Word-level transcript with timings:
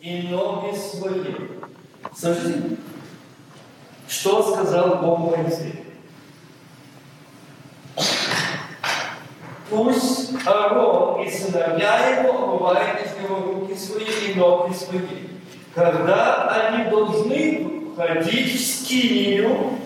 и 0.00 0.28
ноги 0.28 0.76
свои. 0.76 1.24
Слушайте, 2.16 2.76
что 4.08 4.54
сказал 4.54 4.96
Бог 5.02 5.36
Моисею? 5.36 5.76
Пусть 9.68 10.30
Аарон 10.46 11.22
и 11.22 11.30
сыновья 11.30 12.20
его 12.20 12.44
омывают 12.44 13.00
из 13.04 13.22
него 13.22 13.52
руки 13.52 13.74
свои 13.74 14.32
и 14.32 14.34
ноги 14.34 14.72
свои. 14.72 15.00
Когда 15.74 16.48
они 16.48 16.90
должны 16.90 17.94
ходить 17.96 18.54
в 18.54 18.64
скинию, 18.64 19.78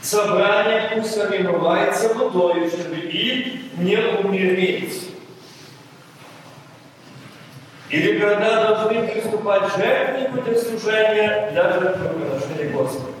собрание 0.00 0.92
пусть 0.94 1.18
омывается 1.18 2.14
водой, 2.14 2.70
чтобы 2.70 2.96
им 2.96 3.62
не 3.78 3.96
умереть. 3.96 5.11
Или 7.92 8.18
когда 8.18 8.68
должны 8.68 9.06
приступать 9.06 9.64
жертвеннику 9.76 10.40
для 10.40 10.58
служения 10.58 11.50
для 11.52 11.72
жертвоприношения 11.74 12.72
Господа. 12.72 13.12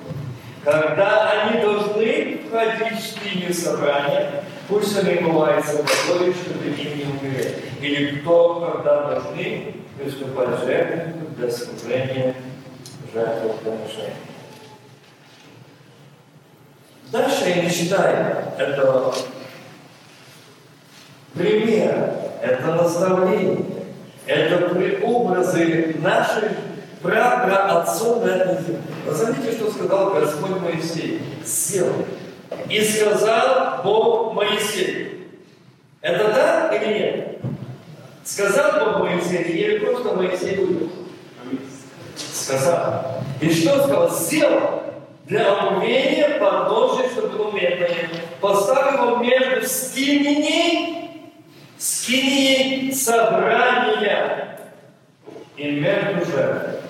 Когда 0.64 1.30
они 1.30 1.60
должны 1.60 2.40
входить 2.48 2.98
в 2.98 3.06
скинию 3.06 3.52
собрания, 3.52 4.44
пусть 4.68 4.98
они 4.98 5.18
умываются 5.18 5.76
водой, 6.08 6.32
чтобы 6.34 6.68
им 6.68 6.98
не 6.98 7.04
умереть. 7.04 7.56
Или 7.82 8.20
кто, 8.20 8.72
когда 8.72 9.08
должны 9.08 9.74
приступать 9.98 10.60
жертвеннику 10.64 11.34
для 11.36 11.50
служения 11.50 12.34
жертвоприношения. 13.12 14.14
Дальше 17.10 17.44
я 17.46 17.62
не 17.62 17.68
считаю 17.68 18.54
это 18.56 19.12
пример, 21.34 22.14
это 22.40 22.74
наставление, 22.74 23.71
это 24.26 25.04
образы 25.04 25.96
наших 26.00 26.52
отцов 27.04 28.24
на 28.24 28.28
этой 28.28 28.62
земле. 28.62 28.78
Заметите, 29.08 29.52
что 29.52 29.70
сказал 29.70 30.10
Господь 30.14 30.60
Моисей? 30.60 31.20
Сел. 31.44 31.92
И 32.68 32.80
сказал 32.82 33.82
Бог 33.82 34.34
Моисею. 34.34 35.08
Это 36.00 36.32
так 36.32 36.82
или 36.82 36.92
нет? 36.92 37.38
Сказал 38.24 38.98
Бог 38.98 39.08
Моисею 39.08 39.46
или 39.46 39.78
просто 39.78 40.14
Моисей 40.14 40.58
уйдет? 40.58 40.90
Сказал. 42.16 43.22
И 43.40 43.50
что 43.50 43.82
сказал? 43.82 44.10
Сел 44.10 44.82
для 45.26 45.52
омовения 45.52 46.38
подножия, 46.38 47.08
чтобы 47.10 47.52
медное. 47.52 48.10
Поставил 48.40 49.08
его 49.08 49.16
между 49.16 49.66
скиней, 49.66 51.01
скиней 51.82 52.94
собрания. 52.94 54.60
И 55.56 55.80
жертвой. 56.24 56.80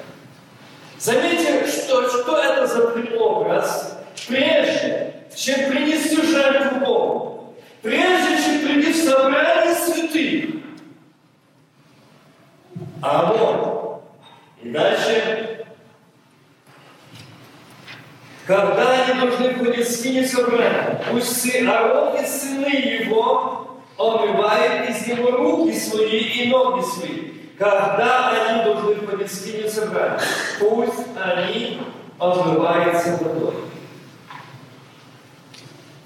Заметьте, 0.98 1.66
что, 1.66 2.08
что 2.08 2.38
это 2.38 2.66
за 2.66 2.92
образ, 3.18 3.98
прежде 4.28 5.14
чем 5.34 5.70
принести 5.70 6.22
жертву 6.22 6.78
Богу, 6.78 7.54
прежде 7.80 8.36
чем 8.36 8.68
прийти 8.68 8.92
в 8.92 8.96
собрание 8.96 9.74
святых, 9.74 10.62
Амон. 13.00 14.00
И 14.62 14.68
дальше. 14.68 15.66
Когда 18.46 18.92
они 18.92 19.20
должны 19.20 19.50
были 19.54 19.82
скинуть 19.82 20.30
собрание, 20.30 21.02
пусть 21.10 21.54
Аарон 21.56 22.22
и 22.22 22.26
сыны 22.26 22.66
его 22.66 23.72
омывают 23.96 24.90
из 24.90 25.06
него 25.06 25.30
руки 25.30 25.78
свои 25.78 26.18
и 26.18 26.48
ноги 26.48 26.82
свои. 26.82 27.32
Когда 27.58 28.30
они 28.30 28.64
должны 28.64 28.94
были 29.06 29.26
скинуть 29.26 29.72
собрание, 29.72 30.18
пусть 30.58 31.06
они 31.16 31.80
омываются 32.18 33.18
водой. 33.22 33.54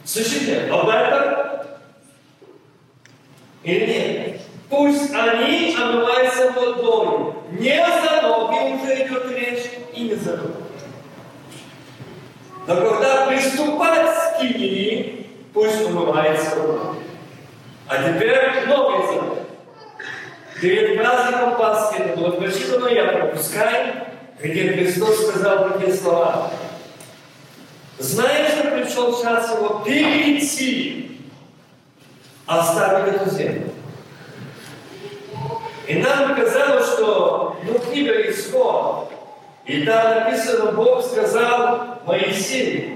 Слышите, 0.04 0.69
об 0.70 0.88
этом? 0.88 1.66
Или 3.62 3.86
нет? 3.86 4.41
Пусть 4.69 5.12
они 5.14 5.75
омываются 5.75 6.52
водой. 6.52 7.34
Не 7.52 7.76
за 7.76 8.22
ноги 8.22 8.75
уже 8.75 9.06
идет 9.06 9.30
речь, 9.30 9.70
и 9.94 10.02
не 10.02 10.14
за 10.14 10.36
руки. 10.36 10.52
Но 12.66 12.76
когда 12.76 13.26
приступать 13.26 14.14
к 14.14 14.36
скинии, 14.36 15.26
пусть 15.54 15.84
умывается 15.84 16.56
рука. 16.56 16.94
А 17.88 18.02
теперь 18.02 18.66
новый 18.66 19.06
завет. 19.06 19.47
Перед 20.60 20.98
праздником 20.98 21.56
Пасхи, 21.56 22.00
это 22.00 22.19
было 22.19 22.30
прочитано, 22.32 22.88
я 22.88 23.04
пропускаю, 23.04 23.94
где 24.42 24.72
Христос 24.72 25.28
сказал 25.28 25.72
такие 25.72 25.94
слова. 25.94 26.50
Знаешь, 27.98 28.52
что 28.52 28.70
пришел 28.70 29.22
час 29.22 29.54
его 29.54 29.80
перейти, 29.84 31.20
оставить 32.46 33.14
эту 33.14 33.30
землю. 33.30 33.70
И 35.86 35.94
нам 35.98 36.34
казалось, 36.34 36.92
что 36.94 37.56
ну, 37.64 37.78
книга 37.78 38.28
Исход, 38.30 39.12
и 39.64 39.82
там 39.82 40.14
написано, 40.16 40.72
Бог 40.72 41.04
сказал 41.04 42.00
Моисею, 42.06 42.95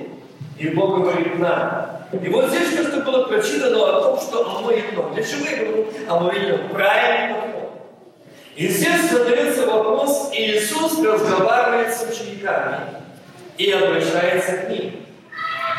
и 0.60 0.68
Бог 0.68 1.00
говорит 1.00 1.38
нам. 1.38 2.04
И 2.12 2.28
вот 2.28 2.50
здесь 2.50 2.76
то, 2.76 2.84
что 2.84 3.00
было 3.00 3.24
прочитано 3.24 3.78
о 3.78 4.02
том, 4.02 4.20
что 4.20 4.58
омоет 4.58 4.92
ног. 4.92 5.14
Для 5.14 5.22
чего 5.22 5.46
я 5.46 5.56
говорю 5.56 5.86
омоет 6.06 6.48
ног? 6.50 6.72
Правильный 6.72 7.34
подход. 7.34 7.70
И 8.56 8.68
здесь 8.68 9.10
задается 9.10 9.66
вопрос, 9.66 10.30
и 10.34 10.58
Иисус 10.58 11.02
разговаривает 11.02 11.94
с 11.94 12.06
учениками 12.10 12.88
и 13.56 13.70
обращается 13.70 14.58
к 14.58 14.68
ним. 14.68 14.96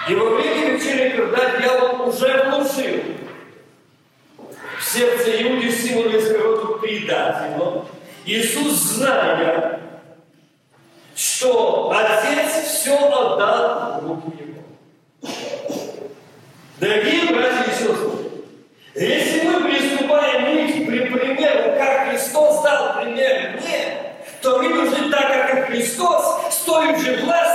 И 0.09 0.15
во 0.15 0.31
время 0.31 0.71
вечери, 0.71 1.09
когда 1.15 1.59
дьявол 1.59 2.09
уже 2.09 2.43
внушил 2.45 3.03
в 4.79 4.83
сердце 4.83 5.43
Иуды 5.43 5.71
символ 5.71 6.07
Искороту 6.07 6.79
предать 6.79 7.51
его, 7.53 7.85
Иисус, 8.25 8.71
зная, 8.71 9.79
что 11.15 11.93
Отец 11.95 12.63
все 12.65 12.95
отдал 12.97 14.01
в 14.01 14.07
руки. 14.07 14.40
Дорогие 16.81 17.25
братья 17.25 17.71
и 17.71 17.75
сестры, 17.75 18.09
если 18.95 19.47
мы 19.47 19.69
приступаем 19.69 20.45
к 20.81 21.19
примеру, 21.19 21.77
как 21.77 22.09
Христос 22.09 22.63
дал 22.63 22.99
пример 22.99 23.51
мне, 23.61 23.99
то 24.41 24.57
мы 24.57 24.73
должны 24.73 25.11
так, 25.11 25.27
как 25.27 25.69
и 25.69 25.73
Христос, 25.73 26.47
с 26.49 26.61
той 26.61 26.95
же 26.97 27.17
властью, 27.23 27.50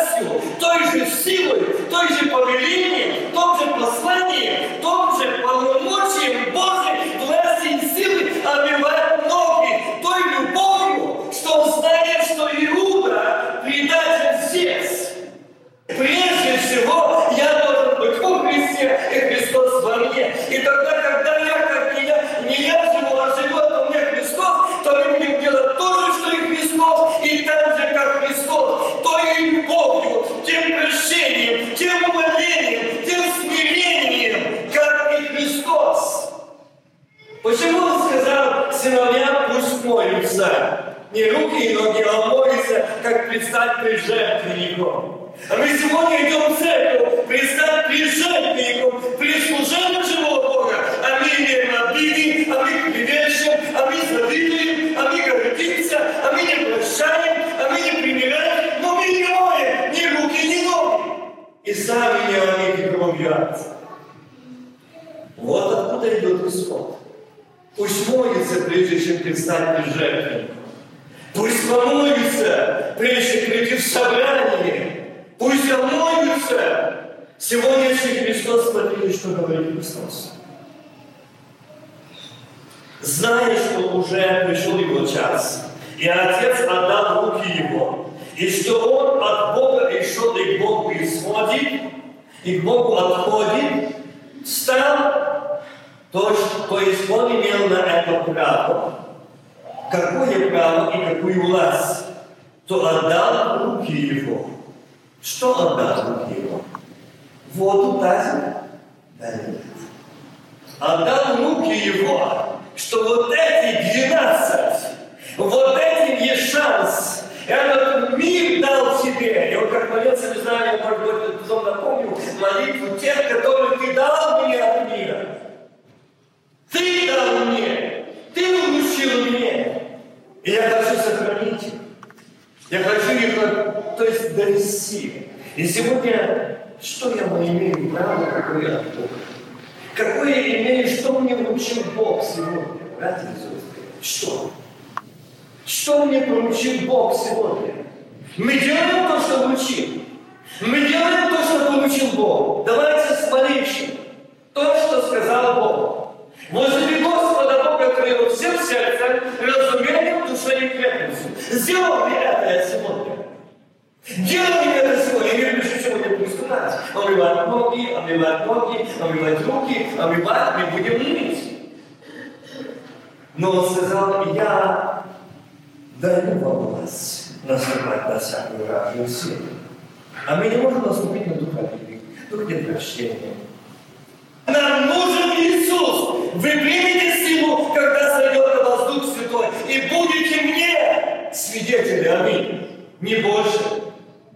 Не 193.01 193.17
больше. 193.17 193.83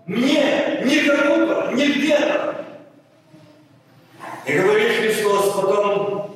Мне, 0.06 0.80
не 0.84 1.00
кому-то, 1.00 1.70
не 1.72 1.86
где-то. 1.86 2.66
И 4.46 4.52
говорит 4.52 4.92
Христос, 4.92 5.54
потом 5.54 6.34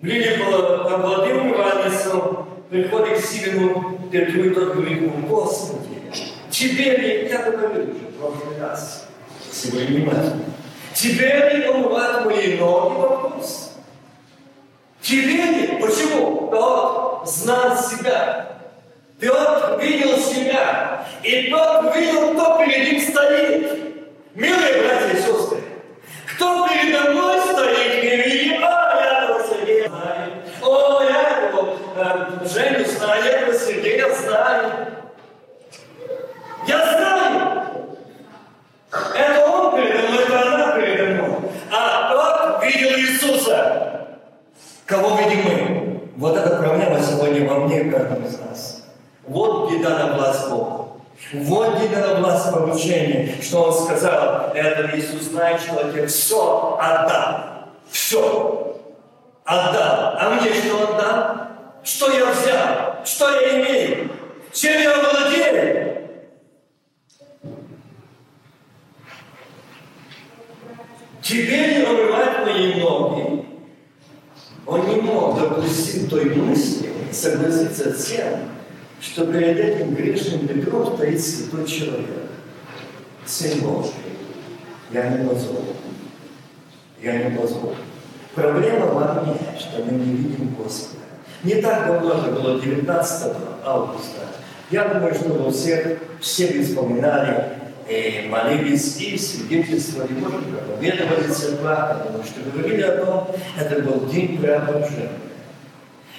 к 0.00 0.98
Владимиру 0.98 1.58
Ранису, 1.58 2.46
приходит 2.70 3.18
к 3.18 3.24
Сивину 3.24 3.98
Петру, 4.10 4.44
и 4.44 4.50
тот 4.50 4.74
говорит 4.74 5.02
ему, 5.02 5.26
Господи, 5.26 6.00
тебе 6.50 6.96
ли, 6.96 7.28
я 7.28 7.50
говорил 7.50 7.90
уже 7.90 8.06
в 8.06 8.18
прошлый 8.18 8.60
раз, 8.60 9.08
сегодня 9.52 9.86
внимательно, 9.86 10.44
тебе 10.94 11.50
ли 11.50 11.68
умывать 11.68 12.24
мои 12.24 12.56
ноги 12.56 12.94
вопрос? 13.00 13.72
Тебе 15.02 15.44
ли? 15.44 15.66
Почему? 15.80 16.48
Тот 16.50 17.28
знал 17.28 17.76
себя. 17.76 18.59
Петр 19.20 19.78
видел 19.80 20.16
себя. 20.16 21.04
И 21.22 21.50
Петр 21.50 21.92
видел, 21.94 22.32
кто 22.34 22.58
перед 22.58 22.92
ним 22.92 23.00
стоит. 23.00 23.90
Милые 24.34 24.82
братья 24.82 25.10
и 25.12 25.20
сестры, 25.20 25.58
кто 26.34 26.66
передо 26.66 27.10
мной 27.10 27.40
стоит, 27.40 28.02
не 28.02 28.16
видим, 28.16 28.64
а, 28.64 29.00
я 29.02 29.24
этого 29.24 29.42
Сергея 29.46 29.88
знаю. 29.88 30.32
О, 30.62 31.02
я 31.02 31.48
этого 31.48 31.76
э, 31.96 32.48
Женю 32.48 32.86
знаю, 32.86 33.24
я 33.24 33.30
этого 33.30 33.58
Сергея 33.58 34.14
знаю. 34.14 34.86
Я 36.66 36.78
знаю. 36.78 37.62
Это 39.14 39.46
он 39.46 39.76
передо 39.76 40.08
мной, 40.08 40.24
это 40.24 40.42
она 40.42 40.72
передо 40.72 41.04
мной. 41.04 41.38
А 41.72 42.12
тот 42.12 42.64
видел 42.64 42.90
Иисуса. 42.98 44.18
Кого 44.86 45.16
видим 45.16 45.42
мы? 45.44 46.00
Вот 46.16 46.36
эта 46.36 46.56
проблема 46.56 47.00
сегодня 47.00 47.48
во 47.48 47.60
мне 47.60 47.82
и 47.82 47.90
каждом 47.90 48.24
из 48.24 48.38
нас. 48.38 48.49
Вот 49.30 49.70
беда 49.70 49.90
на 49.90 50.14
власть 50.14 50.50
Бога. 50.50 50.88
Вот 51.32 51.80
беда 51.80 52.00
на 52.00 52.14
власть 52.16 52.52
поручения, 52.52 53.36
что 53.40 53.62
Он 53.62 53.72
сказал, 53.72 54.50
это 54.52 54.90
Иисус 54.98 55.22
знает 55.22 55.64
человек, 55.64 56.08
все 56.10 56.76
отдал. 56.80 57.68
Все. 57.88 58.76
Отдал. 59.44 60.16
А 60.18 60.30
мне 60.30 60.52
что 60.52 60.82
отдал? 60.82 61.36
Что 61.84 62.10
я 62.10 62.32
взял? 62.32 63.06
Что 63.06 63.30
я 63.40 63.60
имею? 63.60 64.10
Чем 64.52 64.82
я 64.82 64.94
владею? 64.98 66.08
Тебе 71.22 71.76
не 71.76 71.84
омывать 71.84 72.46
мои 72.46 72.80
ноги. 72.80 73.44
Он 74.66 74.88
не 74.88 74.96
мог 75.02 75.38
допустить 75.38 76.10
той 76.10 76.24
мысли, 76.34 76.92
согласиться 77.12 77.92
с 77.92 78.06
тем, 78.06 78.50
что 79.00 79.26
перед 79.26 79.58
этим 79.58 79.94
грешным 79.94 80.46
Петром 80.46 80.94
стоит 80.94 81.20
святой 81.20 81.66
человек, 81.66 82.06
Сын 83.24 83.60
Божий. 83.60 83.92
Я 84.92 85.08
не 85.08 85.28
позволю. 85.28 85.76
Я 87.00 87.24
не 87.24 87.36
позволю. 87.36 87.76
Проблема 88.34 88.86
во 88.86 89.22
мне, 89.22 89.36
что 89.58 89.84
мы 89.84 89.92
не 89.92 90.16
видим 90.16 90.54
Господа. 90.54 91.04
Не 91.42 91.62
так 91.62 91.86
давно, 91.86 92.12
это 92.12 92.32
было 92.32 92.60
19 92.60 93.32
августа. 93.64 94.20
Я 94.70 94.88
думаю, 94.88 95.14
что 95.14 95.30
вы 95.30 95.50
все, 95.50 95.98
все 96.20 96.62
вспоминали 96.62 97.60
и 97.88 98.28
молились 98.28 99.00
и 99.00 99.16
свидетельствовали, 99.18 100.12
может, 100.12 100.44
проповедовали 100.46 101.22
в 101.24 101.34
церквах, 101.34 102.04
потому 102.04 102.24
что 102.24 102.40
говорили 102.50 102.82
о 102.82 103.04
том, 103.04 103.28
это 103.58 103.82
был 103.82 104.06
день 104.06 104.38
преображения. 104.38 105.12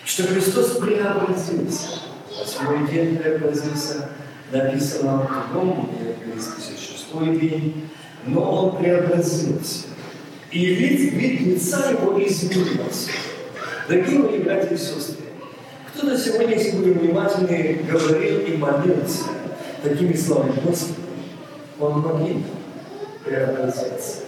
Что 0.04 0.24
Христос 0.24 0.78
преобразился. 0.78 2.11
Восьмой 2.40 2.88
день 2.88 3.18
преобразился, 3.18 4.10
написано 4.52 5.18
в 5.18 5.54
другом, 5.54 5.90
56 6.24 7.40
день, 7.40 7.90
но 8.26 8.42
Он 8.42 8.78
преобразился. 8.78 9.88
И 10.52 10.66
вид, 10.66 11.14
вид 11.14 11.42
лица 11.42 11.92
Его 11.92 12.22
изменился. 12.26 13.12
Дорогие 13.88 14.20
мои 14.20 14.40
братья 14.40 14.76
и 14.76 14.78
сестры, 14.78 15.26
кто-то 15.94 16.18
сегодня, 16.18 16.56
если 16.56 16.78
будем 16.78 17.00
внимательны, 17.00 17.84
говорил 17.90 18.40
и 18.40 18.58
молился 18.58 19.26
такими 19.84 20.14
словами, 20.14 20.54
Господи, 20.64 21.00
он 21.80 22.04
погиб 22.04 22.46
преобразиться. 23.26 24.20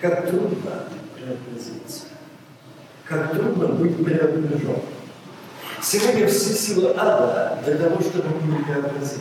Как 0.00 0.28
трудно 0.28 0.84
преобразиться. 1.14 2.06
Как 3.04 3.32
трудно 3.32 3.68
быть 3.68 4.04
преображенным. 4.04 4.82
Сегодня 5.82 6.28
все 6.28 6.54
силы 6.54 6.94
ада 6.96 7.58
для 7.64 7.74
того, 7.76 8.00
чтобы 8.00 8.28
мы 8.40 8.56
не 8.56 8.64
преобразились. 8.64 9.18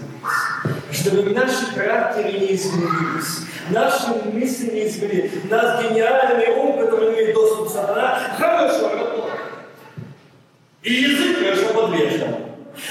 Чтобы 0.92 1.32
наши 1.32 1.66
характеры 1.74 2.34
не 2.34 2.54
изменились, 2.54 3.48
наши 3.72 4.08
мысли 4.32 4.72
не 4.72 4.88
изменились, 4.88 5.32
наш 5.50 5.84
гениальный 5.84 6.54
ум, 6.56 6.78
который 6.78 7.14
имеет 7.14 7.34
доступ 7.34 7.68
сатана, 7.68 8.20
хорошо 8.38 8.90
работает. 8.90 9.42
И 10.84 10.94
язык 10.94 11.40
хорошо 11.40 11.74
подвешен. 11.74 12.36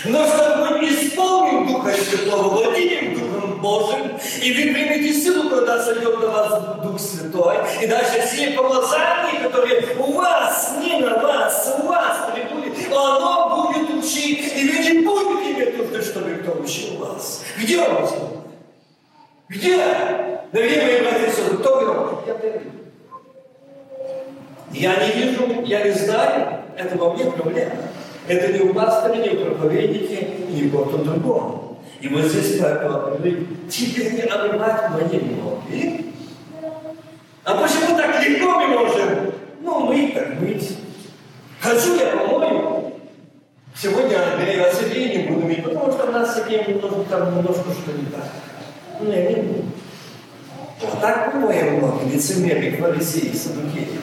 Но 0.07 0.27
чтобы 0.27 0.71
мы 0.71 0.89
исполним 0.89 1.69
Духа 1.69 1.93
Святого, 1.93 2.49
владеем 2.49 3.15
Духом 3.15 3.61
Божьим, 3.61 4.19
и 4.43 4.53
вы 4.53 4.75
примете 4.75 5.15
силу, 5.15 5.49
когда 5.49 5.81
сойдет 5.81 6.21
на 6.21 6.27
вас 6.27 6.83
Дух 6.83 6.99
Святой, 6.99 7.57
и 7.81 7.87
даже 7.87 8.21
все 8.27 8.50
помазания, 8.50 9.41
которые 9.43 9.97
у 9.97 10.12
вас, 10.12 10.75
не 10.83 11.00
на 11.00 11.19
вас, 11.19 11.77
у 11.79 11.87
вас 11.87 12.31
прибудет, 12.90 12.92
оно 12.92 13.73
будет 13.73 13.90
учить, 13.90 14.52
и 14.56 14.68
вы 14.68 14.78
не 14.78 15.06
будете 15.06 15.52
иметь 15.52 15.78
нужды, 15.78 16.02
чтобы 16.02 16.30
кто 16.35 16.61
учил 16.61 16.99
вас. 16.99 17.42
Где 17.59 17.80
он 17.80 18.09
сегодня? 18.09 18.40
Где? 19.49 19.76
Дорогие 20.52 20.82
мои 20.82 21.00
братья 21.00 21.26
и 21.26 21.56
кто 21.56 21.80
говорит? 21.80 22.62
Я 24.73 24.97
не 24.97 25.12
вижу, 25.12 25.62
я 25.64 25.85
не 25.85 25.92
знаю, 25.92 26.62
это 26.76 26.97
во 26.97 27.12
мне 27.14 27.25
проблема. 27.25 27.73
Это 28.28 28.52
не 28.52 28.61
у 28.61 28.75
пастора, 28.75 29.16
не 29.16 29.30
у 29.30 29.44
проповедника, 29.44 30.25
не 30.49 30.64
у 30.64 30.70
кого-то 30.70 30.99
другого. 30.99 31.76
И 32.00 32.09
вот 32.09 32.25
здесь 32.25 32.61
Павел 32.61 33.16
говорит, 33.16 33.68
тебе 33.68 34.11
не 34.11 34.23
омывать 34.23 34.90
мои 34.90 35.20
ноги. 35.20 36.06
А 37.44 37.54
почему 37.56 37.97
так 37.97 38.25
легко 38.25 38.61
мы 38.61 38.68
можем? 38.68 39.32
Ну, 39.61 39.87
мыть 39.87 40.14
так 40.14 40.40
мыть. 40.40 40.76
Хочу 41.61 41.97
я 41.97 42.16
помою. 42.16 42.92
Сегодня 43.76 44.32
Андрей 44.32 44.62
о 44.62 44.73
себе 44.73 45.16
не 45.16 45.28
буду 45.28 45.47
мыть, 45.47 45.62
потому 45.62 45.92
что 45.92 46.06
у 46.06 46.11
нас 46.12 46.32
с 46.32 46.42
таким 46.42 46.68
немножко, 46.68 47.00
там 47.11 47.37
немножко 47.37 47.73
что 47.73 47.93
не 47.93 48.07
так. 48.07 48.25
Ну, 49.00 49.11
я 49.11 49.31
не 49.31 49.43
буду. 49.43 49.64
Вот 50.81 51.00
так 51.00 51.35
мы 51.35 51.40
моем 51.40 51.81
ноги, 51.81 52.14
лицемерие, 52.14 52.81
фарисеи, 52.81 53.35
садукеи. 53.35 54.00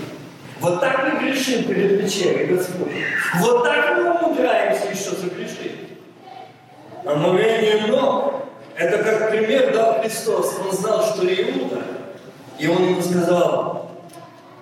Вот 0.60 0.80
так 0.80 1.04
мы 1.04 1.20
грешим 1.20 1.64
перед 1.64 2.04
вечерой, 2.04 2.48
Господь. 2.48 2.92
Вот 3.40 3.64
так 3.64 3.98
мы 3.98 4.12
умудряемся 4.12 4.90
еще 4.90 5.16
загрешить. 5.16 5.78
Омовение 7.06 7.88
ног– 7.88 8.44
это 8.76 9.04
как 9.04 9.32
пример 9.32 9.74
дал 9.74 10.02
Христос. 10.02 10.60
Он 10.64 10.76
знал, 10.76 11.04
что 11.04 11.26
Иуда, 11.26 11.82
и 12.60 12.68
он 12.68 12.90
ему 12.90 13.02
сказал, 13.02 13.92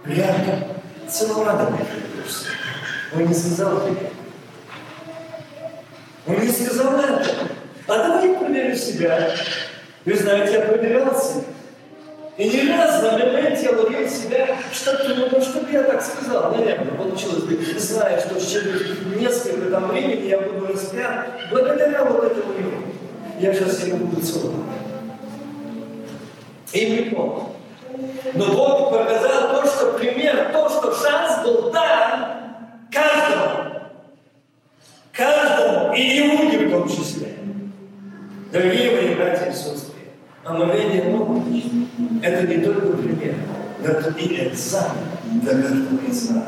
меня 0.06 0.34
придешься. 0.34 2.50
Он 3.14 3.26
не 3.26 3.34
сказал. 3.34 3.82
Он 6.28 6.40
не 6.40 6.52
сказал 6.52 7.00
это. 7.00 7.55
А 7.88 7.98
давай 7.98 8.36
проверю 8.36 8.76
себя. 8.76 9.30
Вы 10.06 10.16
знаете, 10.16 10.54
я 10.54 10.62
проверялся. 10.62 11.44
И 12.38 12.50
не 12.50 12.70
раз 12.70 13.02
на 13.02 13.12
моменте 13.12 13.64
я 13.64 13.72
ловил 13.72 14.10
себя, 14.10 14.58
что 14.74 14.98
ты, 14.98 15.16
ну, 15.16 15.42
что 15.42 15.66
я 15.72 15.84
так 15.84 16.02
сказал, 16.02 16.52
наверное, 16.52 16.94
получилось 16.94 17.44
бы, 17.44 17.56
зная, 17.80 18.20
что 18.20 18.36
через 18.36 19.00
несколько 19.16 19.72
там 19.72 19.88
времени 19.88 20.28
я 20.28 20.40
буду 20.40 20.68
распят, 20.68 21.28
благодаря 21.50 22.04
вот 22.04 22.26
этому 22.26 22.54
его. 22.54 22.72
Я 23.40 23.54
сейчас 23.54 23.86
его 23.86 23.98
буду 23.98 24.22
целовать. 24.26 24.60
И 26.74 26.90
не 26.90 27.02
помню. 27.12 27.56
Но 28.34 28.46
Бог 28.54 28.92
показал 28.92 29.62
то, 29.62 29.68
что 29.68 29.94
пример, 29.94 30.50
то, 30.52 30.70
что 30.70 30.94
шанс 30.94 31.42
был 31.42 31.72
дан 31.72 32.38
каждому. 32.92 33.82
Каждому, 35.14 35.94
и 35.94 36.20
Иуде 36.20 36.68
в 36.68 36.72
том 36.72 36.90
числе. 36.90 37.25
Дорогие 38.56 38.92
мои 38.92 39.16
братья 39.16 39.52
и 39.52 39.54
сестры, 39.54 40.00
омовение 40.46 41.04
ног– 41.10 41.44
это 42.24 42.48
не 42.48 42.64
только 42.64 42.96
пример, 42.96 43.36
но 43.82 43.86
это 43.86 44.18
и 44.18 44.48
экзамен 44.48 45.10
для 45.42 45.56
каждого 45.56 46.00
из 46.10 46.30
нас. 46.30 46.46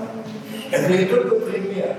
Это 0.71 0.93
не 0.93 1.03
только 1.03 1.35
пример, 1.35 1.97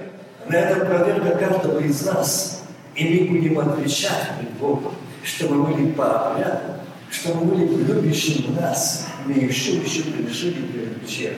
но 0.48 0.56
это 0.56 0.86
проверка 0.86 1.38
каждого 1.38 1.80
из 1.80 2.06
нас. 2.06 2.64
И 2.96 3.04
мы 3.04 3.38
будем 3.38 3.58
отвечать 3.58 4.30
перед 4.40 4.54
Богом, 4.54 4.94
что 5.22 5.46
мы 5.50 5.64
были 5.64 5.92
по 5.92 6.30
обряду, 6.30 6.80
что 7.10 7.34
мы 7.34 7.54
были 7.54 7.84
любящим 7.84 8.54
нас, 8.54 9.08
мы 9.26 9.34
еще 9.34 9.72
еще 9.72 10.04
пришли 10.04 10.52
перед 10.52 11.02
вечером. 11.02 11.36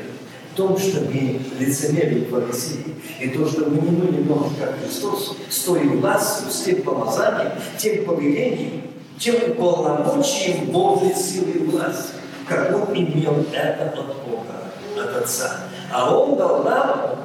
Том, 0.61 0.76
что 0.79 1.00
мы 1.00 1.40
лицемерие 1.59 2.26
фарисеи, 2.26 2.95
и 3.19 3.31
то, 3.31 3.49
что 3.49 3.64
мы 3.64 3.81
не 3.81 3.97
были 3.97 4.21
много 4.25 4.50
как 4.61 4.79
Христос, 4.79 5.35
с 5.49 5.61
той 5.61 5.88
властью, 5.88 6.50
с 6.50 6.64
тем 6.64 6.83
помазанием, 6.83 7.52
тем 7.79 8.05
повелением, 8.05 8.83
тем 9.19 9.55
полномочием 9.55 10.67
Божьей 10.67 11.14
силы 11.14 11.52
и 11.52 11.64
власти, 11.64 12.12
как 12.47 12.76
Он 12.76 12.95
имел 12.95 13.43
это 13.55 13.85
от 13.85 14.07
Бога, 14.29 15.02
от 15.02 15.23
Отца. 15.23 15.61
А 15.90 16.14
Он 16.14 16.37
дал 16.37 16.62
нам 16.62 17.17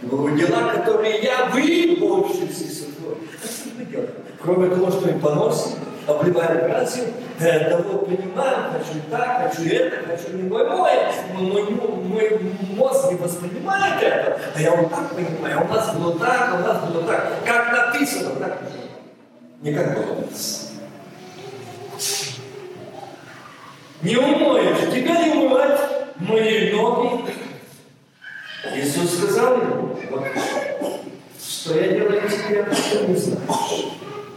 Его 0.00 0.30
дела, 0.30 0.72
которые 0.72 1.24
я, 1.24 1.50
вы 1.52 1.96
что 1.96 3.70
мы 3.76 3.84
делаем? 3.84 4.10
Кроме 4.40 4.68
того, 4.68 4.92
что 4.92 5.12
мы 5.12 5.18
поносим, 5.18 5.72
обливаем 6.10 6.70
братьев, 6.70 7.08
того 7.38 7.98
принимаем, 8.04 8.72
хочу 8.72 9.00
так, 9.10 9.42
хочу 9.42 9.68
это, 9.68 10.06
хочу 10.06 10.36
не 10.36 10.42
мой 10.48 10.68
мой. 10.68 10.90
Мой, 11.34 11.70
мой 11.70 12.40
мозг 12.76 13.10
не 13.10 13.16
воспринимает 13.16 14.02
это, 14.02 14.38
а 14.54 14.60
я 14.60 14.70
вот 14.72 14.90
так 14.90 15.14
понимаю, 15.14 15.60
а 15.60 15.64
у 15.64 15.74
нас 15.74 15.94
было 15.94 16.18
так, 16.18 16.50
а 16.52 16.56
у 16.56 16.58
нас 16.60 16.90
было 16.90 17.02
так. 17.04 17.44
Как 17.44 17.72
написано, 17.72 18.34
так 18.36 18.58
не 19.62 19.74
как 19.74 19.94
было 19.94 20.14
написано. 20.16 20.70
Не 24.02 24.16
умоешь, 24.16 24.92
тебя 24.92 25.26
не 25.26 25.32
умывать 25.32 25.80
мои 26.16 26.72
ноги. 26.72 27.34
Иисус 28.74 29.18
сказал 29.18 29.60
ему, 29.60 29.96
вот, 30.10 30.24
что 31.38 31.78
я 31.78 31.88
делаю 31.88 32.22
тебе, 32.22 32.66
что 32.74 33.06
не 33.06 33.16
знаешь. 33.16 33.86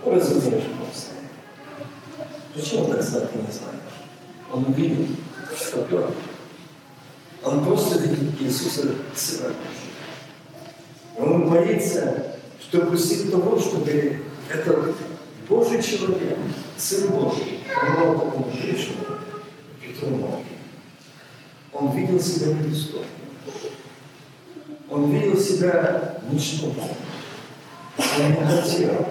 Разумеешь. 0.06 0.83
Почему 2.54 2.86
так 2.86 3.02
знать 3.02 3.36
не 3.36 3.42
знаешь? 3.52 3.80
Он 4.52 4.66
увидел, 4.66 5.08
Петр, 5.72 6.14
он 7.44 7.66
просто 7.66 8.00
видит 8.00 8.40
Иисуса 8.42 8.90
Сына 9.16 9.54
Он 11.18 11.50
боится, 11.50 12.38
что 12.62 12.86
после 12.86 13.32
того, 13.32 13.60
чтобы 13.60 14.20
этот 14.50 14.96
Божий 15.50 15.82
человек, 15.82 16.38
Сын 16.78 17.10
Божий, 17.10 17.60
он 17.76 18.08
был 18.08 18.20
такому 18.20 18.52
грешному, 18.52 19.18
Петру 19.82 20.44
Он 21.74 21.92
видел 21.92 22.20
себя 22.20 22.54
недостойным. 22.54 23.08
Он 24.90 25.12
видел 25.12 25.40
себя 25.40 26.20
ничтожным. 26.32 26.86
Он 27.98 28.30
не 28.30 28.46
хотел, 28.46 29.08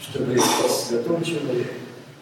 чтобы 0.00 0.38
святой 0.38 1.24
человек, 1.24 1.72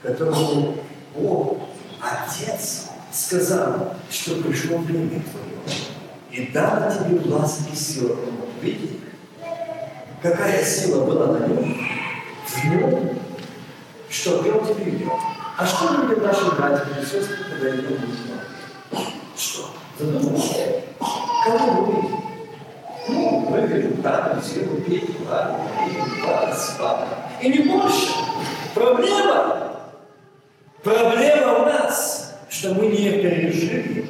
которому 0.02 0.76
Бог, 1.14 1.58
Отец, 2.00 2.88
сказал, 3.12 3.94
что 4.10 4.36
пришло 4.42 4.78
время 4.78 5.22
твое, 5.22 5.80
и 6.30 6.50
дал 6.52 6.90
тебе 6.90 7.18
власть 7.18 7.60
и 7.72 7.76
силу. 7.76 8.16
Видите, 8.60 8.96
какая 10.20 10.64
сила 10.64 11.04
была 11.04 11.38
на 11.38 11.46
нем? 11.46 11.88
В 12.46 12.64
нем, 12.64 13.18
что 14.08 14.42
Петр 14.42 14.74
видел. 14.82 15.12
А 15.56 15.66
что 15.66 15.94
любят 15.94 16.22
наши 16.22 16.50
братья 16.56 16.86
и 17.00 17.04
сестры, 17.04 17.36
когда 17.50 17.76
идут 17.76 18.00
в 18.90 19.38
Что? 19.38 19.70
Задумайся. 19.98 20.82
Кого 21.44 21.72
мы 21.72 21.92
видим? 21.92 22.22
Ну, 23.08 23.50
мы 23.50 23.60
видим 23.66 24.02
Тату, 24.02 24.40
Силу, 24.42 24.76
Петю, 24.80 25.12
Ладу, 25.28 25.62
Марию, 25.76 26.04
Влада, 26.24 26.54
Свата. 26.54 27.08
И 27.40 27.48
не 27.48 27.58
больше. 27.68 28.12
Проблема. 28.74 29.62
Проблема 30.82 31.58
у 31.58 31.66
нас, 31.66 32.34
что 32.62 32.74
мы 32.74 32.86
не 32.86 33.10
пережили 33.10 34.06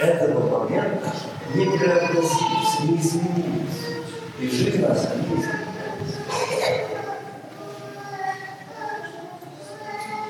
этого 0.00 0.64
момента, 0.66 1.14
не 1.54 1.64
преобразились, 1.66 2.80
не 2.82 2.96
изменились. 2.96 3.86
И 4.40 4.48
жизнь 4.50 4.80
нас 4.80 5.08
не 5.14 5.36
изменилась. 5.36 5.52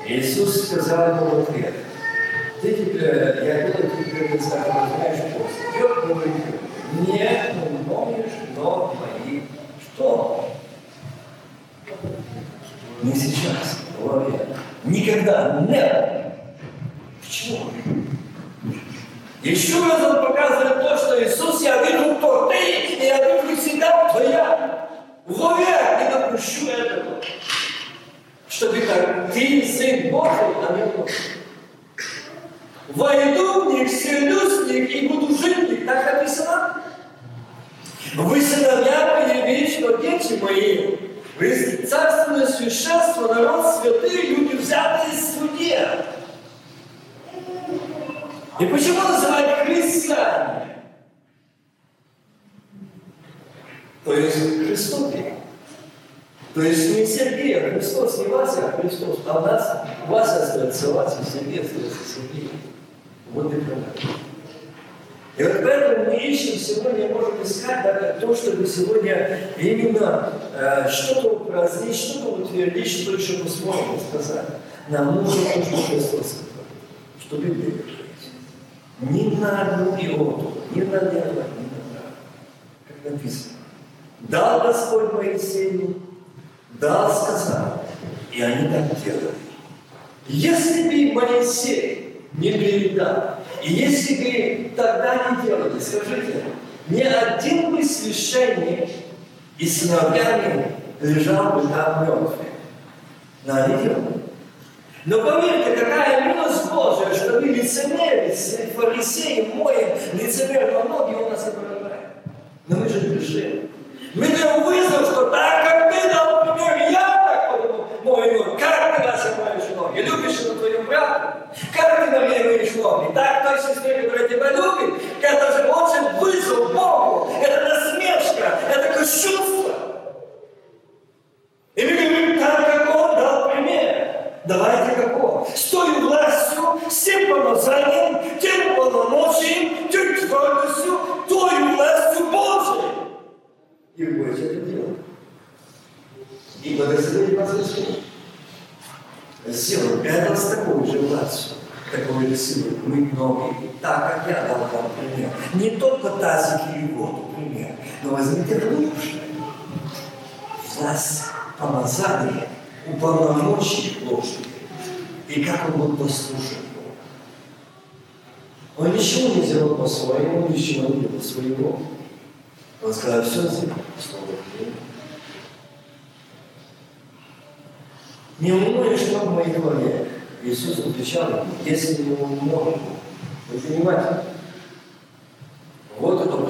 Иисус 0.05 0.67
сказал 0.67 1.15
ему 1.15 1.29
в 1.29 1.49
ответ, 1.49 1.73
ты 2.61 2.71
теперь, 2.71 3.03
я 3.03 3.63
делаю 3.63 3.89
тебе 4.05 4.27
представление, 4.29 4.89
знаешь 4.95 5.33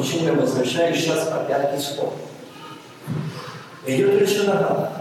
почему 0.03 0.27
я 0.27 0.33
возвращаюсь 0.33 0.97
сейчас 0.97 1.29
опять 1.29 1.71
к 1.71 1.79
исходу. 1.79 2.13
Идет 3.85 4.29
о 4.39 4.43
ногах. 4.43 4.91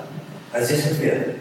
А 0.52 0.60
здесь 0.60 0.86
ответ. 0.86 1.38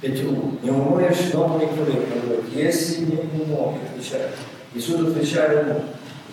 Петру, 0.00 0.58
не 0.62 0.70
умоешь 0.70 1.32
ног 1.32 1.60
некоторых. 1.60 2.04
Он 2.14 2.20
говорит, 2.20 2.44
если 2.52 3.04
не 3.04 3.16
умою, 3.16 3.78
отвечает. 3.94 4.30
Иисус 4.74 5.08
отвечает 5.08 5.68
ему, 5.68 5.82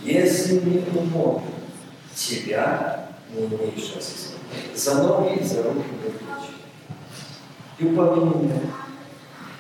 если 0.04 0.60
не 0.62 0.84
умою, 0.98 1.42
тебя 2.16 3.08
не 3.34 3.46
имеешь 3.46 3.94
осознания. 3.96 4.38
За 4.74 5.04
ноги 5.04 5.40
и 5.40 5.44
за 5.44 5.64
руки 5.64 5.78
не 5.78 6.10
плечи. 6.10 6.54
И 7.78 7.86
упомяни 7.86 8.46
меня. 8.46 8.62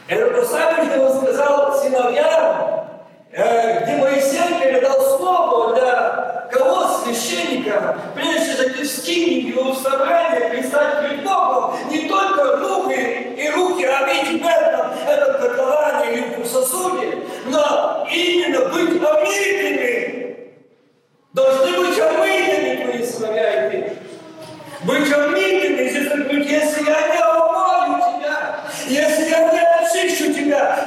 Это 0.07 0.41
то 0.41 0.47
самое, 0.47 0.89
что 0.89 1.05
он 1.05 1.21
сказал 1.21 1.77
сыновьям, 1.79 2.76
где 3.31 3.97
Моисей 3.97 4.59
передал 4.61 4.99
слово 5.17 5.75
для 5.75 6.47
кого 6.51 6.87
священника, 7.03 7.97
прежде 8.15 8.55
чем 8.55 8.83
в 8.83 8.87
скинию, 8.87 9.71
в 9.71 9.77
собрание, 9.77 10.49
предстать 10.49 11.01
перед 11.01 11.23
Богом, 11.23 11.75
не 11.89 12.07
только 12.07 12.57
руки 12.57 13.35
и 13.37 13.49
руки 13.49 13.83
омить 13.83 14.41
в 14.41 14.45
этом, 14.45 14.91
этом 15.07 15.41
котловане 15.41 16.13
или 16.13 16.41
в 16.41 16.47
сосуде, 16.47 17.17
но 17.47 18.07
именно 18.11 18.69
быть 18.69 19.01
омитыми. 19.01 20.37
Должны 21.33 21.77
быть 21.77 21.99
омитыми 21.99 22.83
твои 22.83 23.05
сыновья 23.05 23.73
и. 23.73 23.93
Быть 24.83 25.05
здесь 25.05 26.07
говорит, 26.09 26.49
если 26.49 26.85
я 26.85 27.07
не 27.07 27.21
омою 27.21 27.99
тебя, 27.99 28.59
если 28.87 29.29
я 29.29 29.51
не 29.51 29.59
очищу 29.59 30.33
тебя, 30.33 30.85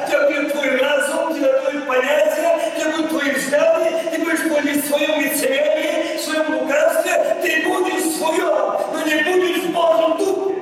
тебя 2.80 2.96
будут 2.96 3.10
твои 3.10 3.30
взгляды, 3.32 3.90
ты 4.10 4.18
будешь 4.18 4.40
ходить 4.40 4.84
в 4.84 4.88
своем 4.88 5.20
лицемерии, 5.20 6.16
в 6.16 6.20
своем 6.20 6.54
лукавстве, 6.54 7.36
ты 7.42 7.68
будешь 7.68 8.04
в 8.04 8.16
своем, 8.16 8.80
но 8.92 9.02
не 9.04 9.22
будешь 9.22 9.64
в 9.64 9.72
Божьем 9.72 10.18
духе. 10.18 10.54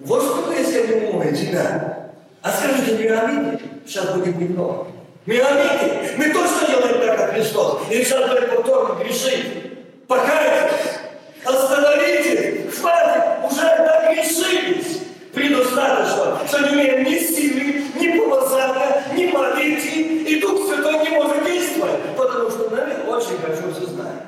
Вот 0.00 0.22
что 0.22 0.52
если 0.52 0.86
не 0.86 1.06
умою 1.08 1.36
тебя. 1.36 2.10
А 2.42 2.50
скажите, 2.50 2.96
мы 2.96 3.16
омиты? 3.16 3.64
Сейчас 3.86 4.14
будет 4.14 4.36
немного. 4.38 4.86
Мы 5.26 5.40
омиты. 5.40 6.14
Мы 6.16 6.24
точно 6.30 6.66
делаем 6.66 7.06
так, 7.06 7.16
как 7.16 7.30
Христос. 7.32 7.82
И 7.90 8.02
сейчас 8.02 8.28
будет 8.28 8.54
повторно 8.54 9.02
грешить. 9.02 10.06
Покайтесь. 10.06 10.98
Остановите. 11.44 12.70
Хватит. 12.70 13.22
Уже 13.50 13.62
нагрешились. 13.62 14.98
Предостаточно, 15.34 16.38
что 16.48 16.60
не 16.60 16.74
имеем 16.74 17.04
ни 17.04 17.18
силы, 17.18 17.84
ни 17.94 18.18
помазания, 18.18 18.77
ни 19.18 19.32
молитвы, 19.32 20.22
и 20.24 20.40
Дух 20.40 20.66
Святой 20.66 21.04
не 21.04 21.16
может 21.16 21.44
действовать, 21.44 22.16
потому 22.16 22.50
что 22.50 22.70
нами 22.70 23.06
очень 23.08 23.38
хорошо 23.38 23.72
все 23.74 23.86
знаем. 23.86 24.20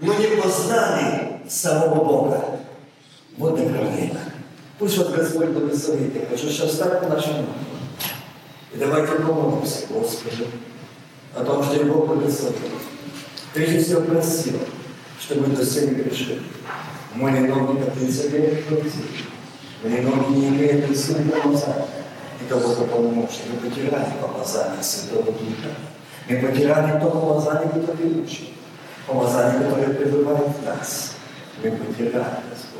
Мы 0.00 0.14
не 0.16 0.40
познали 0.40 1.40
самого 1.48 2.04
Бога. 2.04 2.44
Вот 3.36 3.58
и 3.58 3.64
проблема. 3.64 4.20
Пусть 4.78 4.98
вот 4.98 5.14
Господь 5.14 5.48
благословит. 5.48 6.14
Я 6.14 6.26
хочу 6.26 6.48
сейчас 6.48 6.74
стать 6.74 7.02
на 7.02 7.08
нашем 7.08 7.36
ноги. 7.36 7.48
И 8.74 8.78
давайте 8.78 9.12
помолимся 9.14 9.86
Господу 9.88 10.46
о 11.34 11.44
том, 11.44 11.62
что 11.62 11.76
Его 11.76 12.06
благословил. 12.06 12.70
Прежде 13.54 13.82
всего 13.82 14.02
просил, 14.02 14.58
чтобы 15.18 15.46
до 15.46 15.64
сегодня 15.64 16.04
пришли. 16.04 16.40
Мои 17.14 17.40
ноги 17.40 17.78
на 17.78 17.86
принципе 17.90 18.62
не 19.82 20.48
имеют 20.48 20.96
силы 20.96 21.22
помазания. 21.30 21.86
И 21.86 21.94
того, 21.94 22.05
кто 22.44 22.84
полномочий. 22.86 23.42
Мы 23.50 23.68
потеряли 23.68 24.06
помазание 24.20 24.82
Святого 24.82 25.32
Духа. 25.32 25.70
Мы 26.28 26.38
потеряли 26.40 27.00
то 27.00 27.10
помазание, 27.10 27.68
которое 27.68 28.22
учит. 28.22 28.48
Помазание, 29.06 29.68
которое 29.68 29.94
пребывает 29.94 30.48
в 30.48 30.64
нас. 30.64 31.12
Мы 31.62 31.70
потеряли, 31.70 32.42
Господь. 32.50 32.76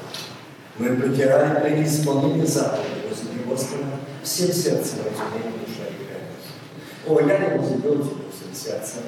Мы 0.79 0.97
потеряли 0.97 1.61
при 1.61 1.85
исполнении 1.85 2.45
заповедей 2.45 3.09
возле 3.09 3.43
Господа 3.49 3.85
всем 4.23 4.53
сердцем, 4.53 4.99
разумением, 5.07 5.55
душа 5.65 5.87
и. 5.89 7.09
О, 7.09 7.21
я 7.21 7.39
не 7.39 7.59
возлюбил 7.59 8.05
тебя 8.05 8.25
всем 8.33 8.55
сердцем. 8.55 9.03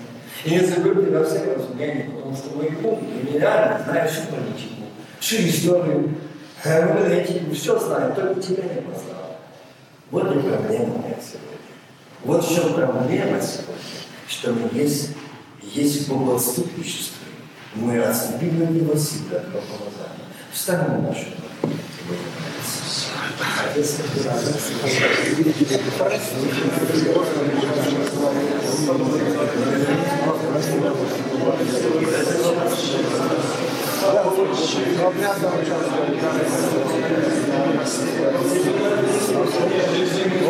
И 0.44 0.50
не 0.50 0.60
забыл 0.60 1.04
тебя 1.04 1.24
всем 1.24 1.54
разумением, 1.54 2.12
потому 2.12 2.36
что 2.36 2.56
мой 2.56 2.70
Бог, 2.80 3.00
и 3.02 3.38
реально 3.38 3.82
знаю 3.84 4.08
всю 4.08 4.22
политику, 4.28 4.84
всю 5.18 5.36
историю, 5.36 6.14
политику, 6.62 7.52
все 7.52 7.78
знаю, 7.78 8.14
только 8.14 8.40
тебя 8.40 8.62
не 8.62 8.80
познал. 8.82 9.17
Вот 10.10 10.24
и 10.24 10.38
проблема 10.38 10.98
меня 10.98 11.16
сегодня. 11.20 11.58
Вот 12.24 12.44
в 12.44 12.54
чем 12.54 12.74
проблема 12.74 13.40
сегодня, 13.42 13.74
что 14.26 14.52
мы 14.52 14.70
есть, 14.72 15.10
есть 15.62 16.08
богоотступничество. 16.08 17.18
Мы 17.74 18.02
отступили 18.02 18.64
от 18.64 18.70
него 18.70 18.96
силы, 18.96 19.36
от 19.36 19.52
помазания. 19.52 20.28
Встанем 20.50 21.02
на 21.02 21.08
нашу 21.08 21.26
Вот 38.88 39.07
Deus. 39.50 40.47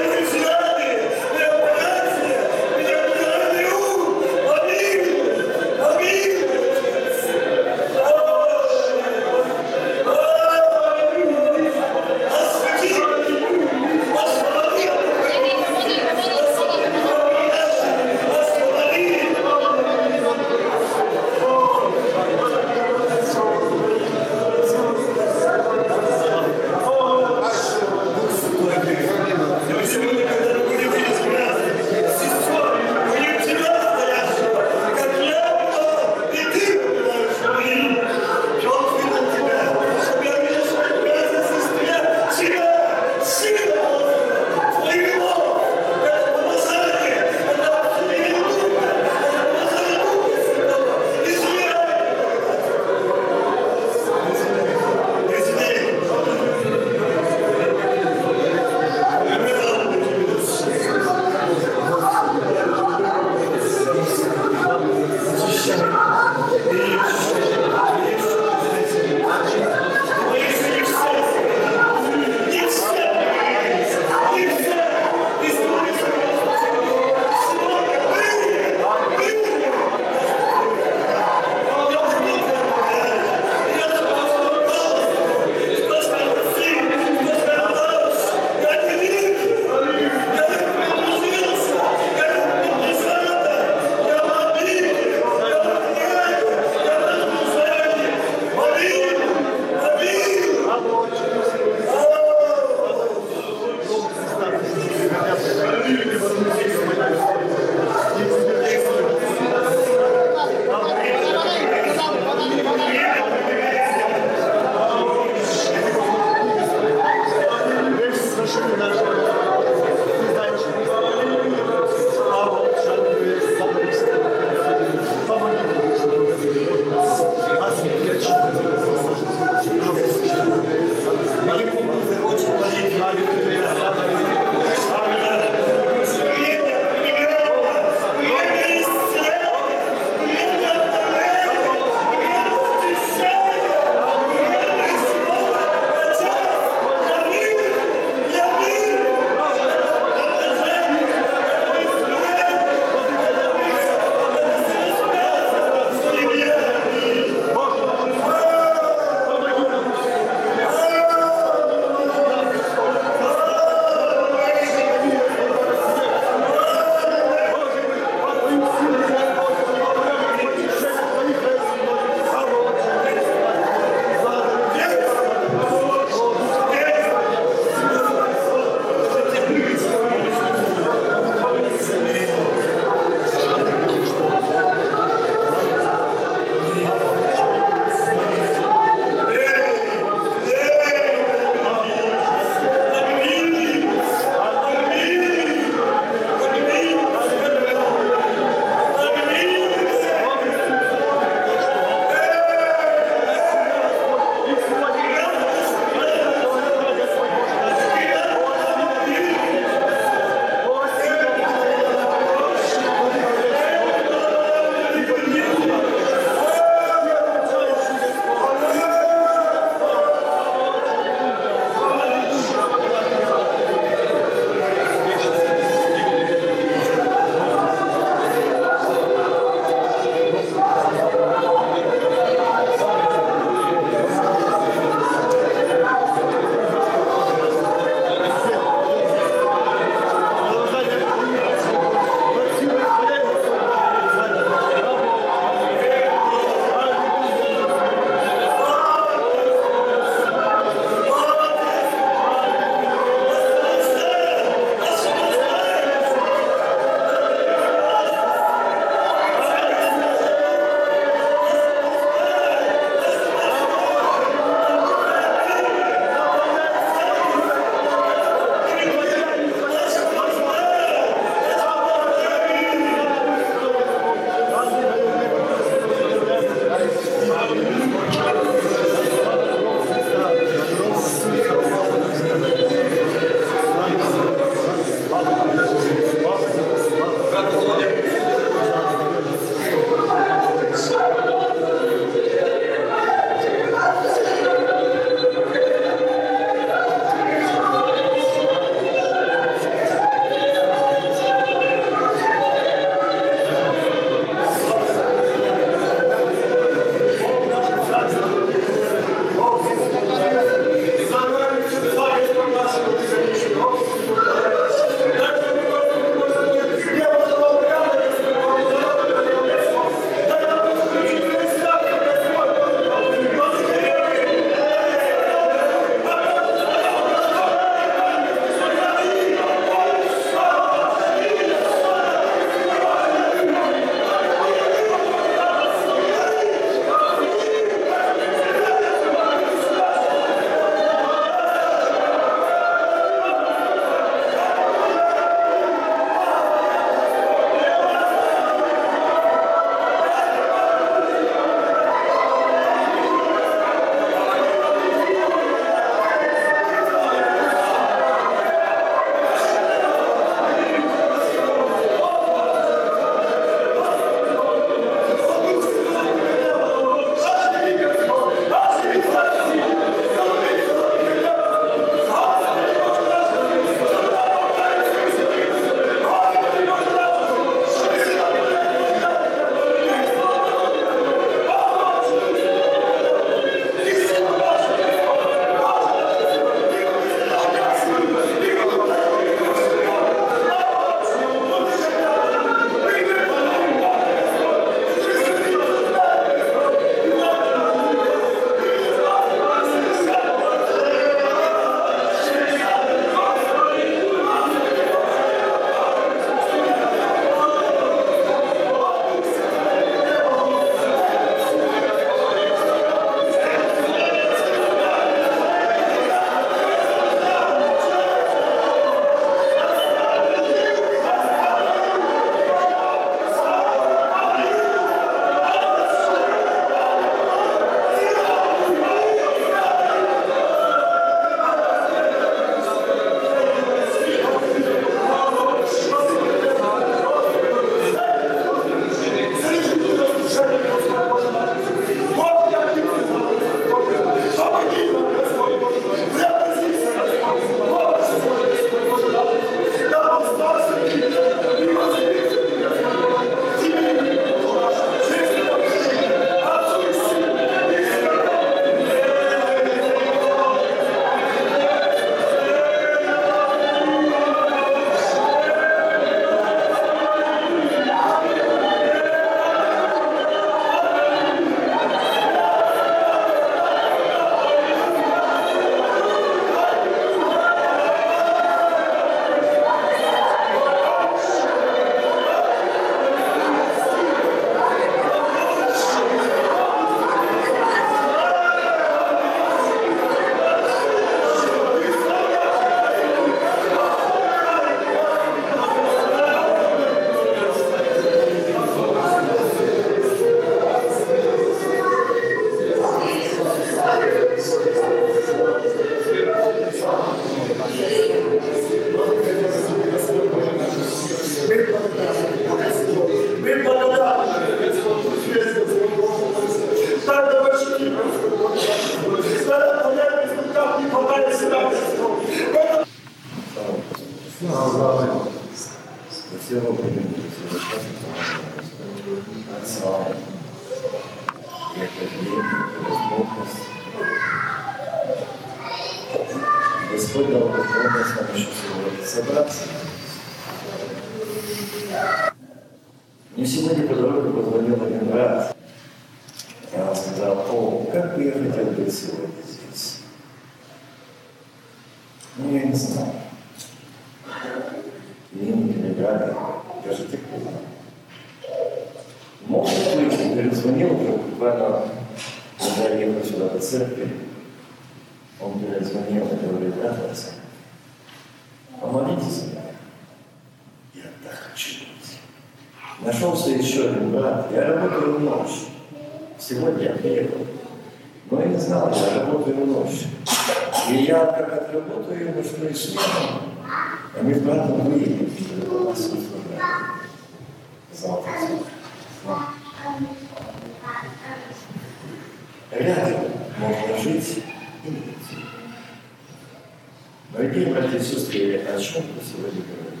Дорогие 597.32 597.66
братья 597.66 597.98
и 597.98 598.02
сестры, 598.02 598.56
о 598.56 598.80
чем 598.80 599.02
мы 599.02 599.22
сегодня 599.22 599.62
говорим? 599.62 600.00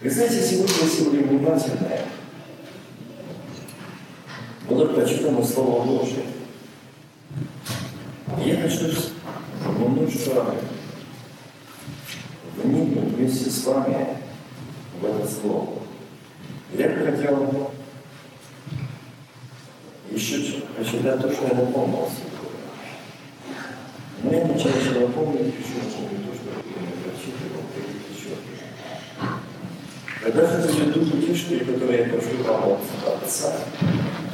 Вы 0.00 0.10
знаете, 0.10 0.40
сегодня, 0.40 0.74
если 0.82 1.04
вы 1.04 1.18
внимательны, 1.18 1.98
было 4.68 4.86
прочитано 4.86 5.44
Слово 5.44 5.84
Божие. 5.84 6.26
Я 8.44 8.60
хочу 8.60 8.92
немножко 9.78 10.54
вникнуть 12.62 13.14
вместе 13.14 13.50
с 13.50 13.64
вами 13.64 14.18
в 15.00 15.04
это 15.04 15.28
Слово. 15.28 15.82
Я 16.72 16.88
бы 16.88 17.04
хотел 17.04 17.72
еще 20.10 20.62
прочитать 20.76 21.20
то, 21.20 21.32
что 21.32 21.48
я 21.48 21.54
напомнил 21.54 22.08
сегодня. 22.10 22.33
Но 24.24 24.32
я 24.32 24.44
не 24.44 24.58
чаще 24.58 25.00
напомню, 25.00 25.40
еще 25.40 25.84
помню 25.94 26.24
то, 26.24 26.34
что 26.34 26.48
я 26.48 26.80
не 26.80 26.96
прочитывал, 27.02 27.64
еще. 28.10 28.36
Когда 30.22 30.46
же 30.46 30.72
будет 30.72 30.92
Дух 30.94 31.14
Утешитель, 31.14 31.66
который 31.66 31.98
я 31.98 32.04
прошу 32.04 32.42
вам 32.42 32.72
от 32.72 33.22
Отца, 33.22 33.52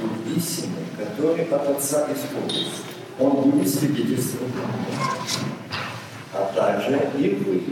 Дух 0.00 0.37
истины, 0.37 0.76
который 0.96 1.44
от 1.44 1.68
Отца 1.68 2.07
исполнится, 2.12 2.83
Он 3.18 3.50
будет 3.50 3.68
свидетельствовать 3.68 4.53
а 6.33 6.53
также 6.55 7.11
и 7.18 7.31
вы 7.31 7.62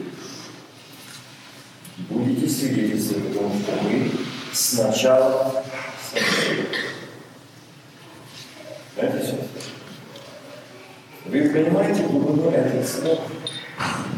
будете 2.08 2.48
свидетельствовать, 2.48 3.28
потому 3.28 3.54
что 3.60 3.72
вы 3.84 4.10
сначала 4.52 5.64
смотрели. 6.10 6.68
Знаете, 8.96 9.18
сестры? 9.18 9.46
Вы 11.28 11.50
понимаете 11.50 12.04
глубину 12.04 12.50
этих 12.50 12.88
слов? 12.88 13.18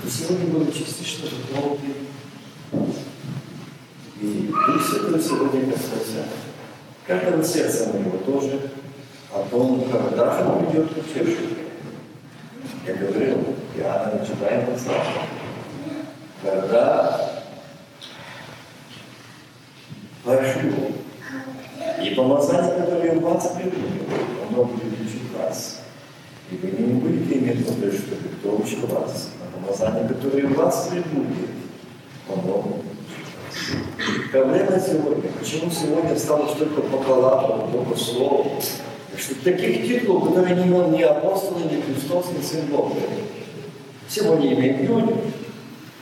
И 0.04 0.08
сегодня 0.08 0.46
было 0.46 0.70
частично 0.70 1.26
затронуты. 1.28 1.86
И 4.20 4.48
Дух 4.48 4.86
Святой 4.86 5.20
сегодня 5.20 5.72
коснулся 5.72 6.28
каждого 7.08 7.42
сердца 7.42 7.88
моего 7.92 8.16
тоже 8.18 8.70
о 9.34 9.42
том, 9.50 9.84
когда 9.90 10.38
же 10.38 10.66
придет 10.66 10.96
утешитель. 10.96 11.58
Я 12.86 12.94
говорил, 12.94 13.56
Иоанна 13.76 14.24
читаем 14.24 14.66
послание. 14.66 15.26
Когда 16.44 17.42
пошлю 20.24 20.92
и 22.04 22.14
помазание, 22.14 22.84
которое 22.84 23.18
в 23.18 23.22
вас 23.22 23.48
придумал, 23.56 23.88
оно 24.48 24.64
будет 24.64 25.00
учить 25.00 25.22
вас. 25.36 25.79
И 26.50 26.56
вы 26.56 26.70
не 26.82 26.94
будете 26.94 27.38
иметь 27.38 27.66
нужды, 27.66 27.92
чтобы 27.92 28.28
кто 28.40 28.56
учил 28.56 28.86
вас. 28.86 29.30
А 29.40 29.56
помазание, 29.56 30.08
которое 30.08 30.46
в 30.46 30.54
вас 30.54 30.88
оно 30.90 31.02
будет 31.02 31.50
Проблема 34.32 34.80
сегодня, 34.80 35.30
почему 35.38 35.70
сегодня 35.70 36.16
стало 36.16 36.48
столько 36.48 36.82
бакалавров, 36.82 37.70
только 37.72 37.98
слов, 37.98 38.46
что 39.16 39.34
таких 39.44 39.86
титулов, 39.86 40.28
которые 40.28 40.56
не 40.56 40.62
имел 40.64 40.88
ни 40.90 41.02
апостол, 41.02 41.58
ни 41.58 41.80
Христос, 41.80 42.26
ни 42.36 42.42
Сын 42.42 42.66
Бога. 42.66 42.94
Сегодня 44.08 44.54
имеют 44.54 44.80
люди. 44.88 45.14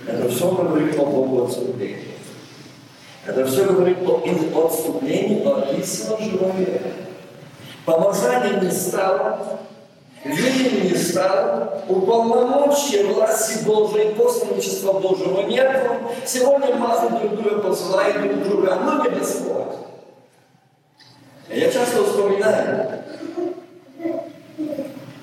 Это 0.06 0.28
все 0.28 0.50
говорит 0.50 0.98
о 0.98 1.04
Богу 1.04 1.44
отступлении. 1.44 2.08
Это 3.26 3.44
все 3.46 3.64
говорит 3.66 3.98
о 4.06 4.66
отступлении 4.66 5.44
от 5.44 5.78
истинного 5.78 6.22
человека. 6.22 6.88
Помазание 7.84 8.60
не 8.62 8.70
стало, 8.70 9.58
веры 10.24 10.88
не 10.88 10.94
стало, 10.94 11.82
уполномочия 11.88 13.04
власти 13.04 13.64
Божией, 13.64 14.14
посланничества 14.14 14.94
Божьего 14.94 15.42
нет. 15.42 15.84
Сегодня 16.26 16.74
масса 16.74 17.10
друг 17.10 17.36
друга 17.36 17.60
посылает 17.60 18.20
друг 18.22 18.48
друга, 18.48 18.76
но 18.76 19.04
не 19.04 19.10
Господь. 19.10 19.76
Я 21.50 21.70
часто 21.70 22.04
вспоминаю, 22.04 23.04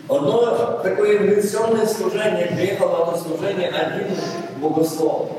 одно 0.10 0.80
такое 0.82 1.18
инвестиционное 1.18 1.86
служение, 1.86 2.48
приехал 2.48 3.12
на 3.12 3.18
служение 3.18 3.70
один 3.70 4.08
богослов. 4.58 5.30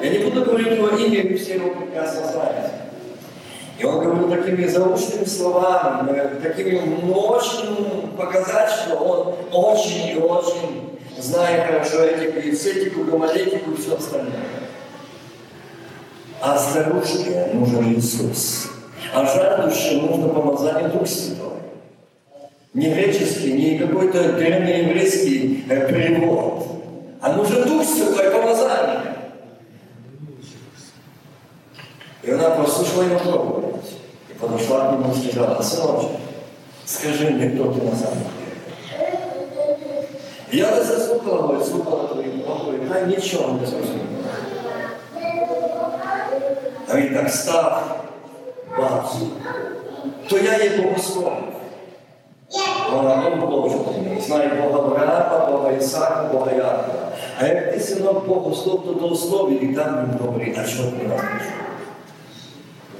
Я 0.00 0.10
не 0.10 0.18
буду 0.18 0.44
говорить 0.44 0.76
его 0.76 0.88
имя, 0.88 1.22
вы 1.22 1.36
все 1.36 1.54
его 1.54 1.70
прекрасно 1.70 2.26
знаете. 2.26 2.77
И 3.78 3.84
он 3.84 4.04
говорил 4.04 4.28
такими 4.28 4.66
заученными 4.66 5.24
словами, 5.24 6.40
такими 6.42 6.78
очень 7.12 8.08
показать, 8.16 8.70
что 8.70 8.96
он 8.96 9.34
очень 9.52 10.16
и 10.16 10.20
очень 10.20 10.98
знает 11.16 11.66
хорошо 11.66 12.02
этику, 12.02 12.40
и 12.40 12.50
эстетику, 12.50 13.04
гомолетику 13.04 13.70
и 13.70 13.76
все 13.76 13.96
остальное. 13.96 14.32
А 16.40 16.58
старушке 16.58 17.50
нужен 17.54 17.94
Иисус. 17.94 18.70
А 19.14 19.24
жаждущим 19.24 20.06
нужно 20.06 20.28
помазание 20.28 20.88
Дух 20.88 21.06
Святой. 21.06 21.58
Не 22.74 22.92
греческий, 22.92 23.52
не 23.52 23.78
какой-то 23.78 24.32
древнееврейский 24.34 25.64
э, 25.68 25.88
перевод. 25.88 26.66
А 27.20 27.32
нужен 27.32 27.66
Дух 27.66 27.84
Святой, 27.84 28.30
помазание. 28.30 29.16
И 32.22 32.30
она 32.30 32.50
послушала 32.50 33.02
его 33.04 33.18
проповедь 33.18 33.67
И 34.37 34.37
подошла 34.37 34.89
к 34.89 34.91
нему 34.93 35.13
и 35.13 35.31
сказала, 35.31 35.61
сыночек, 35.61 36.11
скажи 36.85 37.29
мне, 37.29 37.49
кто 37.49 37.71
ты 37.71 37.81
на 37.81 37.95
самом 37.95 38.19
деле. 38.19 38.43
И 40.51 40.57
я 40.57 40.69
вот 40.75 40.85
заслухала, 40.85 41.41
говорит, 41.43 41.65
слухала 41.65 42.07
твою 42.09 42.41
проповедь, 42.41 42.91
а 42.91 43.05
ничего 43.05 43.51
не 43.59 43.65
зрозумела. 43.65 44.07
А 46.87 46.97
він 46.97 47.13
так 47.15 47.29
став, 47.29 47.99
бачу, 48.77 49.27
то 50.29 50.37
я 50.37 50.63
є 50.63 50.77
богослов. 50.77 51.33
Вона 52.91 53.27
он 53.27 53.39
Божий, 53.39 53.79
знає 54.21 54.47
Бога 54.47 54.79
Авраама, 54.79 55.51
Бога 55.51 55.71
Ісака, 55.71 56.29
Бога 56.33 56.51
Якова. 56.51 57.11
А 57.39 57.47
як 57.47 57.73
ти 57.73 57.79
синок 57.79 58.27
Богослов, 58.27 58.85
то 58.85 58.93
до 58.93 59.09
основі 59.09 59.55
і 59.55 59.75
там 59.75 60.09
він 60.11 60.27
говорить, 60.27 60.57
а 60.63 60.65
що 60.65 60.83
ти 60.83 61.07
нас 61.07 61.21
пішов? 61.21 61.53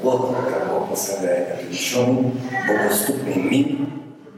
Вот 0.03 0.35
как 0.49 0.56
Бог 0.98 1.06
поставляет 1.06 1.52
отвлеченный, 1.52 2.32
богоступный 2.66 3.34
мир, 3.36 3.78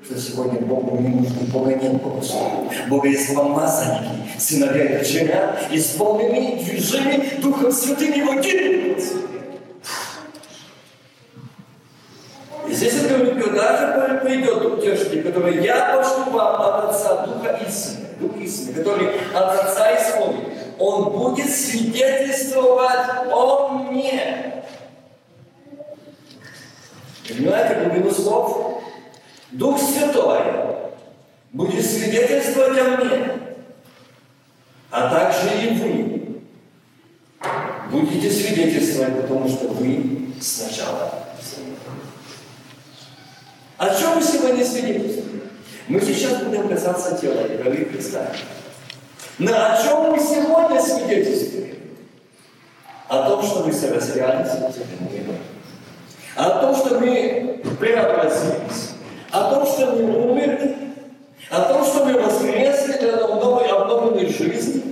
что 0.04 0.20
сегодня 0.20 0.60
Богу 0.60 1.00
не 1.00 1.08
нужно, 1.08 1.40
Бога 1.52 1.74
нет 1.74 2.02
богослова. 2.02 2.70
Бога 2.88 3.08
есть 3.08 3.34
помазанники, 3.34 4.38
сыновья 4.38 4.84
и 4.84 4.98
дочеря, 4.98 5.58
исполненные 5.70 6.56
движения 6.56 7.38
Духом 7.40 7.72
Святым 7.72 8.12
Его 8.12 8.34
делятся. 8.40 9.14
И 12.68 12.72
здесь 12.72 12.94
это 12.94 13.14
говорит, 13.14 13.42
когда 13.42 14.08
же 14.08 14.20
придет 14.20 14.64
утешитель, 14.66 15.22
который 15.22 15.64
я 15.64 15.96
пошлю 15.96 16.30
вам 16.30 16.60
от 16.60 16.90
Отца 16.90 17.26
Духа 17.26 17.58
истины, 17.66 18.06
Дух 18.20 18.36
истины, 18.36 18.74
который 18.74 19.08
от 19.32 19.64
Отца 19.64 19.96
исходит, 19.96 20.46
он 20.78 21.10
будет 21.10 21.48
свидетельствовать 21.50 23.30
о 23.32 23.68
мне. 23.68 24.50
Понимаете 27.36 27.84
глубину 27.84 28.10
слов? 28.10 28.82
Дух 29.52 29.78
Святой 29.80 30.42
будет 31.52 31.84
свидетельствовать 32.10 32.78
о 32.78 32.96
мне, 32.96 33.30
а 34.90 35.10
также 35.10 35.48
и 35.62 35.74
вы 35.78 36.40
будете 37.90 38.30
свидетельствовать, 38.30 39.22
потому 39.22 39.48
что 39.48 39.68
вы 39.68 40.32
сначала 40.40 41.12
О 43.78 43.94
чем 43.94 44.16
мы 44.16 44.22
сегодня 44.22 44.64
свидетельствуем? 44.64 45.42
Мы 45.88 46.00
сейчас 46.00 46.42
будем 46.42 46.68
касаться 46.68 47.16
тела 47.16 47.46
и 47.46 47.62
крови 47.62 47.84
Христа. 47.84 48.26
Но 49.38 49.52
о 49.52 49.82
чем 49.82 50.10
мы 50.10 50.18
сегодня 50.18 50.82
свидетельствуем? 50.82 51.76
О 53.08 53.28
том, 53.28 53.42
что 53.42 53.64
мы 53.64 53.72
соразрялись 53.72 54.50
с 54.50 54.76
этим 54.76 55.12
миром. 55.12 55.36
О 56.36 56.60
том, 56.60 56.76
что 56.76 57.00
мы 57.00 57.62
преобразились. 57.80 58.90
О 59.30 59.54
том, 59.54 59.66
что 59.66 59.86
мы 59.92 60.30
умерли. 60.30 60.80
О 61.50 61.62
том, 61.62 61.84
что 61.84 62.04
мы 62.04 62.20
воскресли 62.20 62.98
для 62.98 63.16
новой 63.16 63.66
обновленной 63.66 64.32
жизни. 64.32 64.82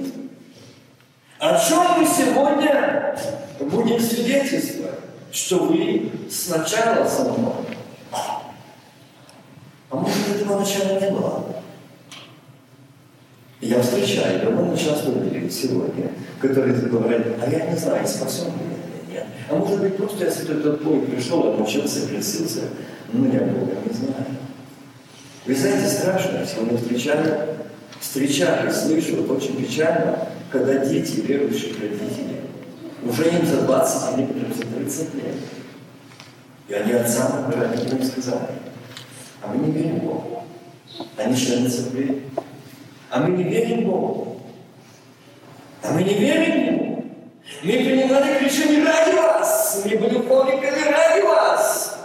О 1.39 1.57
чем 1.57 2.01
мы 2.01 2.07
сегодня 2.07 3.17
будем 3.61 4.01
свидетельствовать? 4.01 4.99
Что 5.31 5.59
вы 5.59 6.11
сначала 6.29 7.07
со 7.07 7.25
мной. 7.25 7.53
А 9.91 9.97
может, 9.97 10.29
этого 10.35 10.59
начала 10.59 10.99
не 10.99 11.11
было? 11.11 11.45
Я 13.61 13.81
встречаю 13.81 14.43
довольно 14.43 14.77
часто 14.77 15.13
людей 15.13 15.48
сегодня, 15.63 16.11
которые 16.41 16.75
говорят, 16.75 17.27
а 17.43 17.51
я 17.51 17.71
не 17.71 17.77
знаю, 17.77 18.05
ли 18.05 18.11
я 18.11 18.29
или 18.29 19.13
нет. 19.13 19.27
А 19.49 19.57
может 19.57 19.81
быть, 19.81 19.97
просто 19.97 20.25
я 20.25 20.31
с 20.31 20.41
этот 20.41 20.83
бой 20.83 21.01
пришел, 21.01 21.49
обучился, 21.49 22.07
крестился, 22.07 22.61
но 23.13 23.27
я 23.27 23.41
Бога 23.41 23.73
не 23.85 23.93
знаю. 23.93 24.27
Вы 25.47 25.55
знаете, 25.55 25.89
страшно, 25.89 26.47
сегодня 26.47 26.79
встречаю, 26.79 27.57
встречали, 28.01 28.71
слышу, 28.71 29.17
вот 29.17 29.39
очень 29.39 29.57
печально, 29.57 30.29
когда 30.51 30.85
дети, 30.85 31.21
верующих 31.21 31.81
родителей, 31.81 32.41
уже 33.03 33.29
им 33.29 33.47
за 33.47 33.63
20, 33.63 34.03
а 34.09 34.21
некоторым 34.21 34.55
за 34.55 34.63
30 34.63 35.15
лет, 35.15 35.35
и 36.69 36.75
они 36.75 36.93
отцам, 36.93 37.51
родителям 37.51 38.03
сказали, 38.03 38.49
а 39.43 39.49
мы 39.53 39.67
не 39.67 39.73
верим 39.73 39.99
Богу. 40.01 40.43
Они 41.17 41.37
члены 41.37 41.69
церкви. 41.69 42.23
А 43.11 43.21
мы 43.21 43.37
не 43.37 43.45
верим 43.45 43.85
Богу. 43.85 44.28
А 45.83 45.93
мы 45.93 46.03
не 46.03 46.15
верим. 46.15 47.13
Мы 47.63 47.73
принимали 47.73 48.39
крещение 48.39 48.85
ради 48.85 49.17
вас. 49.17 49.83
Мы 49.85 49.97
были 49.97 50.19
поликами 50.19 50.91
ради 50.91 51.25
вас. 51.25 51.99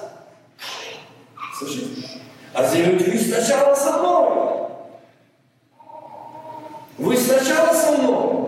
Слушайте, 1.58 2.22
а 2.54 2.66
сделайте 2.66 3.12
вы 3.12 3.18
сначала 3.18 3.76
со 3.76 3.98
мной. 3.98 4.70
Вы 6.98 7.18
сначала 7.18 7.74
со 7.74 7.92
мной. 7.98 8.44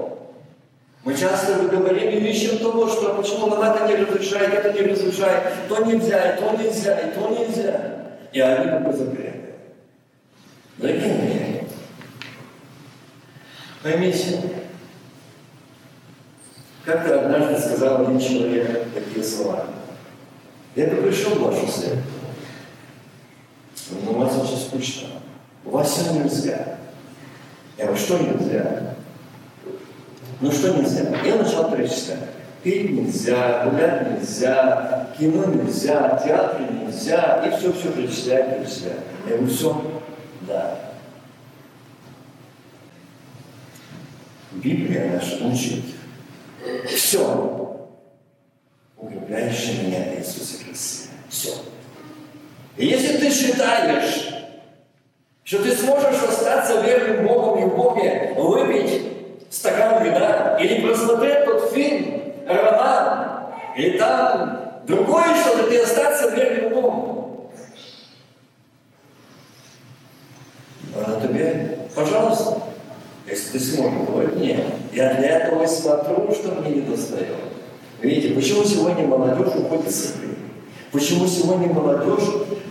Мы 1.03 1.15
часто 1.15 1.55
говорим 1.67 2.09
и 2.09 2.29
ищем 2.31 2.57
того, 2.57 2.87
что 2.87 3.13
почему 3.13 3.47
нам 3.47 3.61
это 3.61 3.87
не 3.87 3.95
разрешает, 3.95 4.53
это 4.53 4.73
не 4.73 4.87
разрешает, 4.87 5.67
то 5.69 5.83
нельзя, 5.83 6.33
и 6.33 6.39
то 6.39 6.51
нельзя, 6.57 6.99
и 6.99 7.11
то 7.11 7.29
нельзя. 7.29 7.95
И 8.33 8.39
они 8.39 8.69
как 8.69 8.85
бы 8.85 8.91
закрыты. 8.91 9.53
Дорогие 10.77 11.13
мои, 11.13 11.61
поймите, 13.83 14.39
как-то 16.85 17.19
однажды 17.19 17.59
сказал 17.59 18.05
один 18.05 18.19
человек 18.19 18.93
такие 18.93 19.25
слова. 19.25 19.65
Я 20.75 20.87
пришел 20.87 21.35
в 21.35 21.41
вашу 21.41 21.67
церковь, 21.67 22.03
но 24.03 24.11
у 24.11 24.15
вас 24.15 24.37
очень 24.37 24.57
скучно. 24.57 25.07
У 25.63 25.71
вас 25.71 25.89
все 25.89 26.13
нельзя. 26.13 26.77
Я 27.77 27.85
говорю, 27.85 27.99
что 27.99 28.19
нельзя? 28.19 28.95
Ну 30.41 30.51
что 30.51 30.73
нельзя? 30.75 31.05
Я 31.23 31.35
начал 31.35 31.71
перечислять. 31.71 32.19
Петь 32.61 32.91
нельзя, 32.91 33.65
гулять 33.65 34.11
нельзя, 34.11 35.07
кино 35.17 35.45
нельзя, 35.45 36.19
театр 36.23 36.61
нельзя, 36.71 37.45
и 37.45 37.57
все-все 37.57 37.91
перечисляю, 37.91 38.59
перечисляю. 38.59 38.97
Я 39.27 39.37
говорю, 39.37 39.53
все, 39.53 40.01
да. 40.41 40.79
Библия 44.51 45.13
наша 45.13 45.45
учит 45.45 45.94
все, 46.87 47.89
укрепляющее 48.97 49.83
меня 49.83 50.15
Иисуса 50.15 50.63
Христа. 50.63 51.09
Все. 51.29 51.51
И 52.77 52.85
если 52.87 53.17
ты 53.17 53.31
считаешь, 53.31 54.33
что 55.43 55.63
ты 55.63 55.75
сможешь 55.75 56.23
остаться 56.23 56.81
верным 56.81 57.25
Богом 57.27 57.59
и 57.59 57.65
в 57.65 57.75
Боге, 57.75 58.33
выпить 58.37 59.03
стакан 59.49 60.03
вина 60.03 60.57
или 60.59 60.81
просмотреть 60.81 61.45
тот 61.45 61.71
фильм, 61.71 62.33
роман, 62.47 63.53
или 63.77 63.97
там 63.97 64.81
другое 64.85 65.35
что-то, 65.35 65.69
ты 65.69 65.79
остаться 65.79 66.29
верным 66.29 66.73
Богу. 66.73 67.51
А 70.95 71.11
на 71.11 71.21
тебе, 71.21 71.79
пожалуйста, 71.93 72.61
если 73.35 73.57
ты 73.57 73.59
сможешь, 73.59 74.07
говорит, 74.07 74.37
нет, 74.37 74.63
я 74.93 75.15
для 75.15 75.39
этого 75.39 75.63
и 75.63 75.67
смотрю, 75.67 76.31
что 76.33 76.55
мне 76.55 76.75
не 76.75 76.81
достает. 76.81 77.35
Видите, 78.01 78.33
почему 78.33 78.63
сегодня 78.63 79.05
молодежь 79.05 79.53
уходит 79.55 79.93
с 79.93 80.15
игры? 80.15 80.35
Почему 80.91 81.27
сегодня 81.27 81.67
молодежь 81.67 82.23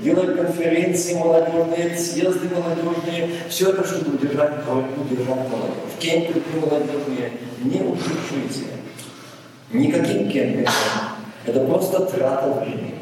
делает 0.03 0.37
конференции 0.37 1.15
молодежные, 1.15 1.97
съезды 1.99 2.49
молодежные, 2.49 3.31
все 3.49 3.71
это, 3.71 3.87
чтобы 3.87 4.17
удержать, 4.17 4.53
удержать 4.67 5.49
молодежь. 5.51 5.99
Кемпинги 5.99 6.43
молодежные, 6.59 7.33
не 7.62 7.81
удержите. 7.83 8.71
Никаким 9.71 10.31
кемпингом. 10.31 10.73
Это 11.45 11.61
просто 11.67 12.07
трата 12.07 12.61
времени. 12.61 12.95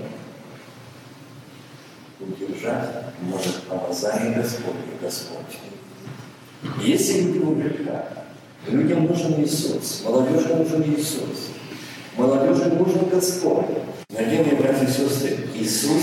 Удержать 2.18 2.88
может 3.20 3.62
помазание 3.64 4.34
Господь 4.34 4.74
и 4.86 5.04
Господь. 5.04 5.58
Если 6.80 7.22
люди 7.22 7.38
в 7.38 7.58
грехах, 7.58 8.04
людям 8.68 9.06
нужен 9.06 9.42
Иисус, 9.42 10.02
молодежи 10.04 10.54
нужен 10.54 10.82
Иисус, 10.94 11.50
молодежи 12.16 12.70
нужен 12.74 13.08
Господь. 13.10 13.66
Дорогие 14.08 14.54
братья 14.56 14.84
и 14.84 14.90
сестры, 14.90 15.38
Иисус 15.56 16.02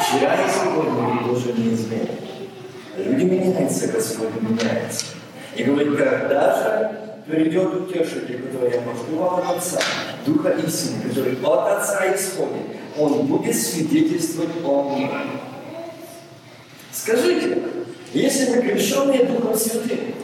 вчера 0.00 0.34
и 0.34 0.50
сегодня 0.50 1.26
тоже 1.26 1.52
не 1.54 1.74
изменен. 1.74 2.08
Люди 2.98 3.24
меняются, 3.24 3.88
Господь 3.88 4.40
меняется. 4.40 5.06
И 5.56 5.64
говорит, 5.64 5.96
когда 5.96 6.56
же 6.56 7.06
придет 7.26 7.74
утешитель, 7.74 8.42
который 8.42 8.72
я 8.72 8.80
вам 8.80 9.38
от 9.38 9.56
Отца, 9.56 9.80
Духа 10.26 10.50
истины, 10.50 11.08
который 11.08 11.38
от 11.42 11.78
Отца 11.78 12.14
исходит, 12.14 12.66
Он 12.98 13.26
будет 13.26 13.56
свидетельствовать 13.56 14.50
о 14.62 14.94
мне. 14.94 15.10
Скажите, 16.92 17.62
если 18.16 18.56
мы 18.56 18.62
крещенные 18.62 19.24
Духом 19.24 19.54
Святым, 19.54 20.14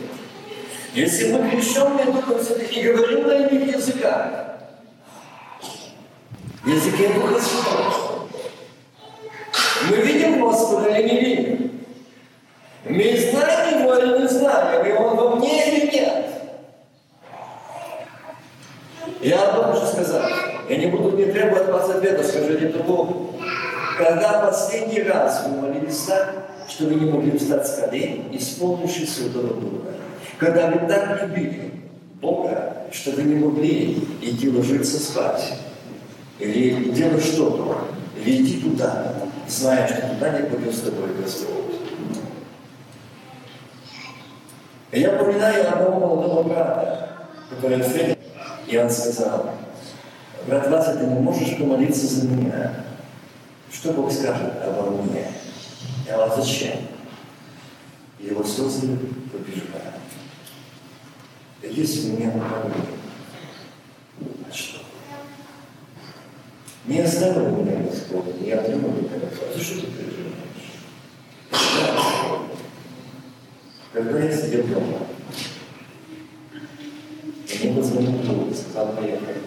если 0.95 1.33
мы 1.33 1.51
крещенные 1.51 2.07
Духом 2.07 2.43
Святым 2.43 2.67
и 2.67 2.83
говорим 2.83 3.27
на 3.27 3.33
иных 3.33 3.77
языках, 3.77 4.31
языке 6.65 7.09
Духа 7.15 7.41
Святого, 7.41 8.29
мы 9.91 9.97
видим 9.97 10.41
Господа 10.41 10.89
или 10.89 11.09
не 11.09 11.21
видим? 11.21 11.85
Мы 12.85 13.17
знаем 13.31 13.83
Его 13.83 13.95
или 13.97 14.23
не 14.23 14.29
знаем, 14.29 14.87
и 14.87 14.93
Он 14.93 15.17
во 15.17 15.37
мне 15.37 15.69
или 15.69 15.91
нет? 15.91 16.27
Я 19.21 19.49
одно 19.49 19.73
хочу 19.73 19.87
сказать. 19.87 20.33
Я 20.69 20.77
не 20.77 20.87
буду 20.87 21.17
не 21.17 21.27
требовать 21.27 21.69
вас 21.69 21.91
ответа, 21.91 22.25
скажите 22.25 22.69
это. 22.69 22.83
Когда 23.99 24.47
последний 24.47 25.03
раз 25.03 25.45
вы 25.47 25.61
молились 25.61 26.01
так, 26.05 26.52
что 26.69 26.85
вы 26.87 26.95
не 26.95 27.11
могли 27.11 27.37
встать 27.37 27.67
с 27.67 27.81
колен, 27.81 28.25
исполнившись 28.33 29.15
Святого 29.15 29.55
Духа. 29.55 29.93
Когда 30.39 30.71
вы 30.71 30.87
так 30.89 31.23
любили 31.23 31.73
Бога, 32.21 32.87
что 32.93 33.13
вы 33.13 33.23
не 33.25 33.37
могли 33.37 33.99
идти 34.21 34.51
ложиться 34.51 34.99
спать, 34.99 35.55
или 36.39 36.91
делать 36.91 37.25
что-то, 37.25 37.87
или 38.17 38.43
идти 38.43 38.61
туда, 38.61 39.15
зная, 39.49 39.87
что 39.87 40.09
туда 40.09 40.39
не 40.39 40.49
пойдет 40.49 40.75
с 40.75 40.81
тобой 40.81 41.09
Господь. 41.21 41.59
Я 44.93 45.11
поминаю 45.13 45.69
одного 45.69 45.99
молодого 45.99 46.43
брата, 46.43 47.09
который 47.49 47.83
встретил, 47.83 48.17
и 48.67 48.77
он 48.77 48.91
сказал, 48.91 49.51
брат 50.47 50.71
Вася, 50.71 50.97
ты 50.97 51.07
не 51.07 51.19
можешь 51.19 51.57
помолиться 51.57 52.07
за 52.07 52.27
меня. 52.27 52.73
Что 53.73 53.93
Бог 53.93 54.13
скажет 54.13 54.53
обо 54.67 54.91
мне? 55.03 55.29
А 56.11 56.35
зачем? 56.37 56.79
Его 58.19 58.45
создали 58.45 58.97
побеждать. 59.33 59.95
Если 61.63 62.11
меня 62.11 62.33
направили, 62.33 62.75
а 64.49 64.53
что? 64.53 64.81
Не 66.87 67.01
оставил 67.01 67.57
меня 67.57 67.79
на 67.79 67.93
школе, 67.95 68.35
не 68.41 68.51
отрывал 68.51 68.91
меня 68.91 69.11
на 69.11 69.35
школе. 69.35 69.53
Ты 69.55 69.61
что 69.61 69.81
ты 69.81 69.87
переживаешь? 69.87 70.33
Когда 73.93 74.19
я 74.19 74.37
сидел 74.37 74.67
дома, 74.67 75.07
мне 77.63 77.75
позвонил 77.75 78.13
друг, 78.23 78.57
сказал, 78.57 78.97
поехали. 78.97 79.43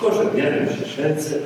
Тоже 0.00 0.30
верующий, 0.30 0.86
шельцы. 0.86 1.42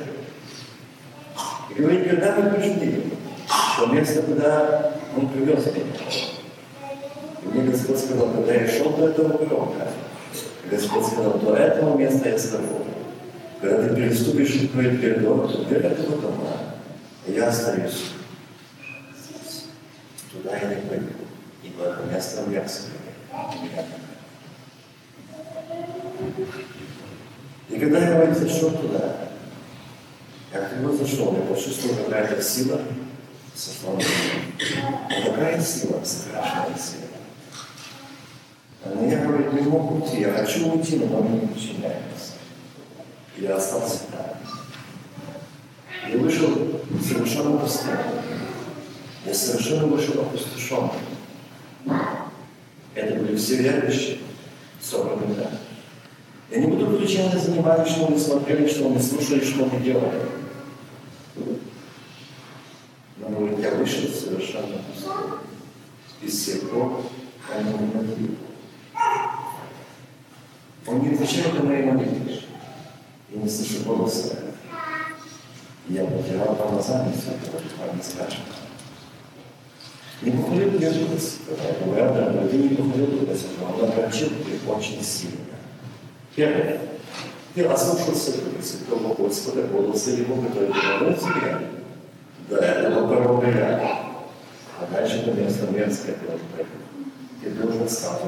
И 1.69 1.73
говорит, 1.73 2.09
когда 2.09 2.35
мы 2.35 2.51
пришли, 2.51 3.03
то 3.47 3.85
место, 3.87 4.21
куда 4.23 4.93
он 5.15 5.29
привез 5.29 5.65
меня. 5.67 5.85
И 7.43 7.47
мне 7.47 7.71
Господь 7.71 7.99
сказал, 7.99 8.29
когда 8.31 8.53
я 8.53 8.67
шел 8.67 8.91
до 8.91 9.07
этого 9.07 9.37
порога, 9.37 9.87
Господь 10.69 11.05
сказал, 11.05 11.39
до 11.39 11.55
этого 11.55 11.97
места 11.97 12.29
я 12.29 12.37
с 12.37 12.49
тобой. 12.49 12.85
Когда 13.61 13.87
ты 13.87 13.95
переступишь 13.95 14.69
твой 14.71 14.97
передок, 14.97 15.51
то 15.51 15.63
дверь 15.65 15.85
этого 15.85 16.17
дома, 16.17 16.57
я 17.27 17.47
остаюсь. 17.47 18.11
Туда 20.31 20.57
я 20.57 20.75
не 20.75 20.81
пойду, 20.87 21.05
ибо 21.63 21.85
это 21.85 22.03
место 22.13 22.43
мерзкое. 22.47 22.91
И 27.69 27.79
когда 27.79 27.99
я 27.99 28.33
зашел 28.33 28.71
туда, 28.71 29.15
как 30.51 30.69
только 30.69 30.97
зашел, 30.97 31.35
я 31.35 31.41
почувствовал 31.53 31.95
какая-то 32.05 32.41
сила 32.41 32.79
на 33.83 33.89
меня. 33.91 35.25
Какая 35.25 35.61
сила, 35.61 36.01
страшная 36.03 36.77
сила. 36.77 37.07
Но 38.85 39.05
я 39.09 39.19
говорю, 39.19 39.51
не 39.51 39.61
мог 39.61 39.91
уйти, 39.91 40.21
я 40.21 40.31
хочу 40.31 40.71
уйти, 40.71 40.97
но 40.97 41.19
он 41.19 41.33
не 41.33 41.47
подчиняется. 41.47 42.33
Я 43.37 43.55
остался 43.55 44.01
там. 44.11 44.25
Я 46.09 46.17
вышел 46.19 46.81
совершенно 47.03 47.57
пустым. 47.57 47.97
Я 49.25 49.33
совершенно 49.33 49.87
вышел 49.87 50.21
опустошенным. 50.21 50.91
Это 52.95 53.15
были 53.15 53.35
все 53.35 53.55
верующие, 53.57 54.19
собранные 54.81 55.35
там. 55.35 55.51
Я 56.49 56.59
не 56.59 56.67
буду 56.67 56.95
включать 56.95 57.33
занимались, 57.33 57.91
что 57.91 58.07
мы 58.07 58.17
смотрели, 58.17 58.67
что 58.69 58.87
мы 58.87 59.01
слушали, 59.01 59.43
что 59.43 59.65
мы 59.65 59.81
делали. 59.81 60.36
Но 63.37 63.45
говорит, 63.45 63.59
я 63.59 63.71
вышел 63.75 64.09
совершенно. 64.09 64.81
Из 66.23 66.33
всех 66.33 66.71
Бог, 66.71 67.01
он 67.55 67.65
не 67.65 67.93
молитвы. 67.93 68.35
Он 70.87 71.01
не 71.01 71.13
отвечает 71.13 71.53
на 71.53 71.63
мои 71.63 71.83
молитвы. 71.83 72.39
Я 73.29 73.41
не 73.41 73.49
слышу 73.49 73.83
голоса. 73.85 74.39
Я 75.87 76.05
потерял 76.05 76.55
помазание 76.55 77.13
святого 77.13 77.61
Духа, 77.61 77.95
не 77.95 78.01
скажем. 78.01 78.41
Не 80.23 80.31
похвалил 80.31 80.79
я 80.79 80.91
Духа 80.91 81.19
Святого. 81.19 81.85
Говорят, 81.85 82.33
да, 82.33 82.47
ты 82.47 82.57
не 82.57 82.69
похвалил 82.69 83.05
Духа 83.05 83.37
Святого. 83.37 83.83
Он 83.83 83.91
огорчил 83.91 84.29
ты 84.29 84.71
очень 84.71 85.03
сильно. 85.03 85.37
Первое. 86.35 86.81
Ты 87.53 87.63
ослушался 87.65 88.31
Святого 88.63 89.13
Господа, 89.13 89.67
голоса 89.67 90.09
Его, 90.09 90.41
который 90.41 90.69
говорил 90.69 91.15
тебе 91.15 91.76
до 92.47 92.57
этого 92.57 93.07
рядом. 93.45 93.87
А 94.79 94.87
дальше 94.91 95.19
это 95.19 95.31
место 95.31 95.67
мерзкое 95.71 96.15
Ты 97.43 97.49
должен 97.51 97.89
стать 97.89 98.21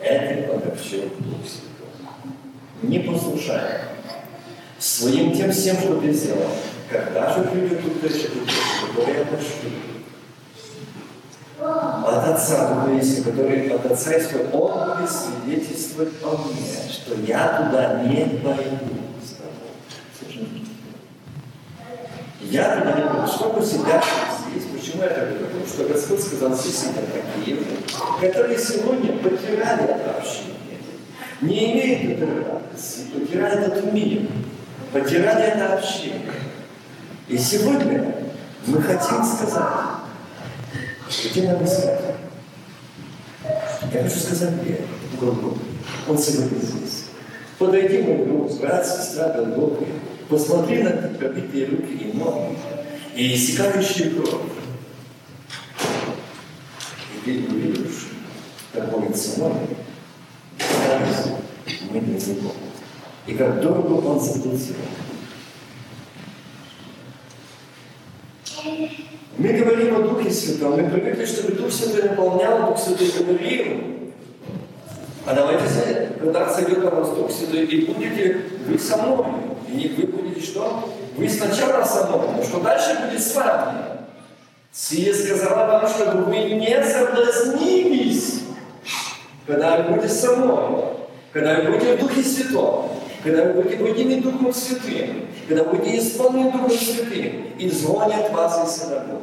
Этим 0.00 0.50
огорчил 0.50 1.02
Дух 1.18 1.40
Святой. 1.46 1.88
Не 2.82 2.98
послушай. 2.98 3.58
Своим 4.78 5.32
тем 5.32 5.50
всем, 5.50 5.76
что 5.78 5.98
ты 6.00 6.12
сделал. 6.12 6.50
Когда 6.90 7.32
же 7.32 7.44
придет 7.44 7.80
удача, 7.84 8.28
который 8.86 9.18
я 9.18 9.24
пошлю? 9.24 9.70
От 11.58 12.28
Отца, 12.28 12.86
есть, 12.92 13.24
который 13.24 13.68
от 13.70 13.86
Отца 13.86 14.18
исходит, 14.18 14.54
Он 14.54 14.98
будет 14.98 15.10
свидетельствовать 15.10 16.12
о 16.22 16.36
мне, 16.36 16.90
что 16.90 17.14
я 17.26 17.62
туда 17.62 18.02
не 18.02 18.38
пойду. 18.40 19.13
Я 22.50 22.76
туда 22.76 22.92
не 22.92 23.08
пойду. 23.08 23.26
Сколько 23.26 23.62
себя 23.64 24.02
здесь? 24.50 24.64
Почему 24.72 25.02
я 25.02 25.08
так 25.08 25.28
говорю? 25.30 25.46
Потому 25.46 25.66
что 25.66 25.84
Господь 25.84 26.20
сказал, 26.20 26.56
все 26.56 26.70
сидят 26.70 27.04
такие, 27.12 27.58
которые 28.20 28.58
сегодня 28.58 29.16
потеряли 29.18 29.84
это 29.84 30.16
общение, 30.18 30.78
не 31.40 31.72
имеют 31.72 32.22
этой 32.22 32.44
радости, 32.44 33.02
потеряли 33.12 33.66
этот 33.66 33.92
мир, 33.92 34.22
потеряли 34.92 35.44
это 35.44 35.74
общение. 35.74 36.32
И 37.28 37.38
сегодня 37.38 38.14
мы 38.66 38.82
хотим 38.82 39.24
сказать, 39.24 39.64
где 41.24 41.50
нам 41.50 41.64
искать? 41.64 42.00
Я 43.92 44.02
хочу 44.02 44.18
сказать 44.18 44.50
где? 44.62 44.80
В 45.12 45.20
Голгофе. 45.20 45.60
Он 46.08 46.18
сегодня 46.18 46.58
здесь. 46.58 47.04
Подойди, 47.58 48.02
мой 48.02 48.26
друг, 48.26 48.60
брат, 48.60 48.86
сестра 48.86 49.28
Голгофы, 49.28 49.86
посмотри 50.28 50.82
на 50.82 50.90
пробитые 50.90 51.66
руки 51.66 51.92
и 51.92 52.16
ноги, 52.16 52.56
и 53.14 53.34
иссякающие 53.34 54.10
кровь. 54.10 54.42
И 57.14 57.24
ты 57.24 57.52
увидишь, 57.52 58.08
какой 58.72 59.12
ценой 59.12 59.52
мы 61.90 62.00
для 62.00 62.34
него. 62.34 62.52
И 63.26 63.34
как 63.34 63.60
дорого 63.60 64.06
он 64.06 64.20
заплатил. 64.20 64.76
Мы 69.36 69.48
говорим 69.52 69.96
о 69.96 70.00
Духе 70.00 70.30
Святом, 70.30 70.80
мы 70.80 70.88
привыкли, 70.88 71.24
чтобы 71.24 71.52
Дух 71.52 71.72
Святой 71.72 72.10
наполнял, 72.10 72.68
Дух 72.68 72.78
Святой 72.78 73.10
говорил. 73.18 73.94
А 75.26 75.34
давайте, 75.34 76.12
когда 76.20 76.48
сойдет 76.52 76.84
на 76.84 76.90
вас 76.90 77.10
Дух 77.10 77.30
Святой, 77.30 77.64
и 77.64 77.86
будете 77.86 78.42
вы 78.66 78.78
со 78.78 78.96
мной. 78.98 79.26
И 79.74 79.88
вы 79.88 80.06
будете 80.06 80.40
что? 80.40 80.88
Вы 81.16 81.28
сначала 81.28 81.84
со 81.84 82.06
мной, 82.06 82.28
но 82.36 82.42
что 82.44 82.60
дальше 82.60 82.96
будет 83.04 83.20
с 83.20 83.34
вами? 83.34 83.78
Сия 84.72 85.12
сказала 85.12 85.66
вам, 85.66 85.88
чтобы 85.88 86.24
вы 86.24 86.36
не 86.36 86.84
соблазнились, 86.84 88.42
когда 89.46 89.76
вы 89.76 89.94
будете 89.94 90.08
со 90.08 90.36
мной, 90.36 90.84
когда 91.32 91.56
вы 91.56 91.72
будете 91.72 91.96
в 91.96 92.00
Духе 92.00 92.22
Святом, 92.22 92.90
когда 93.22 93.44
вы 93.44 93.62
будете 93.62 93.82
водимы 93.82 94.20
Духом 94.20 94.52
Святым, 94.52 95.28
когда 95.48 95.64
вы 95.64 95.76
будете 95.76 95.98
исполнены 95.98 96.52
Духом 96.52 96.70
Святым, 96.70 97.52
и 97.58 97.68
звонят 97.68 98.30
вас 98.32 98.68
из 98.68 98.82
синагог. 98.82 99.22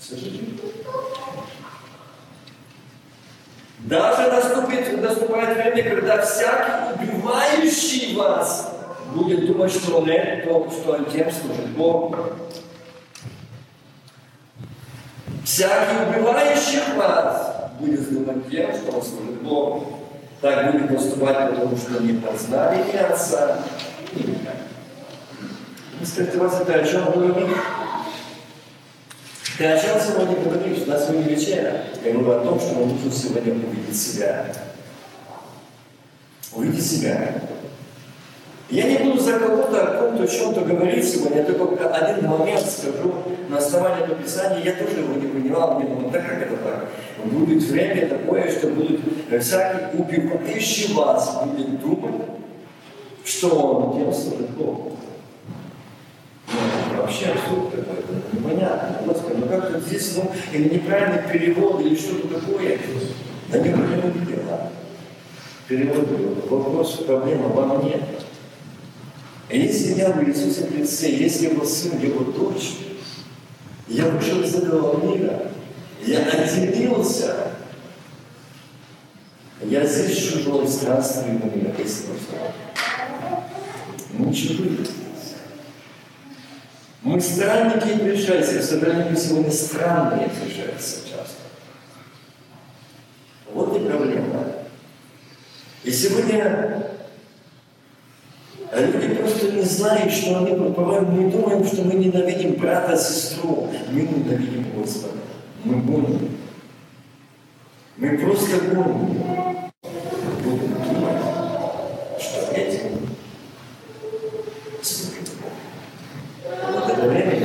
Слышите? 0.00 0.40
Даже 3.80 4.30
наступит, 4.30 5.00
наступает 5.00 5.56
время, 5.56 5.90
когда 5.90 6.22
всякий 6.22 7.02
убивающий 7.02 8.14
вас 8.14 8.79
будет 9.14 9.46
думать, 9.46 9.72
что 9.72 9.98
он 9.98 10.08
это, 10.08 10.48
то, 10.48 10.70
что 10.70 10.92
он 10.92 11.04
тем 11.06 11.30
служит 11.30 11.68
Богу. 11.70 12.16
Всякий 15.44 15.96
убивающий 16.08 16.96
вас 16.96 17.72
будет 17.78 18.12
думать 18.12 18.50
тем, 18.50 18.72
что 18.74 18.96
он 18.96 19.02
служит 19.02 19.42
Богу. 19.42 20.00
Так 20.40 20.72
будет 20.72 20.90
наступать, 20.90 21.50
потому 21.50 21.76
что 21.76 22.02
не 22.02 22.14
познали 22.14 22.82
ни 22.90 22.96
Отца, 22.96 23.58
ни 24.14 24.22
меня. 24.22 24.52
Вы 26.00 26.38
вас 26.38 26.60
это 26.60 26.74
о 26.74 26.86
чем 26.86 27.10
говорит? 27.10 27.56
Ты 29.58 29.66
о 29.66 29.78
чем 29.78 30.00
сегодня 30.00 30.36
говоришь? 30.36 30.82
У 30.86 30.90
нас 30.90 31.06
сегодня 31.06 31.34
вечеря. 31.34 31.84
Я 32.02 32.12
говорю 32.12 32.40
о 32.40 32.44
том, 32.44 32.58
что 32.58 32.74
мы 32.74 32.86
нужно 32.86 33.12
сегодня 33.12 33.52
увидеть 33.52 34.00
себя. 34.00 34.46
Увидеть 36.54 36.86
себя. 36.86 37.34
Я 38.70 38.84
не 38.84 38.98
буду 38.98 39.20
за 39.20 39.38
кого-то 39.40 39.82
о 39.82 40.00
ком-то, 40.00 40.22
о 40.22 40.26
чем-то 40.28 40.60
говорить 40.60 41.04
сегодня, 41.04 41.38
я 41.38 41.44
только 41.44 41.88
один 41.88 42.28
момент 42.28 42.64
скажу 42.64 43.14
на 43.48 43.58
основании 43.58 44.04
этого 44.04 44.22
Писания, 44.22 44.62
я 44.62 44.72
тоже 44.74 45.00
его 45.00 45.14
не 45.14 45.26
понимал, 45.26 45.80
мне 45.80 45.88
думал, 45.88 46.10
да 46.10 46.20
как 46.20 46.40
это 46.40 46.56
так? 46.56 46.88
Будет 47.24 47.64
время 47.64 48.08
такое, 48.08 48.48
что 48.48 48.68
будут 48.68 49.00
всякий 49.40 49.98
убивающий 49.98 50.94
вас 50.94 51.36
будет 51.44 51.80
думать, 51.80 52.14
что 53.24 53.48
он 53.48 53.98
тем 53.98 54.12
служит 54.12 54.50
Богу. 54.50 54.92
Ну, 56.46 57.02
вообще 57.02 57.26
абсурд 57.26 57.70
какой-то, 57.74 58.36
непонятно. 58.36 59.00
Господи, 59.04 59.38
ну 59.40 59.46
как 59.48 59.72
тут 59.72 59.82
здесь, 59.82 60.16
ну, 60.16 60.30
или 60.52 60.74
неправильный 60.74 61.22
перевод, 61.30 61.80
или 61.80 61.96
что-то 61.96 62.40
такое. 62.40 62.78
Да 63.48 63.58
не 63.58 63.70
проблема 63.70 64.26
дела. 64.26 64.70
Перевод, 65.66 66.06
вопрос, 66.48 67.02
проблема 67.06 67.48
во 67.48 67.78
мне. 67.78 68.00
А 69.50 69.54
если 69.54 69.94
я 69.94 70.12
в 70.12 70.22
Иисусе 70.22 70.68
Христе, 70.68 71.16
если 71.16 71.48
его 71.48 71.64
сын, 71.64 71.98
его 72.00 72.22
дочь, 72.22 72.76
я 73.88 74.06
вышел 74.06 74.40
из 74.42 74.54
этого 74.54 75.04
мира, 75.04 75.50
я 76.06 76.20
отделился, 76.20 77.48
я 79.62 79.84
здесь 79.84 80.16
чужой 80.16 80.68
странствую 80.68 81.40
на 81.40 81.44
мир, 81.46 81.74
если 81.78 82.06
Мы 84.12 84.32
чужие. 84.32 84.86
Мы 87.02 87.20
странники 87.20 87.88
и 87.88 87.98
пришельцы. 87.98 88.60
В 88.60 88.62
собрании 88.62 89.16
сегодня 89.16 89.50
странные 89.50 90.28
пришельцы 90.28 91.08
часто. 91.08 91.40
Вот 93.52 93.76
и 93.76 93.80
проблема. 93.84 94.46
И 95.82 95.90
сегодня 95.90 96.90
люди 98.72 99.19
знают, 99.70 100.12
что 100.12 100.38
они 100.38 100.54
порой 100.72 101.02
мы 101.02 101.30
думаем, 101.30 101.64
что 101.64 101.82
мы 101.82 101.94
ненавидим 101.94 102.54
брата, 102.54 102.96
сестру. 102.96 103.68
Мы 103.90 104.02
ненавидим 104.02 104.66
Господа. 104.76 105.14
Мы 105.64 105.80
гоним. 105.80 106.36
Мы 107.96 108.18
просто 108.18 108.58
гоним. 108.58 109.22
Будем 110.42 110.74
думать, 110.84 111.22
что 112.20 112.52
этим 112.52 113.08
служит 114.82 115.30
Бог. 115.40 116.84
В 116.84 116.88
это 116.88 117.08
время 117.08 117.36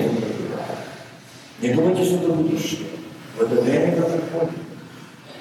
не 1.61 1.67
Не 1.67 1.73
думайте, 1.73 2.05
что 2.05 2.15
это 2.15 2.29
будущее. 2.33 2.87
В 3.37 3.41
это 3.41 3.61
время 3.61 3.93
это 3.93 4.01
приходит. 4.03 4.59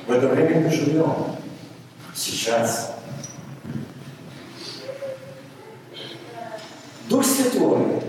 В 0.06 0.12
это 0.12 0.28
время 0.28 0.60
мы 0.60 0.70
живем. 0.70 1.14
Сейчас. 2.14 2.94
Дух 7.08 7.24
Святой, 7.24 8.00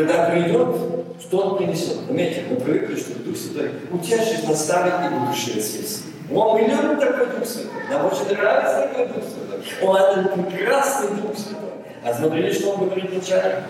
когда 0.00 0.30
придет, 0.30 0.76
что 1.20 1.38
Он 1.38 1.58
принесет? 1.58 2.06
Заметьте, 2.06 2.44
мы 2.48 2.56
привыкли, 2.56 2.96
что 2.96 3.18
Дух 3.18 3.36
Святой 3.36 3.70
утешит, 3.92 4.48
наставит 4.48 4.94
и 5.06 5.14
будущее 5.14 5.62
свести. 5.62 6.04
Он 6.32 6.54
мы 6.54 6.60
любим 6.60 6.98
такой 6.98 7.26
Дух 7.26 7.46
Святой. 7.46 7.82
Нам 7.90 8.06
очень 8.06 8.36
нравится 8.36 8.88
такой 8.88 9.06
Дух 9.08 9.24
Святой. 9.24 9.88
Он 9.88 9.96
это 9.96 10.28
прекрасный 10.28 11.08
Дух 11.16 11.36
Святой. 11.36 11.70
А 12.04 12.14
смотрели, 12.14 12.52
что 12.52 12.70
Он 12.70 12.86
говорит 12.86 13.10
вначале? 13.10 13.64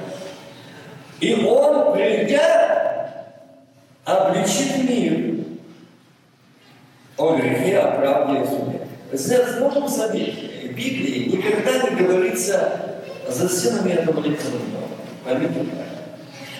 И 1.20 1.44
Он, 1.44 1.92
придя, 1.92 3.24
обличит 4.04 4.88
мир 4.88 5.44
о 7.16 7.34
грехе, 7.34 7.78
о 7.78 7.98
правде 7.98 8.42
и 8.42 8.46
суде. 8.46 8.80
Знаете, 9.12 9.60
можем 9.60 9.88
заметить, 9.88 10.70
в 10.70 10.74
Библии 10.74 11.36
никогда 11.36 11.90
не 11.90 11.96
говорится 11.96 13.00
за 13.28 13.48
сынами 13.48 13.90
этого 13.92 14.20
лица 14.20 14.46
Поймите 15.24 15.66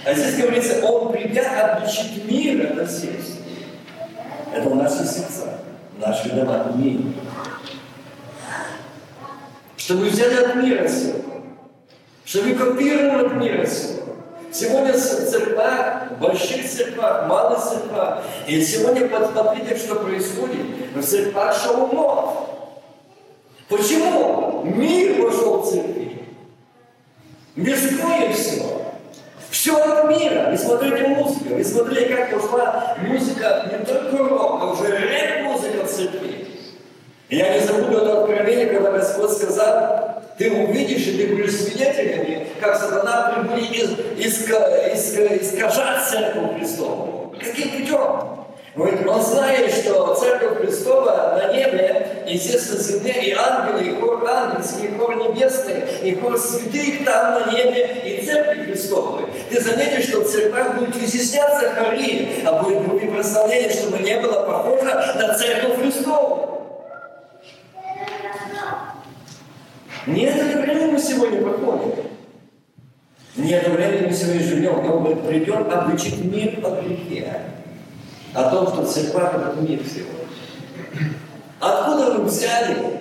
А 0.05 0.15
здесь 0.15 0.37
говорится, 0.37 0.85
он 0.87 1.13
придя 1.13 1.75
обличит 1.75 2.31
мир, 2.31 2.73
это 2.73 2.87
здесь. 2.87 3.39
Это 4.55 4.69
есть 4.69 5.17
сердца, 5.17 5.61
наши 5.99 6.31
дома, 6.31 6.73
мир. 6.75 7.01
Чтобы 9.77 10.07
взяли 10.07 10.45
от 10.45 10.57
мира 10.57 10.89
силу. 10.89 11.23
Чтобы 12.25 12.55
копировали 12.55 13.27
от 13.27 13.35
мира 13.35 13.67
силу. 13.67 14.01
Сегодня 14.53 14.93
в 14.93 14.99
церквах, 14.99 16.11
в 16.11 16.19
больших 16.21 16.69
церквах, 16.69 17.29
малых 17.29 17.63
церквах. 17.63 18.25
И 18.49 18.61
сегодня 18.63 19.09
посмотрите, 19.09 19.77
что 19.77 19.97
происходит 19.97 20.67
в 20.95 21.03
церквах 21.03 21.57
шаумов. 21.57 22.49
Почему? 23.69 24.63
Мир 24.65 25.23
вошел 25.23 25.63
в 25.63 25.71
церкви. 25.71 26.25
Мирское 27.55 28.33
все. 28.33 28.80
Все 29.51 29.77
от 29.77 30.09
мира. 30.09 30.51
Вы 30.51 30.57
смотрите 30.57 31.09
музыку. 31.09 31.55
Вы 31.55 31.65
смотрели, 31.65 32.15
как 32.15 32.37
ушла 32.37 32.97
музыка, 33.01 33.69
не 33.71 33.85
только 33.85 34.17
рок, 34.17 34.61
а 34.63 34.67
уже 34.73 34.89
рэп-музыка 34.89 35.85
в 35.85 35.91
церкви. 35.91 36.47
Я 37.29 37.55
не 37.55 37.61
забуду 37.61 37.99
это 37.99 38.21
откровение, 38.23 38.67
когда 38.67 38.93
Господь 38.93 39.31
сказал, 39.31 40.23
ты 40.37 40.51
увидишь, 40.51 41.07
и 41.07 41.17
ты 41.17 41.35
будешь 41.35 41.55
свидетелями, 41.55 42.47
как 42.61 42.77
сатана 42.77 43.45
будет 43.45 43.71
из, 43.71 43.91
из, 44.19 44.49
из, 44.49 45.19
искажать 45.43 46.09
церковь 46.09 46.59
Христову. 46.59 47.35
Каким 47.39 47.71
путем? 47.71 48.40
Он 48.77 49.21
знает, 49.21 49.75
что 49.75 50.15
Церковь 50.15 50.59
Христова 50.59 51.41
на 51.43 51.53
небе, 51.53 52.23
естественно, 52.27 52.81
земле, 52.81 53.13
и 53.25 53.33
ангелы, 53.33 53.83
и 53.83 54.01
хор 54.01 54.25
ангельский, 54.29 54.87
и 54.87 54.97
хор 54.97 55.17
небесный, 55.17 55.83
и 56.05 56.15
хор 56.15 56.39
святых 56.39 57.05
там 57.05 57.35
на 57.35 57.53
небе, 57.53 58.01
и 58.05 58.25
Церковь 58.25 58.67
Христовой. 58.67 59.25
Ты 59.51 59.61
заметишь, 59.61 60.09
что 60.09 60.21
в 60.21 60.29
церквах 60.29 60.79
будет 60.79 60.97
изъясняться 61.03 61.71
хори, 61.71 62.45
а 62.47 62.63
будет 62.63 62.87
группе 62.87 63.09
прославления, 63.09 63.71
чтобы 63.71 63.99
не 63.99 64.21
было 64.21 64.45
похоже 64.45 64.85
на 64.85 65.35
Церковь 65.35 65.81
Христову. 65.81 66.47
Не 70.07 70.27
это 70.27 70.59
время 70.59 70.93
мы 70.93 70.99
сегодня 70.99 71.43
проходим. 71.43 72.05
Не 73.37 73.53
это 73.53 73.71
время 73.71 74.09
мы 74.09 74.15
сегодня 74.15 74.43
живем. 74.43 74.91
Он 74.91 75.27
придет 75.27 75.73
обучить 75.73 76.25
мир 76.25 76.65
от 76.65 76.85
грехе 76.85 77.33
о 78.35 78.51
том, 78.51 78.69
что 78.69 78.85
церковь– 78.85 79.35
это 79.35 79.57
мир 79.61 79.83
всего. 79.85 80.11
Откуда 81.61 82.13
вы 82.13 82.25
взяли? 82.25 83.01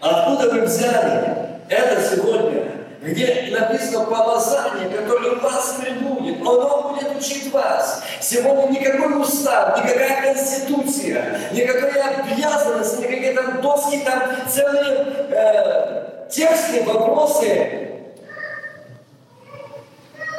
Откуда 0.00 0.50
вы 0.50 0.60
взяли 0.62 1.60
это 1.68 2.02
сегодня? 2.02 2.72
Где 3.02 3.48
написано 3.52 4.06
помазание, 4.06 4.88
которое 4.88 5.36
вас 5.36 5.76
прибудет, 5.80 6.40
оно 6.40 6.92
будет 6.92 7.16
учить 7.16 7.52
вас. 7.52 8.02
Сегодня 8.20 8.80
никакой 8.80 9.20
устав, 9.20 9.78
никакая 9.84 10.34
конституция, 10.34 11.40
никакая 11.52 12.24
обязанность, 12.24 12.98
никакие 12.98 13.32
там 13.32 13.60
доски, 13.60 13.98
там 14.04 14.22
целые 14.48 15.06
э, 15.30 16.28
тексты, 16.30 16.82
вопросы, 16.84 17.90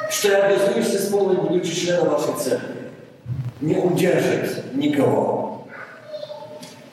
что 0.09 0.27
я 0.27 0.43
обязуюсь 0.43 0.93
исполнить, 0.93 1.39
будучи 1.39 1.73
членом 1.73 2.09
вашей 2.09 2.33
церкви 2.33 2.76
не 3.61 3.75
удержит 3.75 4.75
никого. 4.75 5.67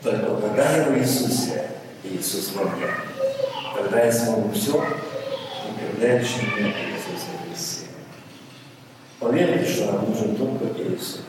Только 0.03 0.37
когда 0.37 0.77
я 0.77 0.85
в 0.85 0.99
Иисусе, 0.99 1.67
Иисус 2.05 2.53
во 2.55 2.65
мне, 2.65 2.87
тогда 3.75 4.05
я 4.05 4.13
смогу 4.13 4.51
все, 4.53 4.85
управляющий 5.71 6.47
меня 6.57 6.69
Иисуса 6.69 7.27
Христа. 7.47 7.87
Поверьте, 9.19 9.73
что 9.73 9.93
нам 9.93 10.11
нужен 10.11 10.37
только 10.37 10.83
Иисус. 10.83 11.21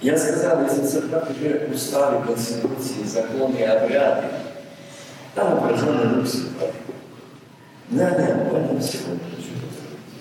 Я 0.00 0.18
сказал, 0.18 0.64
если 0.64 0.84
церковь 0.84 1.30
уже 1.30 1.70
уставы, 1.72 2.26
конституции, 2.26 3.04
законы, 3.04 3.62
обряды, 3.62 4.26
там 5.34 5.58
Святой. 6.26 6.72
Да, 7.88 8.10
да, 8.10 8.50
в 8.50 8.54
этом 8.54 8.80
сегодня 8.80 9.20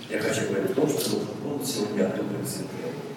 Я 0.10 0.20
хочу 0.20 0.50
говорить 0.50 0.72
о 0.72 0.74
том, 0.76 0.90
что 0.90 1.18
Дух 1.44 1.66
сегодня 1.66 2.08
Дух 2.10 2.48
Святой. 2.48 3.11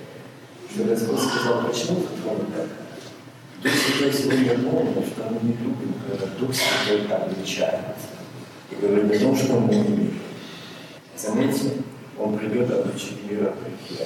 Господь 0.76 1.20
сказал, 1.20 1.68
почему 1.68 2.00
ты 2.00 2.20
тронут 2.20 2.52
так? 2.54 2.66
Дух 3.62 3.72
Святой 3.72 4.12
сегодня 4.12 4.70
помнит, 4.70 5.06
что 5.06 5.30
мы 5.30 5.38
не 5.48 5.52
любим, 5.52 5.94
когда 6.06 6.26
Дух 6.38 6.50
Святой 6.52 7.06
обличает. 7.06 7.80
И 8.70 8.74
говорит 8.74 9.14
о 9.14 9.20
том, 9.20 9.36
что 9.36 9.60
мы 9.60 9.72
не 9.72 9.82
любим. 9.82 10.20
Заметьте, 11.16 11.70
Он 12.18 12.36
придет 12.36 12.70
обличить 12.72 13.30
мир 13.30 13.48
от 13.48 13.54
греха. 13.88 14.04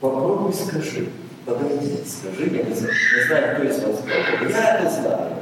Попробуй 0.00 0.52
скажи, 0.52 1.08
подойди, 1.46 2.04
скажи, 2.06 2.54
я 2.54 2.62
не 2.64 2.74
знаю, 2.74 3.54
кто 3.54 3.64
из 3.64 3.82
вас 3.82 3.96
пробовал, 4.00 4.50
я 4.50 4.78
это 4.78 4.90
знаю. 4.90 5.36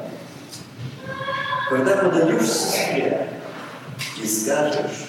Когда 1.69 1.97
подойдешь 1.97 2.47
сестре 2.47 3.29
и 4.23 4.27
скажешь, 4.27 5.09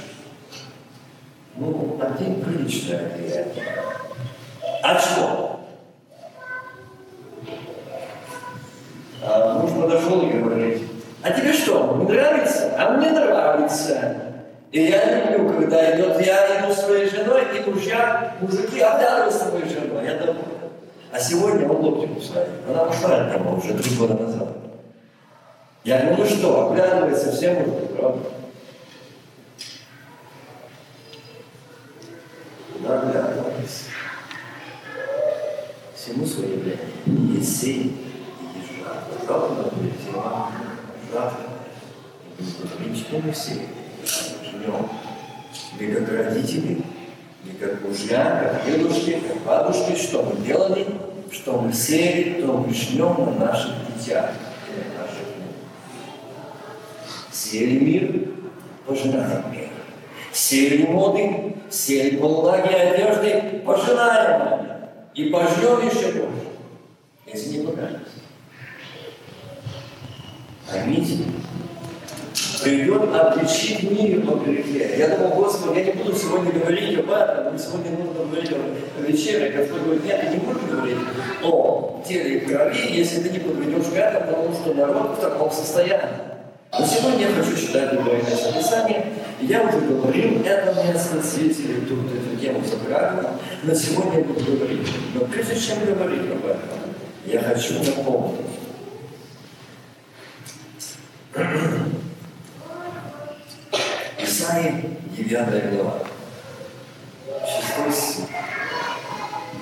ну, 1.57 1.99
один 2.01 2.41
приличный 2.41 2.97
ответ, 2.97 3.55
а 4.85 4.99
что? 4.99 5.59
А 9.23 9.53
муж 9.55 9.71
подошел 9.71 10.21
и 10.21 10.33
говорит, 10.33 10.83
а 11.23 11.31
тебе 11.31 11.53
что, 11.53 11.97
не 11.97 12.13
нравится? 12.13 12.75
А 12.77 12.91
мне 12.91 13.09
нравится. 13.09 14.15
И 14.71 14.83
я 14.83 15.31
люблю, 15.31 15.49
когда 15.53 15.95
идет, 15.95 16.21
я 16.23 16.59
иду 16.59 16.71
своей 16.71 17.09
женой, 17.09 17.41
и 17.57 17.67
мужья, 17.67 18.35
мужики 18.39 18.79
обдавливают 18.79 19.33
с 19.33 19.39
своей 19.39 19.67
женой. 19.67 20.05
Я 20.05 20.19
думаю, 20.19 20.45
а 21.11 21.19
сегодня 21.19 21.67
он 21.67 21.77
локти 21.77 22.13
кусает. 22.13 22.49
Она 22.69 22.83
ушла 22.83 23.15
от 23.15 23.39
него 23.39 23.55
уже 23.55 23.73
три 23.73 23.95
года 23.95 24.13
назад. 24.13 24.49
Я 25.83 26.01
говорю, 26.01 26.17
ну 26.17 26.25
что, 26.25 26.69
оглядывается 26.69 27.31
все 27.31 27.53
мужики, 27.53 27.93
правда? 27.97 28.19
Куда 32.73 33.01
оглядывались? 33.01 33.87
Всему 36.05 36.25
свое 36.25 36.57
время. 36.57 36.77
Есть 37.35 37.61
сей 37.61 37.95
и 38.53 38.83
жатва. 38.83 39.17
Жатва 39.27 39.71
будет 39.71 39.93
тема, 40.05 40.51
жатва. 41.11 41.39
Ничего 42.37 43.21
не 43.25 43.31
все. 43.31 43.53
Жнем. 44.43 44.89
Мы 45.79 45.87
как 45.87 46.09
родители, 46.09 46.83
мы 47.43 47.53
как 47.59 47.81
мужья, 47.83 48.61
как 48.63 48.71
дедушки, 48.71 49.19
как 49.27 49.41
бабушки, 49.43 49.95
что 49.95 50.21
мы 50.23 50.45
делали, 50.45 50.85
что 51.31 51.59
мы 51.59 51.73
сеяли, 51.73 52.41
то 52.41 52.53
мы 52.53 52.71
жнем 52.73 53.15
на 53.25 53.47
наших 53.47 53.71
детях 53.97 54.31
и 54.69 54.77
на 54.77 55.01
наших. 55.01 55.25
Сеяли 57.31 57.79
мир, 57.79 58.29
пожинаем 58.85 59.51
мир. 59.51 59.69
Сеяли 60.31 60.85
моды, 60.85 61.55
сеяли 61.71 62.17
полулаги 62.17 62.73
одежды, 62.73 63.63
пожинаем 63.65 64.74
и 65.15 65.29
пожнем 65.29 65.87
еще 65.87 66.11
больше, 66.11 66.47
если 67.25 67.57
не 67.57 67.65
покажется. 67.65 68.11
Аминь 70.71 71.25
придет 72.65 73.13
обличить 73.13 73.83
мир 73.83 74.21
по 74.21 74.37
грехе. 74.37 74.97
Я 74.97 75.09
думал, 75.09 75.35
Господи, 75.35 75.79
я 75.79 75.85
не 75.85 75.91
буду 75.91 76.15
сегодня 76.15 76.51
говорить 76.51 76.97
об 76.97 77.11
этом, 77.11 77.53
мы 77.53 77.59
сегодня 77.59 77.91
нужно 77.91 78.25
говорить 78.25 78.51
о 78.51 79.01
вечере. 79.01 79.51
Господь 79.55 79.81
говорит, 79.83 80.05
нет, 80.05 80.21
ты 80.21 80.27
не 80.29 80.37
будешь 80.37 80.63
говорить 80.63 80.97
о 81.43 82.03
теле 82.07 82.37
и 82.37 82.39
крови, 82.39 82.75
если 82.89 83.21
ты 83.21 83.29
не 83.29 83.39
подведешь 83.39 83.85
к 83.85 83.95
этому, 83.95 84.31
потому 84.31 84.53
что 84.53 84.73
народ 84.73 85.17
в 85.17 85.21
таком 85.21 85.51
состоянии. 85.51 86.34
Но 86.77 86.85
сегодня 86.85 87.29
я 87.29 87.33
хочу 87.33 87.55
читать 87.55 87.93
другое 87.93 88.21
место 88.21 88.51
Писания. 88.51 89.05
Я 89.39 89.63
уже 89.63 89.79
говорил 89.79 90.43
это 90.43 90.83
место 90.83 91.23
свидетелей, 91.23 91.85
тут 91.87 91.99
эту 92.11 92.35
тему 92.41 92.61
затрагивал, 92.65 93.31
но 93.63 93.73
сегодня 93.73 94.19
я 94.19 94.25
буду 94.25 94.43
говорить. 94.43 94.89
Но 95.13 95.21
прежде 95.21 95.57
чем 95.57 95.85
говорить 95.85 96.31
об 96.31 96.45
этом, 96.45 96.59
я 97.25 97.41
хочу 97.41 97.75
напомнить. 97.81 98.41
Исаии 104.19 104.97
9 105.17 105.73
глава. 105.75 105.99
6 107.87 107.97
стих. 107.97 108.25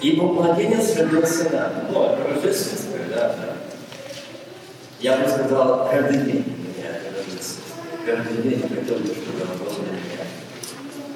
Ибо 0.02 0.24
младенец 0.34 0.96
родился 0.98 1.50
нам. 1.52 1.72
Ну, 1.92 2.06
это 2.06 2.28
рождественское, 2.28 3.08
да, 3.10 3.36
да. 3.36 3.54
Я 5.00 5.18
бы 5.18 5.30
сказал, 5.30 5.90
родился. 5.92 6.63
Каждый 8.06 8.44
день 8.44 8.62
хотел 8.62 8.98
бы, 8.98 9.08
чтобы 9.08 9.42
он 9.50 9.58
был 9.60 9.72
на 9.82 9.92
меня. 9.92 10.26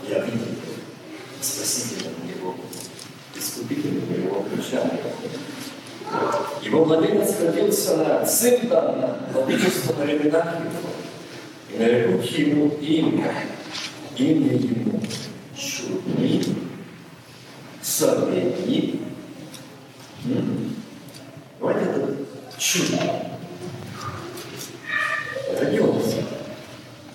Я 0.08 0.24
видел 0.24 0.48
Спасителем 1.42 2.14
Его, 2.34 2.56
Искупителем 3.36 4.04
Его 4.14 4.46
ключа. 4.50 4.90
Его 6.62 6.86
младенец 6.86 7.42
родился 7.42 8.26
сын 8.26 8.70
дан 8.70 9.02
нам, 9.02 9.18
владычество 9.34 9.94
на 9.96 10.06
временах 10.06 10.46
Его 10.60 11.78
нарекут 11.78 12.26
ему 12.26 12.70
имя, 12.80 13.34
имя 14.16 14.54
ему 14.54 15.02
чудный, 15.58 16.42
советник. 17.82 19.02
Вот 21.60 21.76
это 21.76 22.16
чудо. 22.58 22.98
Родился. 25.60 26.24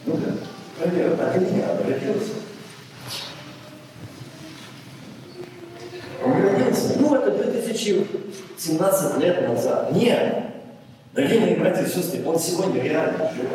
Ну-ка, 0.05 0.37
а 1.33 1.39
ты 1.39 1.41
меня 1.41 1.67
родился. 1.85 2.33
Он 6.25 6.33
родился, 6.33 7.01
ну, 7.01 7.15
это 7.15 7.31
2017 7.31 9.19
лет 9.19 9.49
назад. 9.49 9.93
Нет. 9.93 10.47
Дорогие 11.15 11.41
мои 11.41 11.57
братья 11.57 11.85
и 11.85 11.89
сестры, 11.89 12.25
он 12.25 12.39
сегодня 12.39 12.83
реально 12.83 13.31
живет. 13.35 13.49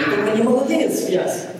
Это 0.00 0.36
не 0.36 0.42
младенец 0.42 1.00
в 1.00 1.08
яслях. 1.10 1.52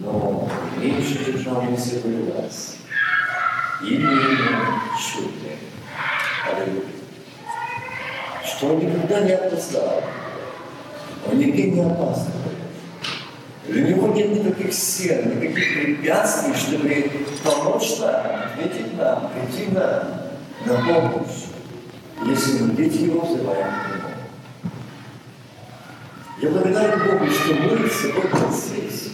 Но 0.00 0.48
меньше 0.76 1.24
держался 1.24 2.00
в 2.02 2.34
вас. 2.34 2.76
Именно 3.82 4.82
чудное. 4.98 5.56
Аллилуйя. 6.50 6.82
Что 8.44 8.74
он 8.74 8.78
никогда 8.80 9.20
не 9.20 9.32
опоздал. 9.32 10.02
Он 11.30 11.38
нигде 11.38 11.70
не 11.70 11.80
опаздывает. 11.80 12.58
Для 13.68 13.82
него 13.82 14.08
нет 14.08 14.30
никаких 14.30 14.72
стен, 14.72 15.40
никаких 15.40 15.74
препятствий, 15.74 16.54
чтобы 16.54 17.10
помочь 17.44 17.98
нам, 18.00 18.24
ответить 18.46 18.96
нам, 18.96 19.30
прийти 19.30 19.70
нам 19.72 20.22
на 20.64 20.74
помощь, 20.86 21.44
если 22.24 22.62
мы 22.62 22.74
дети 22.74 23.02
его 23.02 23.20
взываем 23.20 23.88
я 26.40 26.50
благодарю 26.50 26.98
Богу, 27.04 27.30
что 27.32 27.54
мы 27.54 27.90
сегодня 27.90 28.52
здесь. 28.52 29.10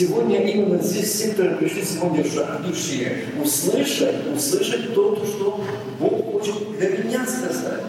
Сегодня 0.00 0.42
именно 0.50 0.82
здесь 0.82 1.12
все, 1.12 1.30
которые 1.32 1.56
пришли 1.56 1.84
сегодня 1.84 2.24
в 2.24 2.66
душе, 2.66 3.26
услышать, 3.38 4.34
услышать 4.34 4.94
то, 4.94 5.14
что 5.26 5.60
Бог 5.98 6.32
хочет 6.32 6.78
для 6.78 6.88
меня 6.88 7.26
сказать, 7.26 7.82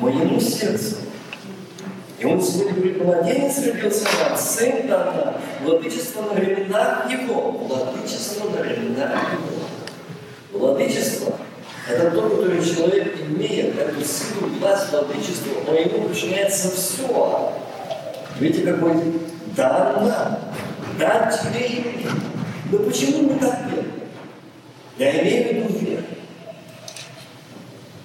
моему 0.00 0.40
сердцу. 0.40 0.96
И 2.18 2.24
он 2.24 2.42
сегодня 2.42 2.74
говорит, 2.74 3.04
младенец 3.04 3.64
родился 3.64 4.04
нам, 4.18 4.36
сын 4.36 4.88
дан 4.88 5.16
нам, 5.16 5.34
владычество 5.62 6.22
на 6.22 6.32
временах 6.32 7.08
его, 7.08 7.52
владычество 7.52 8.50
на 8.50 8.60
временах 8.60 9.12
его. 9.34 10.58
Владычество– 10.58 11.36
это 11.88 12.10
то, 12.10 12.30
которое 12.30 12.64
человек 12.64 13.14
имеет, 13.28 13.78
эту 13.78 14.00
силу, 14.00 14.50
власть, 14.58 14.90
владычество, 14.90 15.52
но 15.68 15.74
ему 15.74 16.08
подчиняется 16.08 16.72
все. 16.72 17.52
Видите, 18.40 18.72
какой 18.72 18.94
дар 19.56 20.00
нам, 20.00 20.38
дар 20.98 21.32
тебе 21.32 21.66
и 21.66 21.80
мне. 21.80 22.10
Но 22.70 22.78
почему 22.78 23.32
мы 23.32 23.38
так 23.38 23.68
делаем? 23.68 23.92
Я 24.98 25.22
имею 25.22 25.64
в 25.64 25.70
виду 25.70 25.78
веру. 25.84 26.02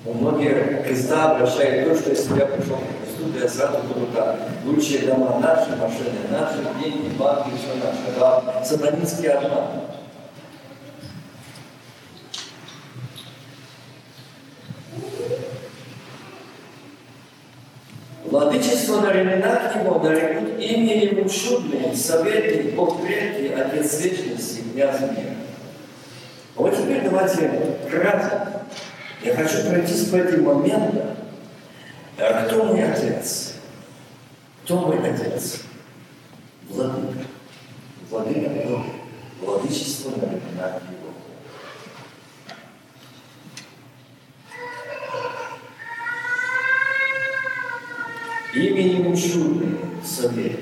У 0.06 0.14
многих 0.14 0.86
Христа 0.86 1.32
обращает 1.32 1.88
то, 1.88 1.96
что 1.96 2.10
если 2.10 2.40
я 2.40 2.46
пришел 2.46 2.78
к 2.78 3.06
Христу, 3.06 3.32
то 3.34 3.40
я 3.40 3.50
сразу 3.50 3.78
буду 3.84 4.08
так. 4.16 4.38
Лучшие 4.66 5.08
дома 5.08 5.40
наши, 5.40 5.70
машины 5.72 6.20
наши, 6.32 6.58
деньги, 6.82 7.16
банки, 7.18 7.50
все 7.58 7.76
наше. 7.86 8.20
Да, 8.20 8.64
сатанинский 8.64 9.30
обман. 9.30 9.89
Владычество 18.40 19.02
на 19.02 19.10
временах 19.10 19.76
его 19.76 20.00
нарекут 20.00 20.58
имя 20.62 21.04
ему 21.04 21.28
чудный, 21.28 21.94
советник, 21.94 22.74
Бог 22.74 23.06
крепкий, 23.06 23.50
Отец 23.50 24.00
вечности, 24.00 24.62
князь 24.72 25.02
мира. 25.02 25.36
Вот 26.56 26.74
теперь 26.74 27.02
давайте 27.04 27.76
кратко. 27.92 28.64
Я 29.24 29.36
хочу 29.36 29.68
пройтись 29.68 30.08
по 30.08 30.16
этим 30.16 30.46
моментам. 30.46 31.18
А 32.18 32.46
кто 32.46 32.64
мой 32.64 32.82
отец? 32.82 33.56
Кто 34.64 34.78
мой 34.88 35.00
отец? 35.00 35.64
Владыка. 36.70 37.20
Владыка 38.10 38.50
Бога. 38.52 38.86
Владычество 39.42 40.12
на 40.12 40.16
временах 40.16 40.82
его. 40.90 40.99
Именем 48.54 49.16
чудный 49.16 49.78
совет. 50.06 50.60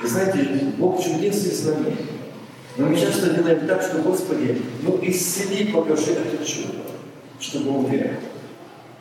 Вы 0.00 0.08
знаете, 0.08 0.48
Бог 0.78 1.02
чудес 1.02 1.46
и 1.46 1.50
знамений. 1.50 2.06
Но 2.76 2.86
мы 2.86 2.96
часто 2.96 3.30
делаем 3.30 3.66
так, 3.66 3.82
что, 3.82 3.98
Господи, 3.98 4.62
ну 4.82 4.98
исцели, 5.02 5.72
покажи 5.72 6.12
это 6.12 6.44
чудо, 6.46 6.74
чтобы 7.40 7.76
он 7.76 7.86
верил. 7.86 8.12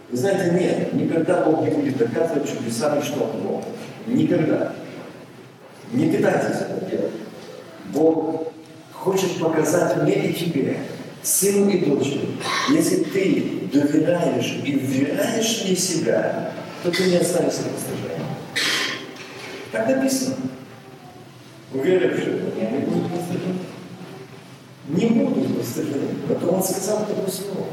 Вы 0.09 0.17
знаете, 0.17 0.57
нет, 0.57 0.93
никогда 0.93 1.43
Бог 1.43 1.61
не 1.63 1.69
будет 1.69 1.97
доказывать 1.97 2.49
чудесами, 2.49 3.01
что 3.01 3.23
Он 3.23 3.41
Бог. 3.41 3.63
Никогда. 4.07 4.73
Не 5.91 6.07
пытайтесь 6.07 6.61
это 6.61 6.89
делать. 6.89 7.11
Бог 7.93 8.53
хочет 8.93 9.38
показать 9.39 10.01
мне 10.03 10.29
и 10.29 10.33
тебе, 10.33 10.77
сыну 11.21 11.69
и 11.69 11.85
дочери, 11.85 12.27
если 12.69 13.03
ты 13.03 13.69
доверяешь 13.71 14.57
и 14.65 14.71
вверяешь 14.71 15.63
мне 15.65 15.75
себя, 15.75 16.51
то 16.84 16.91
ты 16.91 17.09
не 17.09 17.17
останешься 17.17 17.63
без 17.63 17.84
служения. 17.84 18.25
Так 19.71 19.88
написано. 19.88 20.36
Уверовавшие 21.73 22.41
меня 22.41 22.71
не 22.71 22.80
будут 22.86 23.11
постыжены. 23.11 23.59
Не 24.88 25.05
будут 25.07 25.57
постыжены. 25.57 26.07
Потом 26.28 26.55
он 26.55 26.63
сказал 26.63 26.99
такое 26.99 27.28
слово. 27.28 27.67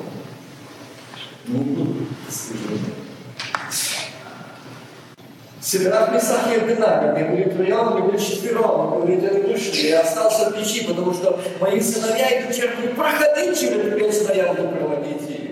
Не 1.47 1.59
будут 1.59 2.09
постыжены. 2.27 2.79
Сидорах 5.61 6.13
Месах 6.13 6.53
и 6.53 6.61
Абинага, 6.61 7.19
мы 7.19 7.31
были 7.31 7.49
втроем, 7.49 7.95
мы 7.95 8.03
были 8.03 8.19
четвером, 8.19 8.91
мы 8.91 9.01
были 9.01 9.27
это 9.27 9.49
вышли, 9.49 9.89
я 9.89 10.03
остался 10.03 10.51
в 10.51 10.55
печи, 10.55 10.85
потому 10.87 11.15
что 11.15 11.41
мои 11.59 11.81
сыновья 11.81 12.29
и 12.29 12.47
дочери 12.47 12.71
были 12.77 12.89
проходить 12.89 13.59
через 13.59 13.87
это, 13.87 14.35
я 14.35 14.53
буду 14.53 14.69
проводить 14.69 15.44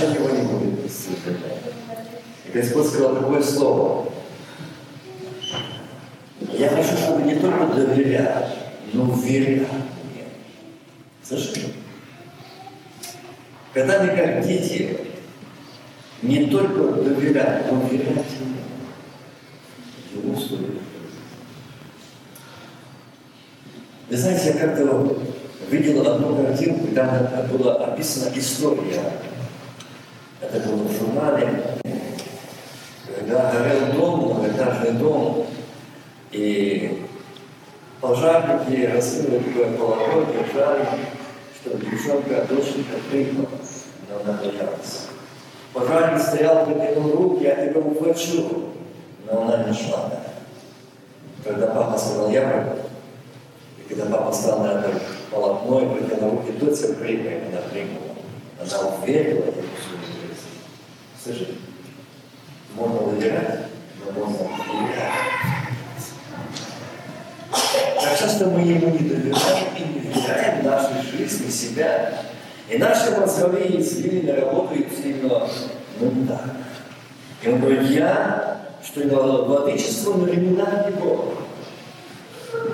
на 0.00 0.14
него 0.14 0.30
не 0.30 0.42
будет. 0.42 0.90
И 2.46 2.50
Господь 2.52 2.86
сказал 2.86 3.16
такое 3.16 3.42
слово. 3.42 4.12
Я 6.52 6.68
хочу, 6.68 6.96
чтобы 6.96 7.22
не 7.22 7.36
только 7.36 7.66
доверять, 7.66 8.54
но 8.92 9.04
мне. 9.04 10.24
Слышите? 11.22 11.68
Когда 13.72 14.02
мы 14.02 14.08
как 14.08 14.46
дети 14.46 14.98
не 16.22 16.46
только 16.46 17.02
доверяем, 17.02 17.64
но 17.70 17.88
верять. 17.88 18.26
Ему 20.12 20.34
условиях. 20.34 20.82
Вы 24.08 24.16
знаете, 24.16 24.48
я 24.48 24.66
как-то 24.66 24.86
видел 25.70 26.10
одну 26.10 26.44
картинку, 26.44 26.88
там 26.94 27.28
была 27.52 27.74
описана 27.76 28.36
история. 28.36 29.00
Это 30.40 30.68
было 30.68 30.84
в 30.84 30.98
журнале, 30.98 31.62
когда 33.16 33.52
горел 33.52 33.92
дом, 33.94 34.20
многоэтажный 34.20 34.92
дом, 34.92 35.46
и 36.32 37.06
пожарники 38.00 38.86
раскрыли 38.86 39.38
такое 39.38 39.76
полотно, 39.76 40.26
держали, 40.32 40.86
чтобы 41.60 41.84
девчонка, 41.84 42.46
доченька 42.48 42.96
прыгнула, 43.10 43.48
но 44.08 44.20
она 44.24 44.38
боялась. 44.38 45.08
Пожарник 45.72 46.20
стоял, 46.20 46.66
протянул 46.66 47.12
руки, 47.12 47.44
я 47.44 47.54
тебя 47.54 47.80
ухвачу, 47.80 48.70
но 49.30 49.42
она 49.42 49.64
не 49.64 49.74
шла. 49.74 50.10
Когда 51.44 51.68
папа 51.68 51.96
сказал, 51.96 52.30
я 52.30 52.74
и 53.78 53.88
когда 53.88 54.06
папа 54.06 54.32
стал 54.32 54.60
на 54.60 54.80
это 54.80 54.90
полотно 55.30 55.80
и 55.80 55.86
протянул 55.86 56.30
руки, 56.30 56.52
дочь 56.52 56.96
прыгает, 56.98 57.44
она 57.48 57.62
прыгнула. 57.62 58.16
Она 58.60 58.96
уверила 58.96 59.46
ему 59.46 59.52
свою 59.52 60.02
жизнь. 60.04 60.50
Слышите? 61.22 61.54
Можно 62.74 63.12
доверять, 63.12 63.66
но 64.04 64.12
можно 64.12 64.38
доверять. 64.38 65.10
Как 68.02 68.18
часто 68.18 68.46
мы 68.46 68.60
ему 68.60 68.90
не 68.90 69.08
доверяем 69.08 69.76
и 69.76 69.82
не 69.82 70.00
доверяем 70.00 70.64
нашей 70.64 71.02
жизни, 71.02 71.50
себя. 71.50 72.22
И 72.68 72.78
наши 72.78 73.10
мозговые 73.18 73.80
извилины 73.80 74.32
работают 74.32 74.88
именно 75.04 75.48
ну 76.00 76.26
так. 76.26 76.44
И 77.42 77.48
он 77.48 77.60
говорит, 77.60 77.90
я, 77.90 78.60
что 78.84 79.00
и 79.00 79.08
владычество 79.08 80.14
на 80.14 80.24
времена 80.24 80.86
его. 80.88 81.34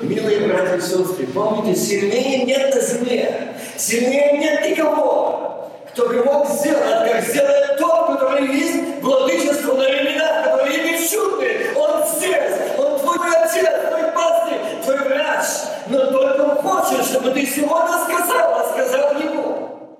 Милые 0.00 0.40
братья 0.48 0.76
и 0.76 0.80
сестры, 0.80 1.26
помните, 1.26 1.78
сильнее 1.78 2.44
нет 2.44 2.74
на 2.74 2.80
земле, 2.80 3.54
сильнее 3.76 4.38
нет 4.38 4.70
никого, 4.70 5.70
кто 5.90 6.08
бы 6.08 6.24
мог 6.24 6.48
сделать, 6.48 7.10
как 7.10 7.22
сделает 7.22 7.76
тот, 7.76 8.18
который 8.18 8.46
есть 8.54 9.02
владычество 9.02 9.74
на 9.74 9.84
времена, 9.84 10.42
который 10.44 10.76
имеет 10.76 11.10
чудный. 11.10 11.74
Он 11.74 12.06
здесь, 12.08 12.54
он 12.78 12.98
твой 13.00 13.18
отец, 13.36 13.68
твой 13.90 14.12
пастырь, 14.12 14.60
твой 14.82 14.98
врач. 14.98 15.44
Но 15.88 16.10
только 16.10 16.40
он 16.42 16.56
хочет, 16.56 17.04
чтобы 17.04 17.30
ты 17.32 17.46
сегодня 17.46 17.98
сказал, 18.04 18.54
а 18.54 18.72
сказал 18.72 19.20
ему. 19.20 19.98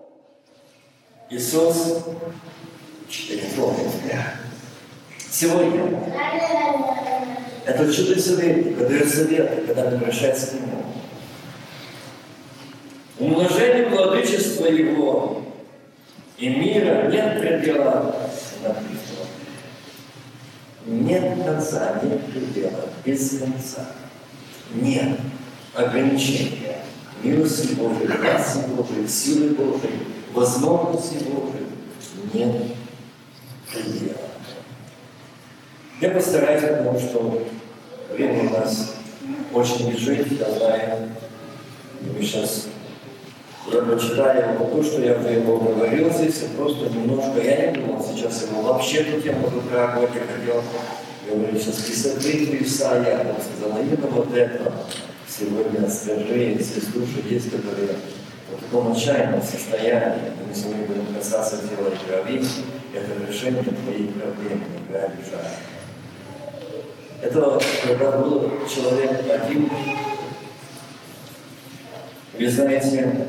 Иисус 1.28 1.98
это 3.30 3.54
трогает 3.54 4.04
меня. 4.04 4.45
Сегодня 5.38 6.02
это 7.66 7.92
чудо 7.92 8.18
совет, 8.18 8.74
когда 8.74 9.04
завет, 9.04 9.66
когда 9.66 9.90
мы 9.90 9.96
обращаемся 9.98 10.46
к 10.46 10.52
Нему. 10.54 10.82
Умножение 13.18 13.86
владычества 13.90 14.64
Его 14.64 15.42
и 16.38 16.48
мира 16.48 17.10
нет 17.10 17.38
предела. 17.38 18.30
Нет 20.86 21.44
конца, 21.44 22.00
нет 22.02 22.24
предела, 22.32 22.86
без 23.04 23.38
конца. 23.38 23.90
Нет 24.72 25.18
ограничения 25.74 26.78
милости 27.22 27.74
Божией, 27.74 28.06
власти 28.06 28.60
Божией, 28.70 29.06
силы 29.06 29.50
Божией, 29.50 29.98
возможности 30.32 31.24
Божией. 31.24 31.66
Нет 32.32 32.72
предела. 33.70 34.35
Я 36.00 36.10
постараюсь, 36.10 36.62
потому 36.62 36.98
что 36.98 37.42
время 38.12 38.50
у 38.50 38.52
нас 38.52 38.96
очень 39.54 39.90
бежит, 39.90 40.30
я 40.38 40.50
знаю. 40.50 41.08
Мы 42.02 42.22
сейчас 42.22 42.66
я 43.72 43.80
прочитаю 43.80 44.58
то, 44.58 44.82
что 44.82 45.02
я 45.02 45.18
уже 45.18 45.30
его 45.30 45.58
говорил 45.58 46.10
здесь, 46.12 46.44
просто 46.56 46.90
немножко, 46.90 47.40
я 47.42 47.72
не 47.72 47.78
думал 47.78 48.04
сейчас 48.04 48.42
его 48.42 48.62
вообще 48.62 48.98
эту 48.98 49.20
тему 49.22 49.50
затрагивать, 49.50 50.10
я 50.14 50.20
хотел 50.20 50.62
говорить 51.28 51.62
сейчас 51.62 51.76
присоединить 51.76 52.62
Исаия, 52.62 53.18
он 53.20 53.36
сказал, 53.42 53.80
именно 53.80 54.06
вот 54.08 54.32
это 54.36 54.72
сегодня 55.28 55.88
скажи, 55.88 56.58
все 56.58 56.80
души 56.92 57.24
есть, 57.28 57.50
которые 57.50 57.96
в 58.52 58.62
таком 58.62 58.92
отчаянном 58.92 59.42
состоянии, 59.42 60.30
мы 60.46 60.54
сегодня 60.54 60.84
будем 60.86 61.06
касаться 61.14 61.56
тела 61.56 61.88
и 61.88 62.06
крови, 62.06 62.44
это 62.94 63.26
решение 63.28 63.62
твоих 63.62 64.12
проблем, 64.14 64.62
не 64.90 64.96
обижая. 64.96 65.75
Это 67.22 67.58
когда 67.86 68.18
был 68.18 68.50
человек 68.68 69.12
один, 69.30 69.70
вы 72.38 72.50
знаете, 72.50 73.26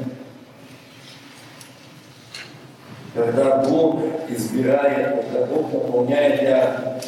когда 3.16 3.58
Бог 3.58 4.02
избирает, 4.28 5.26
когда 5.26 5.46
Бог 5.46 5.72
наполняет, 5.72 6.42
я 6.42 7.00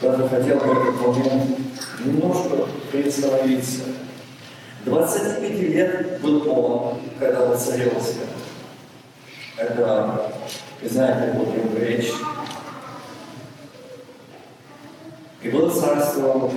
даже 0.00 0.28
хотел 0.28 0.56
бы 0.58 0.72
этот 0.72 1.00
момент 1.00 1.58
немножко 2.04 2.66
приостановиться. 2.90 3.82
25 4.86 5.50
лет 5.50 6.20
был 6.20 6.48
он, 6.48 6.98
когда 7.18 7.44
воцарился. 7.44 8.20
Это, 9.58 10.32
вы 10.80 10.88
знаете, 10.88 11.38
вот 11.38 11.48
его 11.48 11.78
речь. 11.78 12.12
И 15.42 15.48
был 15.48 15.70
царством 15.70 16.50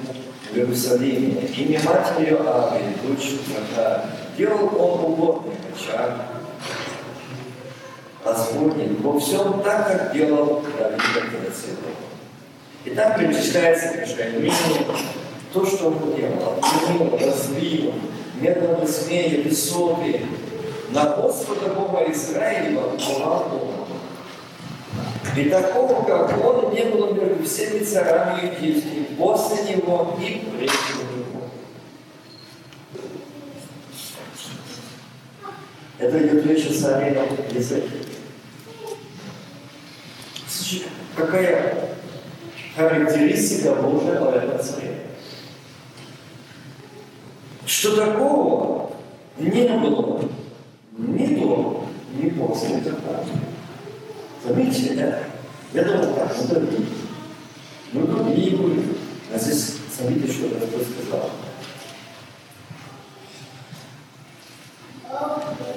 в 0.52 0.56
Иерусалиме. 0.58 1.42
Имя 1.58 1.82
мать 1.84 2.20
ее 2.20 2.38
Ави, 2.40 2.84
дочь 3.04 3.36
Захар. 3.48 4.06
Делал 4.38 4.70
он 4.78 5.12
угодный 5.12 5.56
в 5.56 5.76
очах 5.76 6.12
Господний 8.24 8.96
во 9.02 9.20
всем 9.20 9.62
так, 9.62 9.88
как 9.88 10.14
делал 10.14 10.64
Давид 10.78 11.02
Царь. 11.54 11.76
И 12.86 12.92
так 12.92 13.20
перечисляется 13.20 14.00
решение 14.00 14.54
то, 15.54 15.66
что 15.66 15.88
он 15.88 16.16
делал, 16.16 16.60
обвинил, 16.62 17.18
разлил, 17.18 17.94
медленно 18.40 18.88
смея, 18.88 19.44
высокий, 19.44 20.26
на 20.92 21.06
Господа 21.06 21.74
Бога 21.74 22.06
Израилева 22.12 22.94
уповал 22.94 23.46
он. 23.54 23.69
И 25.36 25.50
такого, 25.50 26.04
как 26.04 26.44
он, 26.44 26.74
не 26.74 26.84
было 26.86 27.14
между 27.14 27.44
всеми 27.44 27.84
царами 27.84 28.48
иудейскими, 28.48 29.16
после 29.18 29.76
него 29.76 30.18
и 30.20 30.46
прежде 30.52 30.78
него. 31.16 31.50
Это 35.98 36.18
идет 36.20 36.46
речь 36.46 36.66
о 36.66 36.74
царе 36.74 37.22
языке. 37.52 37.90
Какая 41.16 41.76
характеристика 42.76 43.76
Божия 43.76 44.20
в 44.20 44.36
этом 44.36 44.64
царе? 44.64 44.98
Что 47.66 47.96
такого 47.96 48.92
не 49.38 49.68
было 49.68 50.24
ни 50.98 51.36
до, 51.36 51.86
ни 52.16 52.30
после 52.30 52.78
такого. 52.80 53.26
Заметьте, 54.44 54.94
да? 54.96 55.20
Я 55.74 55.84
думал, 55.84 56.16
так, 56.16 56.32
ну 56.38 56.48
другие. 56.48 56.88
Ну 57.92 58.08
другие 58.08 58.58
были. 58.58 58.84
А 59.34 59.38
здесь 59.38 59.76
смотрите, 59.96 60.32
что 60.32 60.48
Господь 60.48 60.88
сказал. 60.88 61.30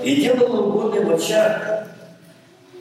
И 0.02 0.16
делал 0.16 0.68
угодный 0.68 1.04
в 1.04 1.14
очах 1.14 1.86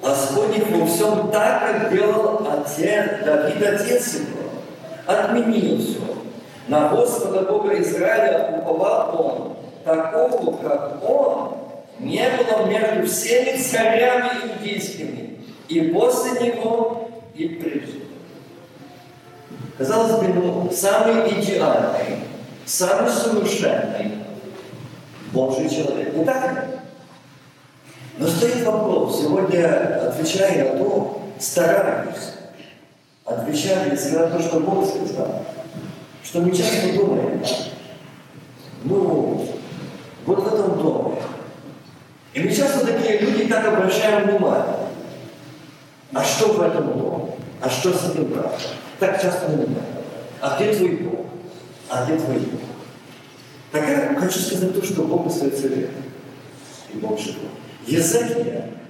Господних 0.01 0.69
во 0.71 0.85
всем 0.85 1.29
так, 1.31 1.61
как 1.61 1.93
делал 1.93 2.47
отец, 2.47 3.23
Давид, 3.23 3.63
отец 3.63 4.15
его. 4.15 4.49
Отменил 5.05 5.79
все. 5.79 5.99
На 6.67 6.89
Господа 6.89 7.41
Бога 7.41 7.79
Израиля 7.79 8.57
уповал 8.57 9.15
он. 9.19 9.57
Такого, 9.83 10.57
как 10.57 11.03
он, 11.09 11.57
не 11.99 12.23
было 12.29 12.65
между 12.67 13.07
всеми 13.07 13.57
царями 13.57 14.29
иудейскими. 14.43 15.30
И 15.71 15.79
после 15.83 16.31
него, 16.31 17.09
и 17.33 17.47
прежде. 17.47 18.01
Казалось 19.77 20.19
бы, 20.19 20.27
ну, 20.27 20.69
самый 20.69 21.31
идеальный, 21.31 22.25
самый 22.65 23.09
совершенный 23.09 24.17
Божий 25.31 25.69
человек. 25.69 26.13
Не 26.13 26.25
так 26.25 26.51
ли? 26.51 26.61
Но 28.17 28.27
стоит 28.27 28.65
вопрос, 28.65 29.21
сегодня, 29.21 30.09
отвечая 30.09 30.73
на 30.73 30.77
то, 30.77 31.21
стараюсь, 31.39 32.33
отвечая 33.23 33.91
на 33.91 34.27
то, 34.27 34.39
что 34.41 34.59
Бог 34.59 34.85
сказал, 34.85 35.45
что 36.21 36.41
мы 36.41 36.51
часто 36.51 36.91
думаем, 36.93 37.41
ну, 38.83 39.47
вот 40.25 40.43
в 40.43 40.53
этом 40.53 40.77
доме. 40.77 41.15
И 42.33 42.41
мы 42.41 42.53
часто 42.53 42.85
такие 42.85 43.19
люди 43.19 43.45
так 43.45 43.65
обращаем 43.65 44.27
внимание. 44.27 44.90
А 46.13 46.23
что 46.23 46.53
в 46.53 46.61
этом 46.61 46.97
доме? 46.97 47.33
А 47.61 47.69
что 47.69 47.93
с 47.93 48.11
этим 48.11 48.25
братом? 48.25 48.59
Так 48.99 49.21
часто 49.21 49.49
мы 49.49 49.57
думаем. 49.65 49.85
А 50.41 50.57
где 50.57 50.73
твой 50.73 50.95
Бог? 50.97 51.21
а 51.91 52.05
где 52.05 52.17
твои? 52.17 52.39
Так 53.71 53.87
я 53.87 54.15
хочу 54.19 54.39
сказать 54.39 54.73
то, 54.73 54.85
что 54.85 55.03
Бог 55.03 55.27
остается 55.27 55.67
верным. 55.67 56.03
И 56.93 56.97
Бог 56.97 57.19
живой. 57.19 57.49
Язык 57.85 58.37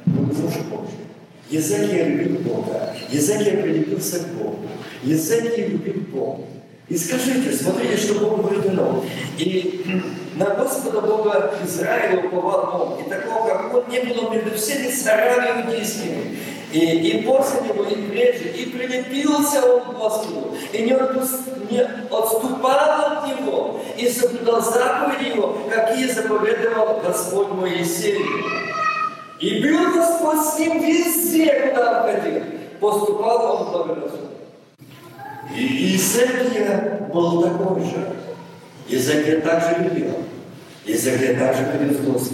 Бог 0.05 0.30
тоже 0.30 0.63
Божий. 0.69 1.01
Язык 1.49 1.91
я 1.91 2.05
любил 2.05 2.39
Бога. 2.41 2.95
Язык 3.09 3.41
я 3.41 3.61
прилепился 3.61 4.19
к 4.19 4.28
Богу. 4.30 4.67
Язык 5.03 5.57
я 5.57 5.67
любил 5.67 6.03
Бога. 6.13 6.43
И 6.88 6.97
скажите, 6.97 7.51
смотрите, 7.53 7.97
что 7.97 8.19
Богу 8.19 8.43
вредено. 8.43 9.03
И 9.38 10.03
на 10.36 10.45
Господа 10.45 11.01
Бога 11.01 11.53
Израиля 11.65 12.26
уповал 12.26 12.78
Бог. 12.78 13.05
И 13.05 13.09
такого, 13.09 13.47
как 13.47 13.74
Он, 13.74 13.89
не 13.89 13.99
было 14.01 14.32
между 14.32 14.55
всеми 14.55 14.91
царями 14.91 15.61
иудейскими. 15.61 16.38
И, 16.72 16.80
и 16.80 17.22
после 17.24 17.61
него, 17.61 17.84
и 17.84 17.95
прежде, 17.95 18.49
и 18.49 18.69
прилепился 18.69 19.61
он 19.65 19.82
к 19.82 19.97
Господу, 19.97 20.55
и 20.72 20.78
не, 20.84 20.91
не 21.69 21.82
отступал 21.82 22.74
от 22.74 23.28
него, 23.28 23.82
и 23.97 24.07
соблюдал 24.07 24.61
заповеди 24.61 25.36
его, 25.36 25.57
какие 25.69 26.07
заповедовал 26.07 27.01
Господь 27.05 27.49
Моисею. 27.49 28.26
И 29.39 29.61
был 29.61 29.93
Господь 29.93 30.39
с 30.39 30.59
ним 30.59 30.82
везде, 30.82 31.69
куда 31.69 32.03
он 32.03 32.22
ходил. 32.22 32.43
Поступал 32.80 33.55
он 33.55 33.72
благоразумно. 33.72 34.30
И 35.53 35.95
Изекия 35.95 37.09
был 37.13 37.43
такой 37.43 37.84
же. 37.84 38.15
Изекия 38.88 39.41
также 39.41 39.84
любил. 39.84 40.13
Изекия 40.86 41.38
также 41.38 41.65
ходил 41.65 42.17
с. 42.17 42.32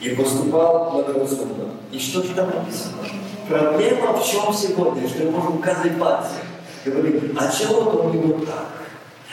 И 0.00 0.10
поступал 0.10 0.90
благоразумно. 0.92 1.70
И 1.90 1.98
что 1.98 2.22
же 2.22 2.34
там 2.34 2.46
написано? 2.46 3.25
Проблема 3.48 4.12
в 4.12 4.26
чем 4.26 4.52
сегодня, 4.52 5.08
что 5.08 5.24
мы 5.24 5.30
можем 5.30 5.58
пальцем. 5.58 6.42
Говорим, 6.84 7.36
а 7.38 7.50
чего-то 7.50 8.02
у 8.02 8.12
него 8.12 8.44
так, 8.44 8.66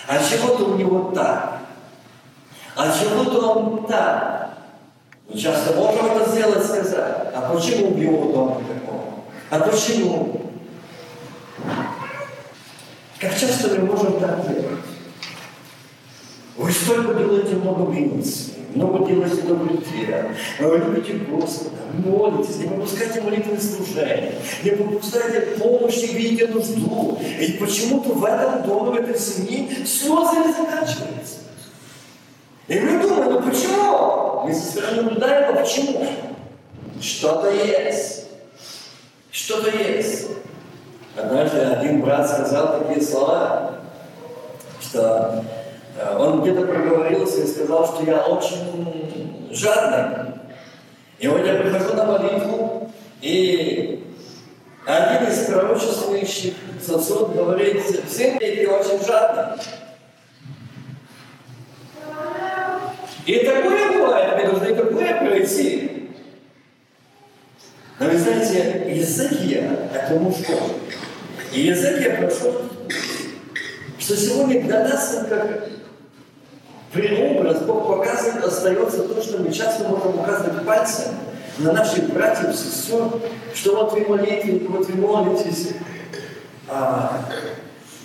а 0.07 0.17
чего-то 0.17 0.65
у 0.65 0.75
него 0.75 1.11
так, 1.11 1.59
а 2.75 2.91
чего-то 2.91 3.53
он 3.53 3.85
так. 3.85 4.57
Мы 5.29 5.39
часто 5.39 5.73
можем 5.75 6.05
это 6.07 6.29
сделать, 6.29 6.65
сказать, 6.65 7.27
а 7.33 7.51
почему 7.53 7.93
в 7.93 7.97
его 7.97 8.31
доме 8.33 8.65
такого? 8.67 9.03
А 9.49 9.59
почему? 9.59 10.41
Как 13.19 13.37
часто 13.37 13.69
мы 13.69 13.85
можем 13.85 14.19
так 14.19 14.47
делать? 14.47 14.92
Вы 16.55 16.71
столько 16.71 17.15
делаете 17.15 17.55
много 17.55 17.91
минус, 17.91 18.51
много 18.75 19.07
делаете 19.07 19.41
добрых 19.41 19.79
дел, 19.91 20.75
любите 20.77 21.13
Господа, 21.13 21.77
молитесь, 22.05 22.57
не 22.57 22.67
пропускайте 22.67 23.21
молитвенное 23.21 23.59
служение, 23.59 24.35
не 24.63 24.71
пропускайте 24.71 25.41
помощи, 25.57 26.13
видите 26.13 26.47
нужду. 26.47 27.17
И 27.39 27.53
почему-то 27.53 28.09
в 28.13 28.23
этом 28.23 28.63
доме, 28.67 28.91
в 28.91 29.03
этой 29.03 29.19
семье 29.19 29.67
слезы 29.85 30.35
не 30.45 30.53
заканчиваются. 30.53 31.39
И 32.67 32.79
мы 32.79 33.01
думаем, 33.01 33.31
ну 33.33 33.41
почему? 33.41 34.43
Мы 34.43 34.53
со 34.53 34.71
стороны 34.71 35.01
наблюдаем, 35.01 35.55
а 35.55 35.59
почему? 35.59 36.05
Что-то 37.01 37.49
есть. 37.49 38.25
Что-то 39.31 39.75
есть. 39.75 40.27
Однажды 41.15 41.59
один 41.59 42.01
брат 42.01 42.29
сказал 42.29 42.79
такие 42.79 43.01
слова, 43.01 43.79
что 44.79 45.43
он 46.17 46.41
где-то 46.41 46.65
проговорился 46.65 47.41
и 47.41 47.47
сказал, 47.47 47.85
что 47.85 48.03
я 48.03 48.21
очень 48.25 49.49
жадный. 49.51 50.33
И 51.19 51.27
вот 51.27 51.45
я 51.45 51.55
прихожу 51.55 51.93
на 51.93 52.05
молитву, 52.05 52.91
и 53.21 54.03
один 54.85 55.27
из 55.29 55.45
пророчествующих 55.45 56.55
сосуд 56.85 57.33
говорит, 57.35 57.81
сын 58.09 58.37
ты 58.39 58.67
очень 58.67 59.05
жадный. 59.05 59.61
И 63.25 63.39
такое 63.45 63.93
бывает, 63.93 64.35
мы 64.35 64.51
должны 64.51 64.75
такое 64.75 65.19
пройти. 65.19 66.09
Но 67.99 68.09
вы 68.09 68.17
знаете, 68.17 68.85
Иезекия– 68.89 69.89
это 69.93 70.19
муж 70.19 70.35
Божий. 70.39 70.75
И 71.53 71.61
Иезекия 71.61 72.17
прошел, 72.17 72.63
что 73.97 74.17
сегодня 74.17 74.61
для 74.63 74.83
нас, 74.83 75.25
как 75.29 75.69
преобраз, 76.93 77.61
Бог 77.63 77.87
показывает, 77.87 78.45
остается 78.45 79.03
то, 79.03 79.21
что 79.21 79.39
мы 79.39 79.51
часто 79.51 79.87
можем 79.87 80.19
указывать 80.19 80.65
пальцем 80.65 81.13
на 81.57 81.73
наших 81.73 82.13
братьев, 82.13 82.55
сестер, 82.55 83.09
что 83.53 83.75
вот 83.75 83.93
вы 83.93 84.05
молитесь, 84.07 84.61
вот 84.67 84.87
вы 84.87 84.95
молитесь, 84.95 85.69
а, 86.69 87.25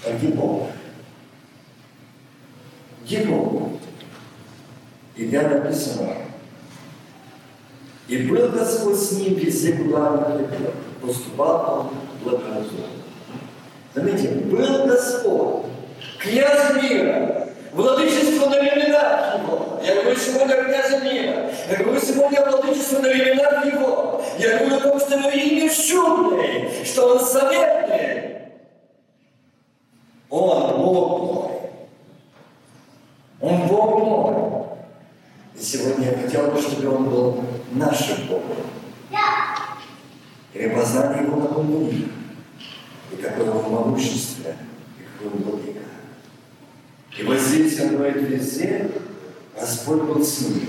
а 0.07 0.13
где 0.13 0.29
Бог? 0.29 0.69
Где 3.05 3.25
Бог? 3.25 3.73
И 5.17 5.27
где 5.27 5.43
написано, 5.43 6.15
и 8.09 8.17
был 8.27 8.49
Господь 8.49 8.97
с 8.97 9.13
ним 9.13 9.35
везде, 9.35 9.75
куда 9.75 10.13
он. 10.13 10.47
Поступал 11.03 11.81
он 11.81 11.91
благоразумно. 12.25 12.87
Заметьте, 13.95 14.29
был 14.29 14.87
Господь, 14.87 15.67
князь 16.19 16.83
мира, 16.83 17.48
владычество 17.73 18.49
на 18.49 18.59
временах 18.61 19.39
его. 19.39 19.81
Я 19.85 20.03
говорю 20.03 20.17
сегодня 20.19 20.55
о 20.55 20.65
князе 20.65 21.01
мира. 21.01 21.51
Я 21.71 21.77
говорю 21.77 22.01
сегодня 22.01 22.39
о 22.39 22.51
владычестве 22.51 22.99
на 22.99 23.09
временах 23.09 23.65
его. 23.67 24.23
Я 24.39 24.59
говорю 24.59 24.77
о 24.77 24.81
том, 24.81 25.01
что 25.01 25.19
его 25.19 25.31
имя 25.31 25.69
чудное, 25.69 26.85
что 26.85 27.15
он 27.15 27.21
советный. 27.21 28.39
Он 30.31 30.83
Бог 30.83 31.21
мой. 31.21 31.53
Он 33.41 33.67
Бог 33.67 33.99
мой. 33.99 34.65
И 35.59 35.63
сегодня 35.63 36.11
я 36.11 36.19
хотел 36.19 36.51
бы, 36.51 36.61
чтобы 36.61 36.89
он 36.95 37.11
был 37.11 37.45
нашим 37.73 38.27
Богом. 38.29 38.57
И 40.55 40.69
познание 40.69 41.25
Его 41.25 41.37
на 41.37 41.63
мире, 41.63 42.09
и 43.13 43.17
какое 43.17 43.47
Его 43.47 43.69
могущество, 43.69 44.51
и 44.51 45.03
какое 45.05 45.39
Его 45.39 45.51
благо. 45.51 45.88
И 47.17 47.23
вот 47.23 47.39
здесь 47.39 47.81
он 47.81 47.97
говорит 47.97 48.29
везде, 48.29 48.91
Господь 49.59 50.03
был 50.03 50.25
с 50.25 50.41
ним. 50.41 50.69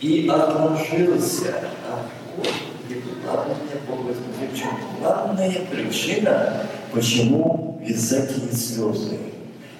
И 0.00 0.28
отложился 0.28 1.48
от 1.48 2.08
Главная, 3.24 3.56
Бог 3.86 4.06
в 4.06 4.56
чем 4.56 4.70
главная 5.00 5.52
причина, 5.70 6.66
почему 6.92 7.78
в 7.78 7.86
языке 7.86 8.50
слезы. 8.56 9.18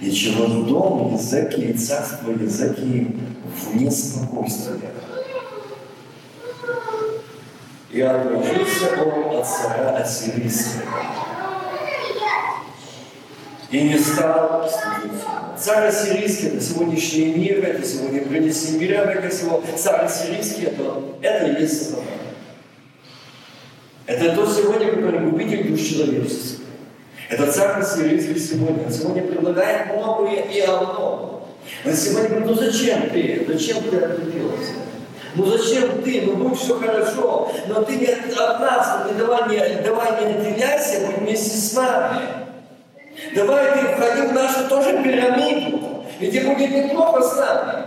И 0.00 0.12
чего 0.12 0.46
дом 0.46 1.14
языки 1.14 1.62
и 1.62 1.72
царство 1.72 2.30
языки 2.30 3.16
вне 3.46 3.90
спокойствия. 3.90 4.92
И 7.90 8.00
отложился 8.02 9.02
он 9.02 9.36
от 9.38 9.46
царя 9.46 9.96
Ассирийского. 9.96 10.82
И 13.70 13.82
не 13.82 13.98
стал 13.98 14.68
служить. 14.68 15.20
Царь 15.58 15.88
Ассирийский– 15.88 16.48
это 16.48 16.60
сегодняшний 16.60 17.34
мир, 17.34 17.64
это 17.64 17.86
сегодня 17.86 18.22
принеси 18.22 18.78
мира, 18.78 19.02
это 19.02 19.28
всего. 19.28 19.62
Царь 19.76 20.06
Ассирийский– 20.06 20.64
это, 20.66 21.02
это 21.20 21.46
и 21.48 21.62
есть 21.62 21.90
сатана. 21.90 22.06
Это 24.06 24.34
тот 24.34 24.50
сегодня, 24.56 24.90
который 24.92 25.20
губитель 25.20 25.68
душ 25.68 25.80
человечества. 25.80 26.64
Это 27.28 27.52
царь 27.52 27.82
Ассирийский 27.82 28.38
сегодня. 28.38 28.86
Он 28.86 28.90
сегодня 28.90 29.22
предлагает 29.22 29.94
многое 29.94 30.44
и 30.44 30.60
одно. 30.60 31.46
Он 31.84 31.92
сегодня 31.92 32.28
говорит, 32.30 32.46
ну 32.46 32.54
зачем 32.54 33.10
ты? 33.10 33.44
Зачем 33.46 33.82
ты 33.82 33.98
отделился? 33.98 34.72
Ну 35.34 35.44
зачем 35.44 36.02
ты? 36.02 36.22
Ну 36.22 36.36
будь 36.36 36.58
все 36.58 36.78
хорошо, 36.78 37.52
но 37.68 37.82
ты 37.82 37.96
не 37.96 38.06
от 38.06 38.60
нас, 38.60 39.06
не 39.10 39.18
давай 39.18 39.50
не, 39.50 39.82
давай 39.82 40.24
не 40.24 40.32
отделяйся, 40.32 41.06
будь 41.06 41.18
вместе 41.18 41.56
с 41.58 41.74
нами. 41.74 42.47
Давай 43.34 43.72
ты 43.72 43.94
входи 43.94 44.28
в 44.28 44.32
нашу 44.32 44.68
тоже 44.68 45.02
пирамиду, 45.02 46.04
и 46.20 46.30
тебе 46.30 46.54
будет 46.54 46.70
неплохо 46.70 47.22
с 47.22 47.36
нами. 47.36 47.86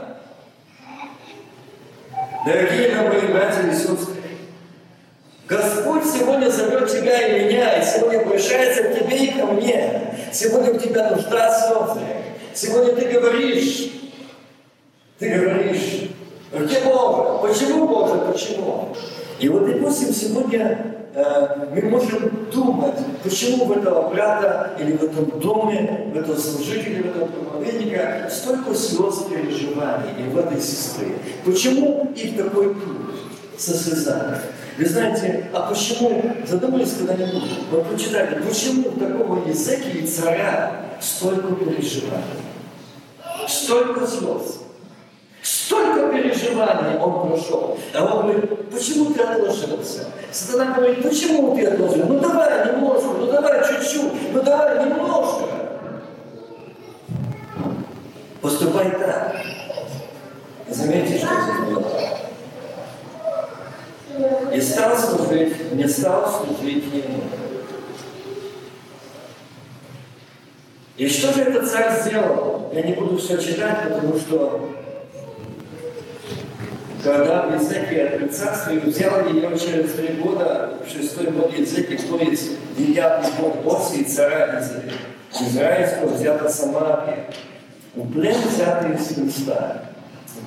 Дорогие 2.45 2.95
мои 2.95 3.31
братья 3.31 3.61
и 3.61 3.75
Господь 5.47 6.05
сегодня 6.05 6.49
зовет 6.49 6.89
тебя 6.89 7.27
и 7.27 7.45
меня, 7.45 7.77
и 7.77 7.85
сегодня 7.85 8.21
обращается 8.21 8.83
к 8.83 8.99
тебе 8.99 9.17
и 9.17 9.31
ко 9.31 9.45
мне. 9.47 10.15
Сегодня 10.31 10.73
у 10.73 10.77
тебя 10.77 11.09
нужда 11.11 11.49
слезы. 11.49 12.01
Сегодня 12.53 12.95
ты 12.95 13.09
говоришь, 13.09 13.91
ты 15.19 15.29
говоришь, 15.29 16.09
где 16.53 16.79
Бог? 16.81 17.41
Почему 17.41 17.87
Боже? 17.87 18.31
Почему? 18.31 18.95
И 19.39 19.49
вот, 19.49 19.65
допустим, 19.65 20.13
сегодня 20.13 21.00
мы 21.13 21.81
можем 21.89 22.47
думать, 22.51 22.95
почему 23.23 23.65
в 23.65 23.71
этого 23.73 24.09
брата 24.09 24.71
или 24.79 24.93
в 24.93 25.03
этом 25.03 25.39
доме, 25.39 26.11
в 26.13 26.17
этом 26.17 26.37
служителе, 26.37 27.03
в 27.03 27.05
этом 27.07 27.29
проповедника 27.29 28.29
столько 28.31 28.73
слез 28.73 29.23
переживаний 29.29 30.11
и 30.19 30.29
в 30.29 30.37
этой 30.37 30.61
сестры. 30.61 31.13
Почему 31.45 32.11
их 32.15 32.37
такой 32.37 32.75
путь 32.75 33.15
со 33.57 33.73
слезами? 33.73 34.37
Вы 34.77 34.85
знаете, 34.85 35.49
а 35.53 35.69
почему, 35.69 36.23
задумались 36.47 36.93
когда-нибудь, 36.97 37.49
вы 37.71 37.81
прочитали, 37.81 38.41
почему 38.41 38.91
такого 38.91 39.47
языка 39.47 39.89
и 39.89 40.07
царя 40.07 40.85
столько 41.01 41.53
переживаний? 41.55 42.41
столько 43.47 44.07
слез, 44.07 44.60
столько 46.51 46.61
переживаний 46.61 46.99
он 46.99 47.29
прошел. 47.29 47.77
А 47.93 48.03
он 48.03 48.27
говорит, 48.27 48.71
почему 48.71 49.13
ты 49.13 49.21
отложился? 49.21 50.05
Сатана 50.31 50.75
говорит, 50.75 51.03
почему 51.03 51.55
ты 51.55 51.65
отложил? 51.65 52.05
Ну 52.07 52.19
давай 52.19 52.73
немножко, 52.73 53.07
ну 53.19 53.31
давай 53.31 53.67
чуть-чуть, 53.67 54.33
ну 54.33 54.41
давай 54.43 54.85
немножко. 54.85 55.45
Поступай 58.41 58.91
так. 58.91 59.35
Заметьте, 60.69 61.17
что 61.17 61.27
сделал. 61.65 61.85
И 64.53 64.61
стал 64.61 64.97
служить, 64.97 65.73
не 65.73 65.87
стал 65.87 66.29
служить 66.29 66.85
ему. 66.93 67.23
И 70.97 71.07
что 71.07 71.33
же 71.33 71.41
этот 71.41 71.69
царь 71.69 71.99
сделал? 72.01 72.69
Я 72.73 72.83
не 72.83 72.93
буду 72.93 73.17
все 73.17 73.37
читать, 73.37 73.89
потому 73.89 74.17
что 74.17 74.80
когда 77.03 77.53
Езекия 77.55 78.09
открыл 78.09 78.29
царство, 78.29 78.73
взял 78.73 79.27
ее 79.27 79.57
через 79.57 79.93
три 79.93 80.09
года, 80.21 80.77
в 80.85 80.89
шестой 80.89 81.27
год 81.27 81.53
Езекия, 81.57 81.97
то 81.97 82.17
есть 82.17 82.51
девятый 82.77 83.31
год 83.39 83.63
после 83.63 84.03
царя 84.03 84.61
Израильского, 85.39 86.13
взята 86.13 86.49
Самария. 86.49 87.25
В 87.95 88.11
плен 88.11 88.35
взятый 88.49 88.95
из 88.95 89.07
Христа 89.15 89.91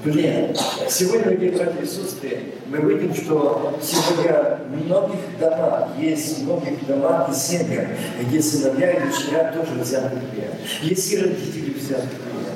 плен. 0.05 0.55
Сегодня, 0.89 1.25
дорогие 1.25 1.53
братья 1.53 1.83
и 1.83 1.87
сестры, 1.87 2.41
мы 2.67 2.79
видим, 2.79 3.15
что 3.15 3.79
сегодня 3.83 4.59
в 4.69 4.85
многих 4.85 5.39
домах, 5.41 5.89
есть 5.99 6.39
в 6.39 6.45
многих 6.45 6.87
домах 6.87 7.31
и 7.31 7.35
семьях, 7.35 7.89
где 8.21 8.43
сыновья 8.43 8.93
и 8.93 9.01
дочеря 9.01 9.53
тоже 9.53 9.81
взяты 9.81 10.17
в 10.17 10.31
плен. 10.31 10.51
Есть 10.83 11.13
и 11.13 11.19
родители 11.19 11.73
взяты 11.73 12.07
в 12.07 12.11
плен. 12.11 12.55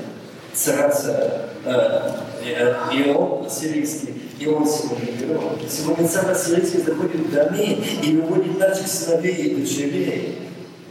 Цараться 0.52 1.48
э, 1.64 2.10
э, 2.42 2.74
Ион 2.92 3.48
сирийский, 3.50 4.14
и 4.38 4.46
он 4.46 4.66
сегодня 4.66 5.12
герой. 5.12 5.40
Сегодня 5.68 6.08
царь 6.08 6.34
сирийский 6.36 6.78
заходит 6.78 7.20
в 7.20 7.32
доме 7.32 7.78
и 8.02 8.16
выводит 8.16 8.58
наших 8.58 8.86
сыновей 8.86 9.34
и 9.34 9.56
дочерей. 9.56 10.38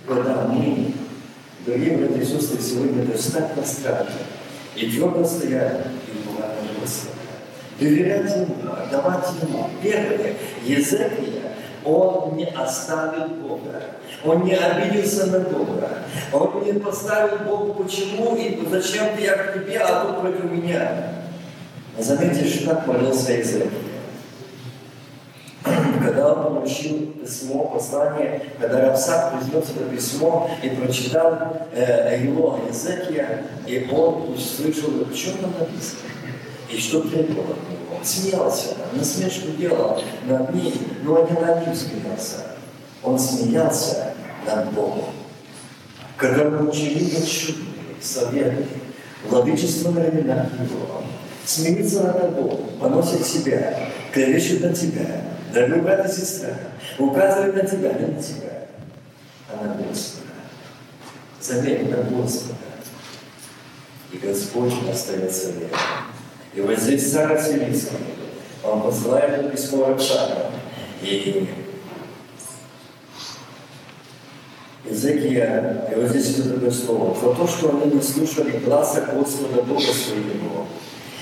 Когда 0.08 0.48
мы, 0.48 0.94
дорогие 1.66 1.98
братья 1.98 2.22
и 2.22 2.26
сестры, 2.26 2.62
сегодня 2.62 3.06
достаточно 3.06 3.66
страшно. 3.66 4.12
И 4.76 4.90
твердо 4.90 5.26
стоять 5.26 5.88
доверять 7.80 8.36
Ему, 8.36 8.56
отдавать 8.72 9.28
Ему. 9.42 9.70
Первое, 9.82 10.36
Езекия, 10.64 11.54
он 11.84 12.36
не 12.36 12.46
оставил 12.46 13.28
Бога. 13.28 13.82
Он 14.26 14.44
не 14.44 14.54
обиделся 14.56 15.28
на 15.28 15.40
Бога. 15.40 15.90
Он 16.34 16.64
не 16.64 16.74
поставил 16.74 17.38
Богу, 17.46 17.84
почему 17.84 18.36
и 18.36 18.60
зачем 18.70 19.16
ты 19.16 19.24
я 19.24 19.36
к 19.36 19.54
тебе, 19.54 19.80
а 19.80 20.06
тут 20.06 20.22
против 20.22 20.52
меня. 20.52 21.17
Заметьте, 21.98 22.48
что 22.48 22.76
как 22.76 22.88
молился 22.88 23.34
Езекия. 23.34 23.72
Когда 25.64 26.34
он 26.34 26.60
получил 26.60 27.08
письмо, 27.14 27.66
послание, 27.66 28.44
когда 28.60 28.82
Равсак 28.82 29.34
принес 29.40 29.66
это 29.72 29.84
письмо 29.86 30.50
и 30.62 30.70
прочитал 30.70 31.58
э, 31.74 32.22
его 32.24 32.60
Езекия, 32.70 33.44
и 33.66 33.90
он 33.92 34.34
услышал, 34.34 34.92
что 35.14 35.38
там 35.40 35.54
написано 35.60 36.02
и 36.70 36.78
что 36.78 37.02
требовал 37.02 37.52
от 37.52 37.70
него. 37.70 38.04
Смеялся, 38.04 38.76
насмешку 38.94 39.50
делал 39.58 40.02
над 40.26 40.54
ним, 40.54 40.74
но 41.04 41.28
не 41.28 41.40
над 41.40 41.66
ним 41.66 41.76
смеялся. 41.76 42.46
Он 43.04 43.18
смеялся 43.18 44.14
над 44.46 44.72
Богом. 44.72 45.06
Когда 46.16 46.46
мы 46.46 46.70
учили 46.70 47.10
чудные 47.26 48.02
советы, 48.02 48.66
владычество 49.28 49.92
на 49.92 50.02
временах 50.02 50.48
его, 50.54 51.04
смеется 51.48 52.04
над 52.04 52.20
тобой, 52.20 52.58
поносит 52.80 53.26
себя, 53.26 53.90
клевещет 54.14 54.62
на 54.62 54.74
тебя, 54.74 55.22
дорогой 55.54 55.82
брат 55.82 56.06
и 56.06 56.12
сестра, 56.12 56.50
указывает 57.00 57.56
на 57.56 57.62
тебя, 57.62 57.94
не 57.94 58.08
на 58.08 58.22
тебя, 58.22 58.68
а 59.50 59.66
на 59.66 59.88
Господа. 59.88 60.28
Заметь, 61.40 61.90
на 61.90 62.04
Господа. 62.04 62.56
И 64.12 64.18
Господь 64.18 64.74
остается 64.92 65.52
верным. 65.52 65.80
И 66.54 66.62
вот 66.62 66.78
здесь 66.80 67.12
царь 67.12 67.42
Сирийский, 67.42 67.98
он 68.64 68.82
посылает 68.82 69.52
письмо 69.52 69.88
Рапшану. 69.88 70.52
И 71.02 71.50
Езекия, 74.90 75.90
и 75.92 75.96
вот 75.96 76.10
здесь 76.10 76.40
это 76.40 76.54
такое 76.54 76.72
слово, 76.72 77.16
за 77.16 77.36
то, 77.36 77.48
что 77.48 77.70
они 77.70 77.96
не 77.96 78.02
слушали 78.02 78.58
глаза 78.60 79.02
Господа 79.02 79.62
Бога 79.64 79.82
своего, 79.82 80.68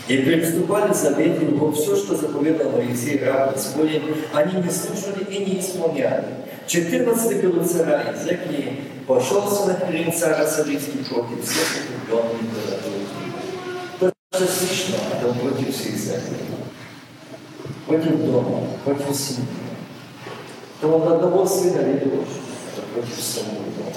и 0.07 0.17
приступали 0.17 0.93
завет 0.93 1.41
Его, 1.41 1.71
все, 1.71 1.95
что 1.95 2.15
заповедал 2.15 2.71
Моисей, 2.71 3.23
раб 3.23 3.53
Господень, 3.53 4.03
они 4.33 4.61
не 4.61 4.69
слушали 4.69 5.23
и 5.29 5.45
не 5.45 5.59
исполняли. 5.59 6.25
14 6.67 7.43
был 7.45 7.65
царя 7.65 8.13
Езекии, 8.13 8.81
пошел 9.07 9.41
на 9.41 10.11
царя 10.11 10.45
Савийский 10.45 11.03
против 11.05 11.43
всех 11.43 11.67
укрепленных 12.09 12.53
городов 12.53 14.15
Частично 14.31 14.95
это 15.13 15.33
против 15.33 15.73
всех 15.73 15.95
церквей, 15.95 16.45
против 17.87 18.25
дома, 18.25 18.67
против 18.83 19.15
семьи. 19.15 19.45
То 20.81 20.89
он 20.89 21.13
одного 21.13 21.45
сына 21.45 21.81
дочь, 21.83 22.27
это 22.73 22.85
против 22.93 23.23
самого 23.23 23.63
дома, 23.77 23.93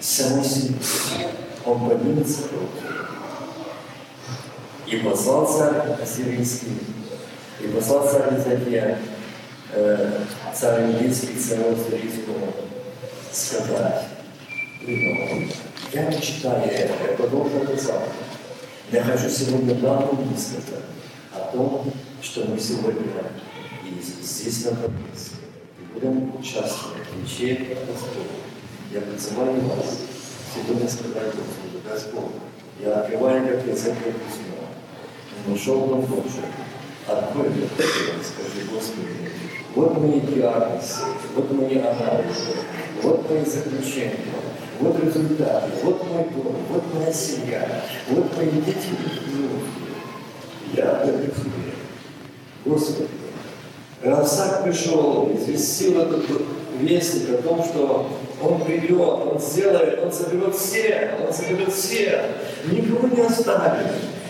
самой 0.00 0.44
семьи. 0.44 0.76
Он 1.64 1.88
поднимется 1.88 2.42
против. 2.42 3.15
И 4.86 4.96
послал 4.98 5.46
царь 5.46 6.00
Ассирийский, 6.00 6.78
и 7.60 7.66
послал 7.66 8.08
царь 8.08 8.38
Изакия, 8.38 8.98
э, 9.72 10.20
царь 10.54 10.84
Иудейский, 10.84 11.34
царь 11.36 11.72
Ассирийскому, 11.72 12.52
сказать, 13.32 14.04
я 15.92 16.06
не 16.06 16.20
читаю 16.20 16.70
это, 16.70 16.94
я 17.04 17.16
продолжу 17.16 17.58
это. 17.58 18.02
Я 18.92 19.02
хочу 19.02 19.28
сегодня 19.28 19.74
главным 19.74 20.36
сказать 20.38 20.84
о 21.34 21.50
том, 21.50 21.92
что 22.22 22.44
мы 22.44 22.60
сегодня 22.60 23.02
здесь 24.22 24.64
находимся, 24.66 25.32
и 25.80 25.92
будем 25.92 26.38
участвовать 26.38 27.02
в 27.12 27.22
лечении 27.22 27.74
Господа. 27.74 28.28
Я 28.92 29.00
призываю 29.00 29.60
вас 29.62 29.98
сегодня 30.54 30.88
сказать 30.88 31.34
Господу, 31.34 31.82
Господь, 31.90 32.32
я 32.80 33.00
открываю 33.00 33.48
как 33.48 33.66
язык 33.66 33.94
письмо, 33.94 34.45
нашел 35.46 35.80
вам 35.80 36.00
Боже, 36.02 36.44
открой 37.06 37.50
мне 37.50 37.66
скажи, 37.76 38.66
Господи, 38.72 39.08
вот 39.74 39.98
мои 39.98 40.20
диагнозы, 40.20 41.04
вот 41.34 41.50
мои 41.52 41.78
анализы, 41.78 42.56
вот 43.02 43.30
мои 43.30 43.44
заключения, 43.44 44.16
вот 44.80 45.02
результаты, 45.02 45.70
вот 45.82 46.06
мой 46.10 46.24
дом, 46.34 46.56
вот 46.70 46.94
моя 46.94 47.12
семья, 47.12 47.82
вот 48.08 48.36
мои 48.36 48.50
дети 48.50 48.88
и 48.92 50.76
Я 50.76 50.90
отдаю 50.92 51.30
тебе. 51.30 51.72
Господи, 52.64 53.08
Равсак 54.02 54.64
пришел, 54.64 55.30
известил 55.34 56.00
этот 56.00 56.24
вестник 56.80 57.38
о 57.38 57.42
том, 57.42 57.64
что 57.64 58.08
он 58.42 58.64
придет, 58.64 59.00
он 59.00 59.38
сделает, 59.38 60.02
он 60.02 60.12
соберет 60.12 60.54
все, 60.54 61.12
он 61.26 61.32
соберет 61.32 61.72
все, 61.72 62.22
никого 62.70 63.08
не 63.08 63.22
оставит. 63.22 63.86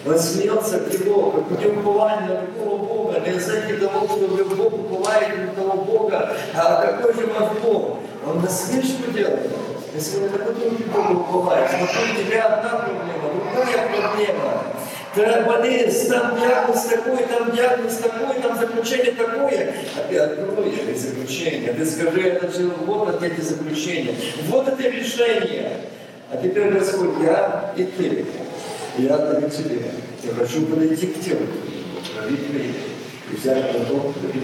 Он 0.06 0.18
смеялся 0.18 0.78
к 0.78 0.92
его, 0.92 1.30
как 1.32 1.50
у 1.50 1.60
него 1.60 1.80
упование 1.80 2.28
на 2.28 2.46
какого 2.46 2.76
Бога, 2.76 3.20
не 3.26 3.40
знаете 3.40 3.74
того, 3.74 4.06
что 4.06 4.54
Бог 4.54 4.72
уповаете 4.72 5.32
на 5.38 5.52
того 5.54 5.84
Бога, 5.84 6.32
а 6.54 6.86
какой 6.86 7.12
же 7.14 7.26
ваш 7.26 7.58
Бог? 7.62 7.98
Он 8.24 8.40
насмешку 8.40 9.10
делает. 9.12 9.50
Если 9.94 10.18
вы 10.18 10.28
такой 10.28 10.54
друг 10.54 10.72
Богу 10.92 11.20
уповаете, 11.22 11.72
вокруг 11.80 12.24
тебя 12.24 12.44
одна 12.44 12.68
проблема, 12.78 13.30
другая 13.54 13.88
проблема. 13.88 14.62
Ты 15.14 15.44
болеешь, 15.46 16.08
там 16.08 16.38
диагноз 16.38 16.82
такой, 16.84 17.16
там 17.24 17.50
диагноз 17.50 17.96
такой, 17.96 18.42
там 18.42 18.58
заключение 18.58 19.12
такое. 19.12 19.74
А 19.96 20.08
ты 20.08 20.18
открой 20.18 20.70
эти 20.70 20.98
заключения, 20.98 21.72
ты 21.72 21.86
скажи, 21.86 22.20
это 22.20 22.48
же 22.50 22.68
вот 22.84 23.22
эти 23.22 23.40
заключения, 23.40 24.14
вот 24.48 24.68
это 24.68 24.82
решение. 24.82 25.80
А 26.30 26.36
теперь 26.36 26.70
Господь, 26.70 27.22
я 27.22 27.72
и 27.76 27.84
ты. 27.84 28.26
Я 28.98 29.18
даю 29.18 29.50
тебе. 29.50 29.90
Я 30.22 30.34
хочу 30.34 30.66
подойти 30.66 31.08
к 31.08 31.20
тебе, 31.20 31.36
пролить 32.16 32.48
время, 32.48 32.74
и 33.30 33.36
взять 33.36 33.72
потом 33.72 34.14
твоей. 34.14 34.42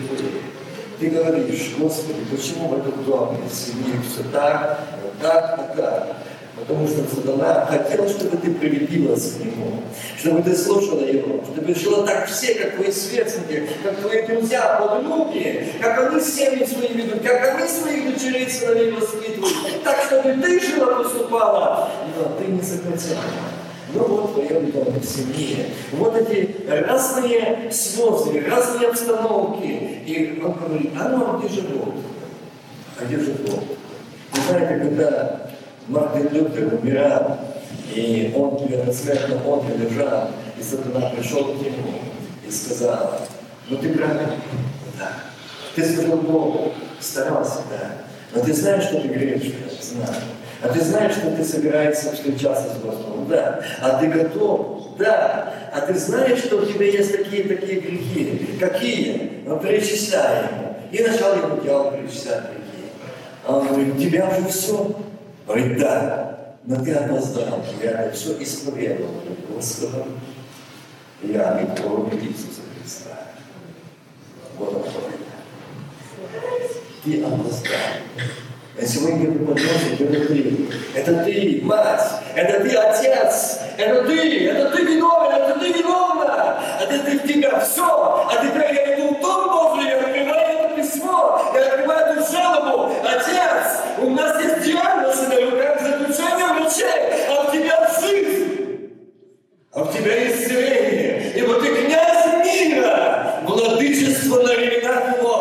Ты 1.00 1.10
говоришь, 1.10 1.72
Господи, 1.78 2.20
почему 2.30 2.68
в 2.68 2.78
этом 2.78 3.04
доме, 3.04 3.38
в 3.50 3.54
семье 3.54 4.00
все 4.08 4.22
так, 4.30 4.78
так 5.20 5.58
и 5.58 5.76
так? 5.76 6.16
Потому 6.54 6.86
что 6.86 7.02
сатана 7.12 7.66
хотел, 7.66 8.08
чтобы 8.08 8.36
ты 8.36 8.52
прилепилась 8.52 9.32
к 9.32 9.40
нему, 9.40 9.82
чтобы 10.18 10.42
ты 10.42 10.54
слушала 10.54 11.00
его, 11.00 11.42
чтобы 11.42 11.74
жила 11.74 12.06
так 12.06 12.28
все, 12.28 12.54
как 12.54 12.76
твои 12.76 12.92
сверстники, 12.92 13.68
как 13.82 13.96
твои 13.96 14.26
друзья, 14.26 14.78
подруги, 14.78 15.70
как 15.80 16.12
они 16.12 16.22
семьи 16.22 16.64
свои 16.66 16.88
ведут, 16.88 17.22
как 17.22 17.58
они 17.58 17.66
своих 17.66 18.12
дочерей 18.12 18.48
сыновей 18.50 18.92
воспитывают, 18.92 19.82
так, 19.82 20.04
чтобы 20.06 20.34
ты 20.42 20.60
жила, 20.60 21.02
поступала, 21.02 21.90
но 22.16 22.36
ты 22.38 22.52
не 22.52 22.60
захотела. 22.60 23.22
Ну 23.94 24.04
вот 24.04 24.30
в 24.30 24.72
доме, 24.72 25.00
в 25.00 25.04
семье. 25.04 25.66
Вот 25.92 26.16
эти 26.16 26.66
разные 26.68 27.70
слезы, 27.70 28.40
разные 28.48 28.88
обстановки. 28.88 29.66
И 30.06 30.42
он 30.44 30.52
говорит, 30.52 30.90
а 30.98 31.08
ну, 31.08 31.24
а 31.24 31.38
где 31.38 31.48
же 31.54 31.62
Бог? 31.68 31.94
А 32.98 33.04
где 33.04 33.18
же 33.18 33.32
Бог? 33.32 33.60
Вы 34.32 34.40
знаете, 34.48 34.84
когда 34.84 35.50
Мартин 35.88 36.28
Лютер 36.32 36.74
умирал, 36.74 37.38
и 37.94 38.32
он 38.34 38.58
на 38.86 38.92
смертном 38.92 39.40
одре 39.46 39.76
лежал, 39.76 40.30
и 40.58 40.62
сатана 40.62 41.10
пришел 41.10 41.44
к 41.44 41.60
нему 41.60 41.98
и 42.46 42.50
сказал, 42.50 43.20
ну 43.68 43.76
ты 43.76 43.92
правильно, 43.92 44.36
да. 44.98 45.12
Ты 45.74 45.84
служил 45.84 46.16
Богу, 46.16 46.72
старался, 47.00 47.60
да. 47.70 48.02
Но 48.34 48.42
ты 48.42 48.52
знаешь, 48.54 48.84
что 48.84 49.00
ты 49.00 49.08
грешишь? 49.08 49.54
Знаю. 49.80 50.22
А 50.62 50.68
ты 50.68 50.80
знаешь, 50.80 51.14
что 51.14 51.34
ты 51.34 51.44
собираешься 51.44 52.12
встречаться 52.12 52.68
с 52.74 52.78
Господом? 52.78 53.26
Да. 53.28 53.64
А 53.80 53.98
ты 53.98 54.06
готов? 54.06 54.96
Да. 54.96 55.52
А 55.72 55.80
ты 55.80 55.94
знаешь, 55.94 56.38
что 56.38 56.58
у 56.58 56.64
тебя 56.64 56.86
есть 56.86 57.10
такие-такие 57.10 57.80
грехи? 57.80 58.56
Какие? 58.60 59.42
Ну, 59.44 59.58
перечисляй 59.58 60.44
ему. 60.44 60.76
И 60.92 61.02
начал 61.02 61.34
ему 61.34 61.60
дьявол 61.62 61.92
перечислять 61.92 62.44
грехи. 62.44 62.92
А 63.44 63.56
он 63.56 63.66
говорит, 63.66 63.96
у 63.96 63.98
тебя 63.98 64.28
уже 64.28 64.48
все? 64.48 64.94
Говорит, 65.46 65.78
да. 65.78 66.54
Но 66.64 66.84
ты 66.84 66.92
опоздал. 66.92 67.64
Я 67.82 68.10
все 68.12 68.40
исповедовал 68.40 69.14
Господа. 69.48 70.04
Я 71.22 71.60
не 71.60 71.74
кровь 71.74 72.14
Иисуса 72.14 72.60
Христа. 72.78 73.18
Вот 74.58 74.74
он 74.76 74.84
Ты 77.04 77.24
опоздал. 77.24 77.70
А 78.74 78.86
сегодня 78.86 79.30
ты 79.30 79.38
подносишь, 79.38 80.00
это 80.00 80.26
ты. 80.28 80.68
Это 80.94 81.24
ты, 81.24 81.60
мать. 81.62 82.00
Это 82.34 82.60
ты, 82.60 82.74
отец. 82.74 83.58
Это 83.76 84.04
ты. 84.04 84.48
Это 84.48 84.70
ты 84.70 84.82
виновен. 84.84 85.42
Это 85.42 85.60
ты 85.60 85.72
виновна. 85.72 86.58
Это 86.80 86.98
ты 87.00 87.18
в 87.18 87.22
тебя. 87.28 87.60
Все. 87.60 87.84
А 87.84 88.32
теперь 88.42 88.74
я 88.74 88.96
иду 88.96 89.14
в 89.14 89.20
Божий, 89.20 89.90
я 89.90 89.98
открываю 89.98 90.58
это 90.58 90.74
письмо. 90.74 91.52
Я 91.54 91.66
открываю 91.66 92.16
эту 92.16 92.32
жалобу. 92.32 92.94
Отец, 93.04 93.82
у 93.98 94.10
нас 94.10 94.42
есть 94.42 94.62
диагноз 94.62 95.20
на 95.28 95.50
руках 95.50 95.82
заключения 95.82 96.46
врачей. 96.54 97.28
А 97.28 97.44
в 97.44 97.52
тебя 97.52 97.90
жизнь. 98.00 98.88
А 99.74 99.84
в 99.84 99.92
тебя 99.92 100.28
исцеление. 100.28 101.32
Ибо 101.36 101.60
ты 101.60 101.74
князь 101.74 102.42
мира. 102.42 103.42
Владычество 103.44 104.36
на 104.40 104.54
временах 104.54 105.18
его. 105.18 105.31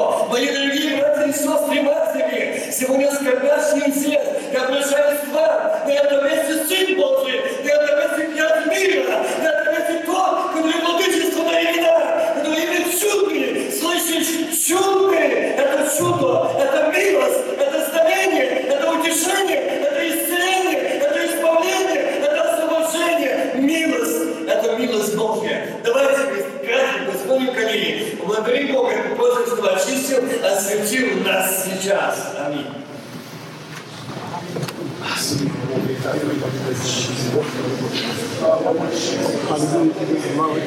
Сегодня 2.81 3.11
скорбящий 3.11 3.91
всех, 3.91 4.21
я 4.51 4.63
обращаюсь 4.63 5.19
к 5.19 5.27
вам, 5.27 5.85
на 5.85 5.91
этом 5.91 6.25
месте 6.25 6.40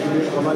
тебе, 0.05 0.31
слава 0.31 0.53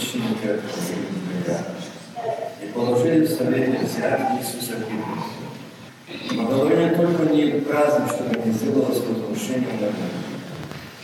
священника 0.00 0.60
Зимбега. 0.86 1.60
И 2.62 2.66
положили 2.72 3.26
в 3.26 3.30
совете 3.30 3.78
взять 3.84 4.20
Иисуса 4.38 4.76
Христа. 4.76 6.44
Говорили 6.48 6.94
только 6.94 7.32
не 7.32 7.60
праздник, 7.60 8.12
чтобы 8.14 8.46
не 8.46 8.52
сделалось 8.52 8.98
возмущение 8.98 9.72
на 9.74 9.86
нем. 9.86 9.94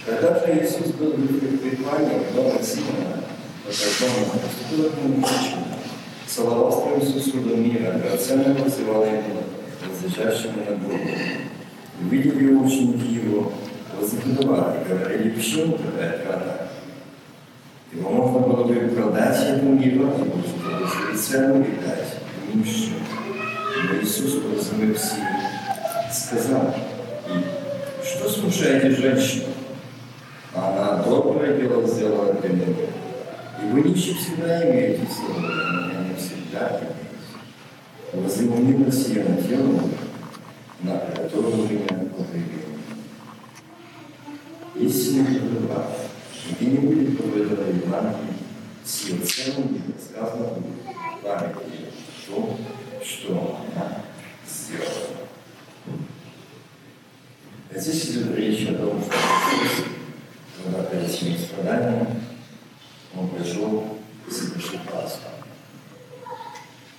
Когда 0.04 0.38
же 0.38 0.60
Иисус 0.60 0.92
был 0.94 1.12
в 1.12 1.58
призвании 1.58 2.20
дома 2.34 2.62
Симона, 2.62 3.24
покаженного, 3.64 4.38
поступила 4.38 4.88
к 4.90 5.02
нему 5.02 5.26
женщина, 5.26 5.64
целовал 6.26 6.98
Иисусу 7.00 7.40
до 7.40 7.56
мира, 7.56 7.92
драгоценно 7.92 8.54
называла 8.54 9.04
его, 9.04 9.42
возлежащему 9.88 10.58
на 10.68 10.76
голову. 10.76 11.00
Увидели 12.00 12.54
ученики 12.54 13.14
его, 13.14 13.52
вознегодовали, 13.98 14.84
говорили, 14.88 15.30
почему 15.30 15.78
такая 15.78 16.18
трата? 16.18 16.66
Его 17.96 18.10
можно 18.10 18.40
было 18.40 18.64
бы 18.64 18.85
продать 18.96 19.42
этому 19.42 19.78
и 19.80 19.94
чтобы 19.94 21.16
цену 21.16 21.62
и 21.62 21.76
дать 21.84 22.16
нищим. 22.54 22.94
Но 23.84 24.00
Иисус, 24.00 24.36
уразумев 24.36 24.98
силу, 24.98 25.26
сказал 26.10 26.74
им, 27.28 27.44
что 28.02 28.28
смущаете 28.28 28.90
женщину? 28.90 29.48
Она 30.54 31.02
доброе 31.02 31.60
дело 31.60 31.86
сделала 31.86 32.32
для 32.34 32.48
меня. 32.48 32.66
И 33.62 33.66
вы 33.70 33.82
нищие 33.82 34.16
всегда 34.16 34.70
имеете 34.70 35.06
слово, 35.14 35.40
но 35.40 35.92
я 35.92 36.08
не 36.08 36.14
всегда 36.16 36.80
имеете. 36.80 36.96
Возымнилось 38.14 39.08
я 39.08 39.24
на 39.24 39.42
тело, 39.42 39.80
на 40.80 40.98
которое 40.98 41.68
меня 41.68 42.10
погребили. 42.16 42.64
Истинно 44.76 45.26
права, 45.66 45.86
и 46.60 46.64
не 46.64 46.78
будет 46.78 47.18
поведено 47.18 47.62
Евангелие, 47.62 48.35
с 48.86 49.04
ее 49.04 49.18
целым 49.24 49.72
не 49.72 49.80
сказано 50.00 50.46
будет 50.46 50.94
память 51.22 51.56
ее 51.72 51.88
о 51.88 52.30
том, 52.30 52.58
что 53.04 53.60
она 53.74 54.02
сделала. 54.46 55.26
Здесь 57.74 58.04
идет 58.10 58.36
речь 58.36 58.68
о 58.68 58.74
том, 58.74 59.02
что 59.02 59.12
Иисус 59.56 59.86
когда 60.64 61.08
своим 61.08 61.38
страданием 61.38 62.22
он 63.14 63.28
пришел 63.30 63.98
совершить 64.28 64.82
Пасху. 64.90 65.30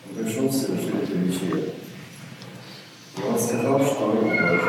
Он 0.10 0.24
пришел 0.24 0.52
совершить 0.52 1.04
эту 1.04 1.18
вечерю. 1.18 1.72
И 3.18 3.22
он 3.22 3.40
сказал, 3.40 3.80
что 3.80 4.14
его 4.14 4.30
ожидает. 4.30 4.62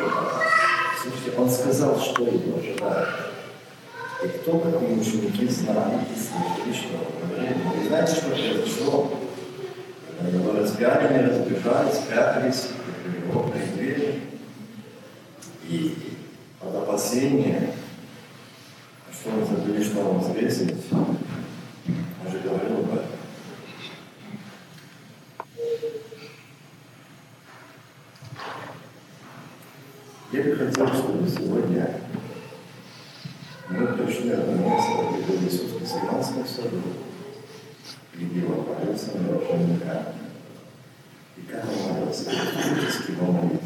Слушайте, 1.00 1.32
он 1.36 1.50
сказал, 1.50 2.00
что 2.00 2.22
его 2.22 2.58
ожидает. 2.58 3.08
И 4.24 4.28
кто, 4.28 4.58
как 4.58 4.82
и 4.82 4.94
ученики, 4.94 5.46
знали 5.48 6.00
и 6.04 6.18
слышали, 6.18 6.72
что 6.74 6.98
он. 6.98 7.80
И 7.80 7.88
знаете, 7.88 8.12
что 8.14 8.30
произошло? 8.30 9.12
Его 10.32 10.52
разбирали, 10.52 11.06
они 11.06 11.28
разбежались, 11.28 11.94
спрятались, 11.94 12.68
его 13.28 13.44
преддверии. 13.44 14.22
И 15.68 16.16
от 16.60 16.74
опасения 16.74 17.74
что 19.20 19.30
мы 19.30 19.44
забыли, 19.44 19.82
что 19.82 20.00
он 20.00 20.18
взвесить, 20.20 20.74
я 20.90 22.30
же 22.30 22.38
говорил 22.38 22.78
об 22.78 22.94
этом. 22.94 23.06
Я 30.30 30.42
бы 30.42 30.56
хотел, 30.56 30.86
чтобы 30.88 31.28
сегодня 31.28 32.00
мы 33.70 33.86
пришли 33.88 34.30
в 34.30 34.40
одно 34.40 34.54
место, 34.54 34.92
где 35.18 35.46
Иисус 35.46 35.72
в 35.72 35.82
Гессиманском 35.82 36.46
саду, 36.46 36.82
его 38.14 38.64
молился 38.64 39.10
на 39.18 39.28
вершине 39.28 39.78
камня. 39.78 40.14
И 41.36 41.40
как 41.42 41.64
он 41.64 41.92
молился, 41.92 42.30
физически 42.30 43.12
его 43.12 43.32
молитвы. 43.32 43.60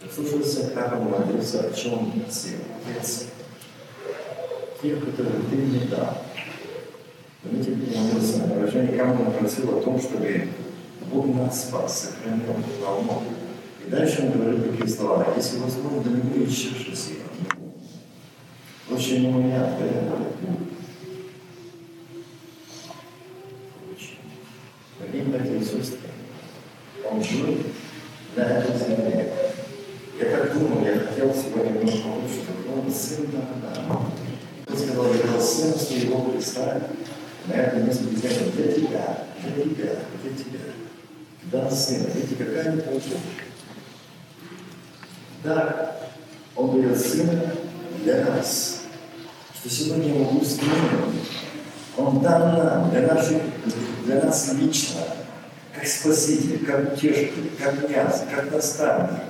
Послушался, 0.00 0.70
как 0.70 0.92
он 0.94 1.10
молился, 1.10 1.60
о 1.60 1.72
чем 1.72 2.10
просил. 2.10 2.58
Отец, 2.88 3.26
тех, 4.82 4.98
которые 5.04 5.42
ты 5.48 5.56
мне 5.56 5.86
дал. 5.86 6.18
Помните, 7.42 7.70
молился 7.70 8.38
на 8.38 8.54
выражение, 8.54 8.98
как 8.98 9.20
он 9.20 9.32
просил 9.32 9.78
о 9.78 9.82
том, 9.82 10.00
чтобы 10.00 10.48
Бог 11.12 11.26
нас 11.34 11.68
спас, 11.68 12.00
сохранил 12.00 12.54
волну. 12.80 13.22
И 13.86 13.90
дальше 13.90 14.22
он 14.22 14.32
говорит 14.32 14.70
такие 14.70 14.88
слова. 14.88 15.26
Если 15.36 15.58
возможно, 15.58 16.10
не 16.10 16.44
исчерши 16.44 16.96
сила. 16.96 17.19
Очень 18.90 19.28
у 19.28 19.38
меня, 19.38 19.60
да, 19.78 19.84
я 19.84 20.02
Очень. 23.92 24.18
Дорогие 24.98 25.22
братья 25.24 25.54
и 25.54 25.60
сестры, 25.60 26.08
он 27.08 27.22
жил 27.22 27.58
на 28.34 28.40
этой 28.40 28.76
земле. 28.76 29.32
Я 30.18 30.24
так 30.24 30.52
думал, 30.58 30.84
я 30.84 30.98
хотел 30.98 31.32
сегодня 31.32 31.70
немножко 31.70 32.06
лучше, 32.08 32.42
чтобы 32.42 32.82
он 32.82 32.92
сын 32.92 33.26
Бога. 33.26 34.10
Он 34.68 34.76
сказал, 34.76 35.14
я 35.14 35.22
был 35.22 35.40
сын 35.40 35.72
своего 35.74 36.32
Христа, 36.32 36.80
на 37.46 37.52
этом 37.52 37.86
месте 37.86 38.04
где 38.10 38.28
для 38.28 38.72
тебя, 38.72 39.24
для 39.44 39.62
тебя, 39.62 39.92
для 40.22 40.32
тебя. 40.36 40.60
Да, 41.44 41.70
сын, 41.70 42.06
видите, 42.12 42.34
какая 42.44 42.76
получилась. 42.76 43.20
Да, 45.44 45.96
он 46.56 46.82
дает 46.82 47.00
сына 47.00 47.54
для 48.02 48.24
нас. 48.26 48.79
Что 49.60 49.68
сегодня 49.68 50.14
могу 50.14 50.40
ним, 50.40 51.20
он 51.98 52.20
дан 52.20 52.56
нам, 52.56 52.90
для, 52.90 53.02
наших, 53.02 53.42
для 54.06 54.22
нас 54.22 54.54
лично, 54.54 55.00
как 55.74 55.86
спаситель, 55.86 56.64
как 56.64 56.94
утешитель, 56.94 57.50
как 57.62 57.90
мясо, 57.90 58.24
как 58.34 58.50
наставник. 58.50 59.20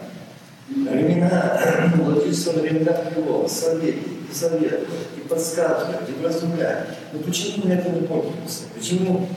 Времена, 0.69 1.61
владычество 1.97 2.53
на 2.53 2.61
временах 2.61 3.17
его, 3.17 3.49
совет, 3.49 3.97
и 3.97 4.33
совет, 4.33 4.87
и 5.17 5.21
подсказывать, 5.29 6.09
и 6.09 6.13
вразумлять. 6.23 6.87
Но 7.13 7.19
почему 7.19 7.65
мы 7.65 7.73
это 7.73 7.91
не 7.91 8.07
пользуемся? 8.07 8.63
Почему 8.73 9.29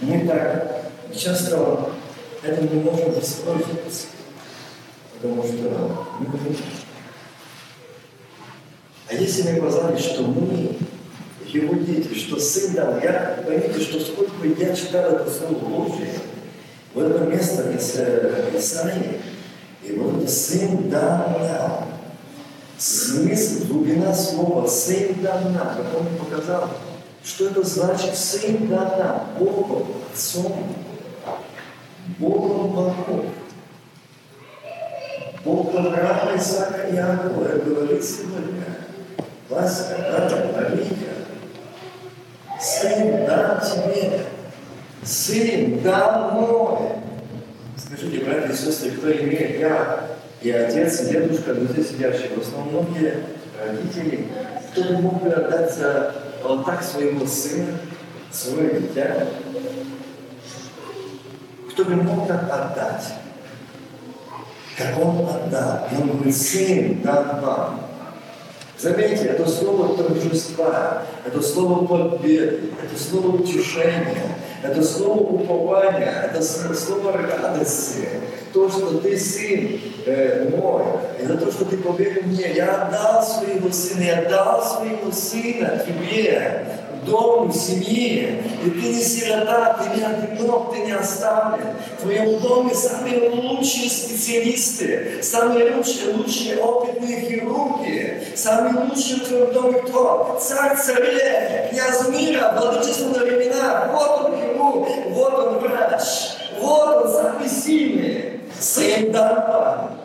мы 0.00 0.26
так 0.26 0.90
часто 1.14 1.92
этим 2.42 2.74
не 2.74 2.82
можем 2.82 3.12
воспользоваться? 3.12 4.06
Потому 5.14 5.44
что 5.44 6.06
мы 6.18 6.56
а 9.10 9.14
если 9.14 9.58
мы 9.58 9.70
сказали, 9.70 9.98
что 9.98 10.22
мы 10.22 10.76
его 11.46 11.74
дети, 11.74 12.14
что 12.14 12.38
сын 12.38 12.74
дал, 12.74 13.00
я, 13.00 13.42
поймите, 13.44 13.80
что 13.80 13.98
сколько 13.98 14.46
я 14.46 14.74
читал 14.74 15.10
это 15.10 15.28
слово 15.28 15.54
Божие, 15.54 16.12
вот 16.94 17.06
это 17.06 17.24
место 17.24 17.74
Исаии, 17.76 19.20
и 19.82 19.92
вот 19.92 20.28
сын 20.30 20.88
дал 20.88 21.40
нам. 21.40 21.86
Смысл, 22.78 23.66
глубина 23.66 24.14
слова 24.14 24.66
сын 24.66 25.14
дал 25.22 25.40
нам, 25.50 25.76
как 25.76 25.86
он 25.98 26.06
показал, 26.24 26.70
что 27.24 27.48
это 27.48 27.62
значит 27.64 28.16
сын 28.16 28.68
дал 28.68 28.96
нам, 28.96 29.28
Богом, 29.38 29.86
Отцом, 30.12 30.54
Богом 32.18 32.70
богов. 32.70 33.26
Бог 35.44 35.74
Авраама, 35.74 36.36
Исаака 36.36 36.88
и 36.88 36.96
Иакова 36.96 37.58
говорит 37.64 38.04
сегодня, 38.04 38.79
Вася, 39.50 39.96
Ада, 40.16 40.36
Алия, 40.56 40.86
Сын 42.60 43.26
дал 43.26 43.60
тебе, 43.60 44.20
Сын 45.02 45.82
дал 45.82 46.30
мой. 46.30 46.78
Скажите, 47.76 48.24
братья 48.24 48.52
и 48.52 48.56
сестры, 48.56 48.92
кто 48.92 49.10
имеет 49.10 49.58
я, 49.58 50.04
и 50.40 50.50
отец, 50.52 51.00
и 51.00 51.06
дедушка, 51.06 51.54
друзья 51.54 51.82
сидящие, 51.82 52.28
в 52.36 52.40
основном 52.40 52.86
многие 52.86 53.24
родители, 53.60 54.28
кто 54.70 54.84
бы 54.84 54.98
мог 54.98 55.22
бы 55.22 55.30
отдать 55.30 55.76
вот 56.44 56.64
так 56.64 56.80
своего 56.84 57.26
сына, 57.26 57.76
свое 58.30 58.80
дитя, 58.80 59.26
кто 61.72 61.84
бы 61.86 61.96
мог 61.96 62.28
так 62.28 62.44
отдать, 62.44 63.14
как 64.78 64.96
он 64.96 65.28
отдал. 65.28 65.88
И 65.90 66.00
он 66.00 66.10
говорит, 66.10 66.36
сын 66.36 67.02
дан 67.02 67.40
вам. 67.40 67.89
Заметьте, 68.79 69.27
это 69.27 69.49
слово 69.49 69.95
торжества, 69.95 71.03
это 71.25 71.41
слово 71.41 71.85
победы, 71.85 72.71
это 72.83 73.01
слово 73.01 73.37
утешения, 73.37 74.37
это 74.61 74.83
слово 74.83 75.21
упования, 75.21 76.29
это 76.29 76.41
слово 76.41 77.13
радости. 77.13 78.09
То, 78.53 78.69
что 78.69 78.99
ты 78.99 79.17
сын 79.17 79.79
э, 80.05 80.49
мой, 80.57 80.83
это 81.19 81.37
то, 81.37 81.51
что 81.51 81.65
ты 81.65 81.77
поверил 81.77 82.23
мне. 82.25 82.53
Я 82.53 82.87
отдал 82.87 83.23
своего 83.23 83.71
сына, 83.71 84.03
я 84.03 84.19
отдал 84.19 84.61
своего 84.63 85.11
сына 85.11 85.83
тебе, 85.85 86.67
Дому, 87.04 87.52
семье. 87.52 88.42
И 88.64 88.70
ты 88.70 88.88
не 88.88 89.02
сирота, 89.02 89.78
ты 89.80 89.98
не 89.98 90.04
одинок, 90.04 90.72
ты 90.72 90.80
не 90.80 90.92
оставлен. 90.92 91.66
В 91.98 92.02
твоем 92.02 92.40
доме 92.40 92.74
самые 92.74 93.30
лучшие 93.30 93.90
специалисты, 93.90 95.22
самые 95.22 95.74
лучшие, 95.74 96.14
лучшие 96.14 96.58
опытные 96.58 97.20
хирурги, 97.20 98.22
самые 98.34 98.84
лучшие 98.84 99.16
в 99.16 99.28
твоем 99.28 99.52
доме 99.52 99.78
кто? 99.82 100.38
Царь 100.40 100.76
царей, 100.76 101.70
князь 101.70 102.08
мира, 102.08 102.54
владычество 102.58 103.08
на 103.08 103.24
времена. 103.24 103.90
Вот 103.92 104.26
он 104.26 104.36
хирург, 104.36 104.88
вот 105.10 105.34
он 105.34 105.58
врач, 105.58 106.02
вот 106.60 107.04
он 107.04 107.12
самый 107.12 107.48
сильный. 107.48 108.40
Сын 108.58 109.10
дан 109.10 109.36
вам. 109.36 110.00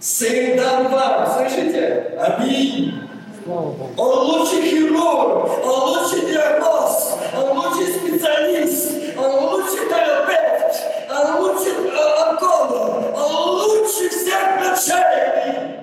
Сын 0.00 0.56
дан 0.56 0.88
вам. 0.88 1.28
Слышите? 1.34 2.18
Аминь. 2.18 3.07
Он 3.48 3.74
лучший 3.96 4.62
хирург, 4.62 5.64
он 5.64 5.96
лучший 5.96 6.20
диагноз, 6.30 7.14
он 7.34 7.56
лучший 7.56 7.94
специалист, 7.94 8.92
он 9.16 9.44
лучший 9.44 9.88
терапевт, 9.88 10.76
он 11.10 11.40
лучший 11.40 11.72
онколог, 11.72 13.16
он 13.16 13.50
лучший 13.56 14.10
всех 14.10 14.58
врачей. 14.58 15.78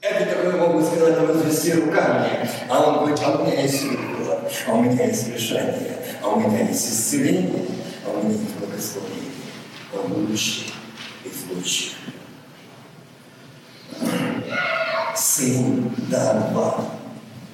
Это 0.00 0.24
такое 0.34 0.56
могу 0.56 0.82
сказать, 0.82 1.18
развести 1.18 1.74
руками. 1.74 2.48
А 2.70 2.88
он 2.88 2.98
говорит, 3.00 3.20
а 3.22 3.32
у 3.32 3.44
меня 3.44 3.60
есть 3.60 3.82
сила, 3.82 4.40
а 4.66 4.72
у 4.72 4.82
меня 4.82 5.06
есть 5.06 5.28
решение, 5.28 5.98
а 6.22 6.28
у 6.28 6.40
меня 6.40 6.68
есть 6.68 6.88
исцеление, 6.88 7.66
а 8.06 8.18
у 8.18 8.22
меня 8.22 8.32
есть 8.32 8.56
благословение. 8.56 9.32
Он 9.92 10.26
лучший 10.30 10.72
из 11.22 11.54
лучших. 11.54 11.92
Сын 15.16 15.90
дан 16.10 16.52
вам. 16.52 16.90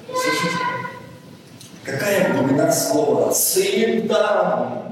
Слышите? 0.07 0.57
Какая 1.85 2.33
глубина 2.33 2.71
слова? 2.71 3.31
Сын 3.31 4.07
дан. 4.07 4.83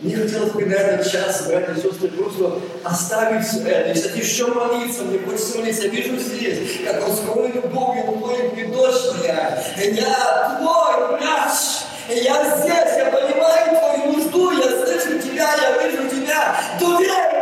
Мне 0.00 0.14
хотелось 0.14 0.52
бы 0.52 0.64
на 0.66 0.74
этот 0.74 1.10
час, 1.10 1.46
братья 1.48 1.72
и 1.72 1.76
сестры, 1.76 2.08
просто 2.08 2.60
оставить 2.84 3.46
все 3.46 3.66
это. 3.66 3.88
Если 3.88 4.18
еще 4.18 4.46
молиться, 4.46 5.02
мне 5.02 5.18
хочется 5.18 5.58
молиться. 5.58 5.86
Я 5.86 5.88
вижу 5.88 6.16
здесь, 6.18 6.80
как 6.86 7.08
он 7.08 7.16
скорой 7.16 7.50
любовью 7.50 8.04
и 8.56 8.64
дочь 8.66 9.16
моя. 9.18 9.60
Я 9.76 10.58
твой 10.60 11.18
врач. 11.18 11.52
Я 12.08 12.58
здесь, 12.58 12.96
я 12.96 13.10
понимаю 13.10 13.76
твою 13.76 14.12
нужду, 14.12 14.50
я 14.52 14.86
слышу 14.86 15.18
тебя, 15.18 15.50
я 15.60 15.82
вижу 15.82 16.08
тебя. 16.08 16.56
Доверь 16.78 17.37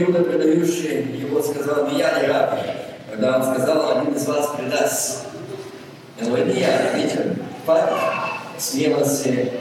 Иуда, 0.00 0.22
предающий 0.22 1.18
его, 1.18 1.42
сказал, 1.42 1.88
не 1.88 1.98
я, 1.98 2.20
не 2.20 2.28
раб. 2.28 2.58
Когда 3.10 3.38
он 3.38 3.54
сказал, 3.54 3.98
один 3.98 4.14
из 4.14 4.26
вас 4.26 4.54
предаст. 4.56 5.26
Он 6.20 6.28
говорит, 6.28 6.54
не 6.54 6.60
я, 6.60 6.92
видите, 6.94 7.36
факт 7.66 7.92
смелости, 8.58 9.52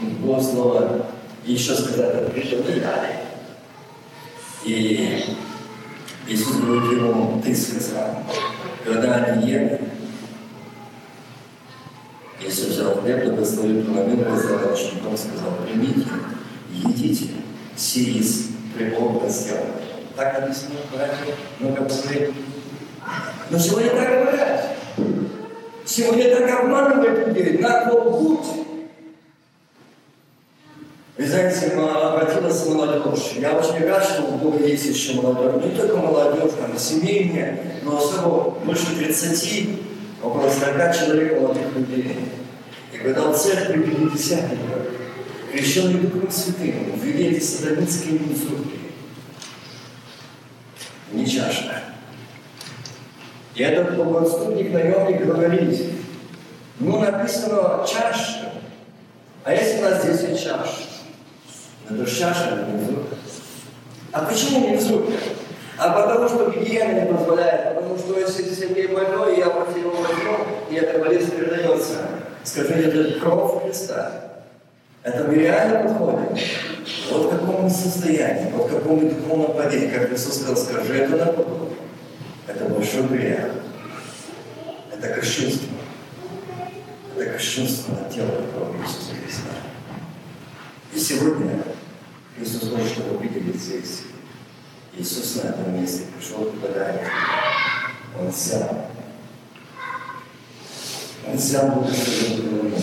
его 0.00 0.40
слова, 0.40 1.06
и 1.44 1.52
еще 1.52 1.74
сказать, 1.74 2.14
это 2.14 2.30
пришел 2.30 2.58
не 2.58 2.80
я. 2.80 3.22
И 4.64 5.36
Иисус 6.28 6.56
говорит 6.56 6.92
ему, 6.92 7.40
ты 7.42 7.54
сказал, 7.54 8.22
когда 8.84 9.14
они 9.14 9.50
ели, 9.50 9.80
Иисус 12.40 12.68
взял 12.68 13.00
хлеб, 13.00 13.24
благословил, 13.24 13.82
преломил, 13.82 14.24
раздал 14.24 14.72
ученикам, 14.72 15.16
сказал, 15.16 15.58
примите, 15.64 16.06
едите, 16.72 17.30
сие 17.76 18.22
прямого 18.76 19.28
сделано. 19.28 19.74
Так 20.16 20.40
написано, 20.40 20.74
братья, 20.92 21.84
посмотрели. 21.84 22.34
Но 23.50 23.58
сегодня 23.58 23.90
так 23.90 24.08
говорят. 24.08 24.76
Сегодня 25.84 26.36
так 26.36 26.60
обманывают 26.60 27.28
людей, 27.28 27.58
на 27.58 27.86
путь. 27.86 28.46
Вы 31.16 31.26
знаете, 31.26 31.72
обратилась 31.74 32.66
молодежь. 32.66 33.32
Я 33.36 33.52
очень 33.52 33.86
рад, 33.86 34.04
что 34.04 34.22
у 34.22 34.38
Бога 34.38 34.64
есть 34.64 34.86
еще 34.86 35.20
молодежь. 35.20 35.64
Не 35.64 35.76
только 35.76 35.96
молодежь, 35.96 36.52
там, 36.58 36.78
семейная, 36.78 37.58
но 37.82 37.98
особо 37.98 38.50
больше 38.64 38.96
30, 38.96 39.68
около 40.22 40.48
40 40.48 40.96
человек 40.96 41.40
молодых 41.40 41.76
людей. 41.76 42.16
И 42.92 42.98
когда 42.98 43.30
в 43.30 43.36
церкви 43.36 43.82
пятидесятников, 43.82 44.89
крещенный 45.50 46.00
Духом 46.00 46.30
Святым, 46.30 46.98
ввели 47.00 47.36
эти 47.36 47.42
сатанинские 47.42 48.18
инсульты. 48.18 48.78
Не 51.12 51.26
чашка. 51.26 51.82
И 53.54 53.62
этот 53.62 53.96
богоотступник, 53.96 54.72
наемник 54.72 55.26
говорит, 55.26 55.80
ну 56.78 57.00
написано 57.00 57.84
чаша, 57.86 58.52
а 59.44 59.52
если 59.52 59.78
у 59.78 59.82
нас 59.82 60.02
здесь 60.04 60.30
и 60.30 60.42
чаша? 60.42 60.84
Это 61.88 62.06
чаша 62.06 62.66
внизу. 62.66 63.02
А 64.12 64.24
почему 64.24 64.68
внизу? 64.68 65.06
А 65.76 65.90
потому 65.90 66.28
что 66.28 66.50
гигиена 66.50 67.00
не 67.00 67.12
позволяет, 67.12 67.74
потому 67.74 67.98
что 67.98 68.18
если 68.18 68.54
Сергей 68.54 68.88
больной, 68.88 69.38
я 69.38 69.50
против 69.50 69.76
него 69.76 69.90
возьму, 69.90 70.46
и 70.70 70.74
эта 70.74 70.98
болезнь 70.98 71.30
передается. 71.30 72.02
Скажи, 72.44 72.74
это 72.74 73.18
кровь 73.18 73.62
Христа. 73.64 74.29
Это 75.02 75.24
мы 75.24 75.34
реально 75.34 75.88
подходим. 75.88 76.36
Вот 77.10 77.26
в 77.26 77.30
каком 77.30 77.64
мы 77.64 77.70
состоянии, 77.70 78.52
вот 78.52 78.70
в 78.70 78.74
каком 78.74 78.98
мы 78.98 79.10
духовном 79.10 79.56
падении, 79.56 79.88
как 79.88 80.12
Иисус 80.12 80.36
сказал, 80.36 80.56
скажи 80.56 80.94
это 80.94 81.16
на 81.16 81.32
Богу. 81.32 81.70
Это 82.46 82.66
большой 82.66 83.04
грех. 83.04 83.50
Это 84.92 85.08
кощунство. 85.08 85.68
Это 87.16 87.32
кощунство 87.32 87.92
на 87.92 88.10
тело 88.10 88.28
крови 88.52 88.78
Иисуса 88.82 89.14
Христа. 89.24 89.50
И 90.92 90.98
сегодня 90.98 91.62
Иисус 92.38 92.68
хочет, 92.68 92.92
чтобы 92.92 93.16
вы 93.16 93.26
видели 93.26 93.56
здесь. 93.56 94.02
Иисус 94.96 95.42
на 95.42 95.48
этом 95.48 95.80
месте 95.80 96.02
пришел. 96.14 96.52
Он 98.18 98.28
взял. 98.28 98.86
Он 101.26 101.36
взял 101.36 101.68
Бога, 101.68 101.90
что 101.90 102.34
он 102.34 102.50
говорил. 102.50 102.78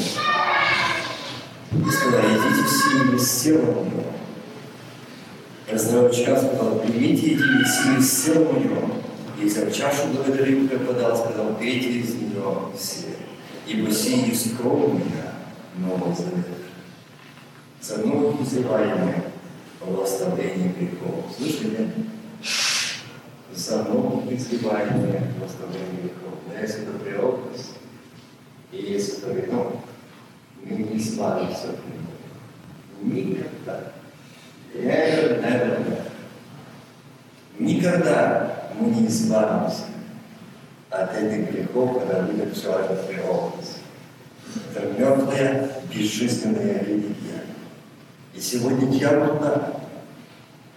И 1.72 1.91
сказал, 1.91 2.22
идите 2.22 3.15
из 3.15 3.41
тела 3.41 3.65
моего. 3.65 4.03
Раздавал 5.69 6.10
чашу, 6.10 6.48
сказал, 6.48 6.80
примите 6.80 7.34
эти 7.34 7.99
из 7.99 8.23
тела 8.23 8.52
моего. 8.53 8.89
И 9.39 9.45
взяв 9.45 9.73
чашу, 9.73 10.07
благодарил, 10.14 10.68
как 10.69 10.88
подал, 10.88 11.18
сказал, 11.18 11.56
пейте 11.56 11.89
из 11.89 12.15
нее 12.15 12.72
все. 12.77 13.07
Ибо 13.68 13.91
сии 13.91 14.31
из 14.31 14.56
крови 14.57 14.94
меня 14.94 15.34
Нового 15.77 16.15
Завета. 16.15 16.53
За 17.81 17.98
многие 17.98 18.41
взываемые 18.41 19.23
в 19.81 20.02
оставлении 20.02 20.73
грехов. 20.80 21.26
Слышите? 21.38 21.91
За 23.53 23.84
многие 23.84 24.35
взываемые 24.35 25.34
в 25.39 25.44
оставлении 25.44 26.02
грехов. 26.02 26.39
Но 26.48 26.60
если 26.60 26.84
это 26.84 26.94
преобраз, 26.94 27.73
и 28.72 28.77
если 28.77 29.18
это 29.18 29.34
вино, 29.34 29.81
мы 30.69 30.77
не 30.77 30.98
избавимся 30.98 31.69
от 31.69 31.80
него. 31.85 32.07
Никогда. 33.02 33.94
Never, 34.73 35.41
never, 35.41 35.80
never. 35.80 36.02
Никогда 37.60 38.69
мы 38.80 38.89
не 38.89 39.07
избавимся 39.07 39.85
от 40.89 41.15
этих 41.15 41.52
грехов, 41.52 41.99
когда 41.99 42.53
все 42.53 42.80
это 42.80 42.95
преобраз. 43.03 43.80
Это 44.76 44.99
мертвая, 44.99 45.72
безжизненная 45.94 46.84
религия. 46.84 47.44
И 48.34 48.39
сегодня 48.39 48.88
дьявол 48.88 49.39
так 49.39 49.81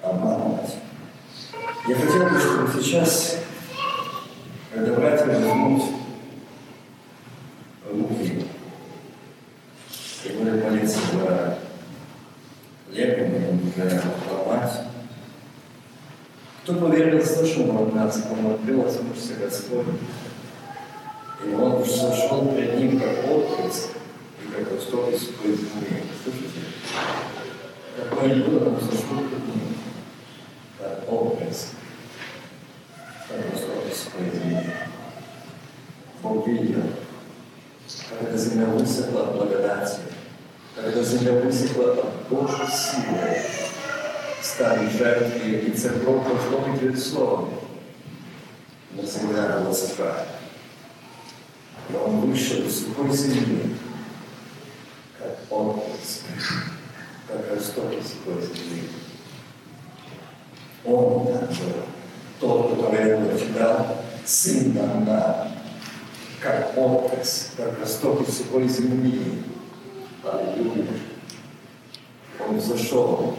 обманывать. 0.02 0.76
Я 1.88 1.94
хотел 1.94 2.28
бы, 2.28 2.38
чтобы 2.38 2.82
сейчас, 2.82 3.38
когда 4.72 4.94
братья 4.94 5.26
возьмут 5.26 5.82
руки 7.90 8.46
и 10.24 10.32
будут 10.32 10.64
молиться 10.64 10.98
за 11.12 11.58
хлебом, 12.92 13.72
за 13.76 14.32
ломать, 14.32 14.72
кто 16.62 16.74
поверил, 16.74 17.24
слышал 17.24 17.82
от 17.82 17.94
нас, 17.94 18.22
кому 18.28 18.54
открылась 18.54 18.98
мышца 19.00 19.34
Господь, 19.40 19.86
и 21.44 21.54
он 21.54 21.84
сошел 21.84 22.52
перед 22.54 22.76
ним 22.78 23.00
как 23.00 23.30
отпрыск, 23.30 23.88
и 24.44 24.52
как 24.52 24.72
восток 24.72 25.10
из. 25.10 25.20
Слышите? 25.20 26.60
Какой 27.96 28.42
он 28.42 28.78
сошел 28.78 29.16
перед 29.16 29.46
ним, 29.46 29.74
как 30.78 31.10
отпрыск, 31.10 31.68
как 33.28 33.52
восток 33.52 33.90
из 33.90 33.96
сухой 33.96 34.30
земли. 34.30 34.70
Бог 36.22 36.46
видел, 36.46 36.82
когда 38.10 38.36
земля 38.36 38.66
высохла 38.66 39.22
от 39.22 39.36
благодати, 39.36 39.96
когда 40.76 41.02
земля 41.02 41.32
высохла 41.32 41.92
от 41.92 42.19
Божьей 42.30 42.68
силы, 42.68 43.42
стали 44.40 44.88
жертвы, 44.88 45.50
и 45.50 45.72
церковь 45.72 46.24
прошло 46.24 46.60
быть 46.60 46.80
перед 46.80 46.98
словом. 47.02 47.50
Но 48.92 49.02
земля 49.02 49.58
была 49.58 49.74
сухая. 49.74 50.26
И 51.88 51.94
он 51.94 52.20
вышел 52.20 52.58
из 52.58 52.84
сухой 52.84 53.10
земли, 53.16 53.74
как 55.18 55.38
отпуск, 55.50 56.22
как 57.26 57.50
росток 57.52 57.92
из 57.92 58.12
сухой 58.12 58.42
земли. 58.42 58.88
Он 60.84 61.24
был, 61.24 61.36
тот, 62.38 62.70
который 62.76 63.10
его 63.10 63.36
читал, 63.36 63.96
сын 64.24 64.72
дал, 64.72 65.48
как 66.40 66.78
отпуск, 66.78 67.56
как 67.56 67.80
росток 67.80 68.28
из 68.28 68.38
сухой 68.38 68.68
земли. 68.68 69.42
Аллилуйя. 70.22 71.09
Он 72.48 72.60
зашел, 72.60 73.36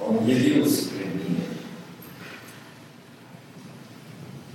он 0.00 0.26
явился 0.26 0.88
пред 0.90 1.14
ним. 1.14 1.36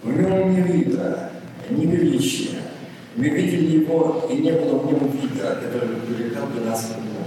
В 0.04 0.22
нем 0.22 0.54
не 0.54 0.62
видно, 0.62 1.32
ни 1.70 1.86
величия. 1.86 2.60
Мы 3.16 3.30
видели 3.30 3.82
его, 3.82 4.28
и 4.30 4.38
не 4.38 4.52
было 4.52 4.80
в 4.80 4.86
нем 4.86 5.12
вида, 5.12 5.62
который 5.62 5.98
привлекал 5.98 6.48
бы 6.48 6.62
нас 6.62 6.86
к 6.86 6.98
нему. 6.98 7.20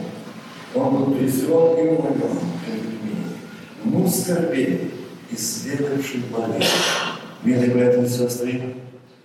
Он 0.74 0.96
был 0.96 1.14
презрен 1.14 1.78
и 1.78 1.88
умолен 1.90 2.38
перед 2.64 2.82
людьми. 2.82 3.16
Ну, 3.84 4.08
скорбей, 4.08 4.90
исследовавший 5.30 6.22
болезнь. 6.32 6.70
Милые 7.42 7.72
братья 7.72 8.02
и 8.02 8.08
сестры, 8.08 8.76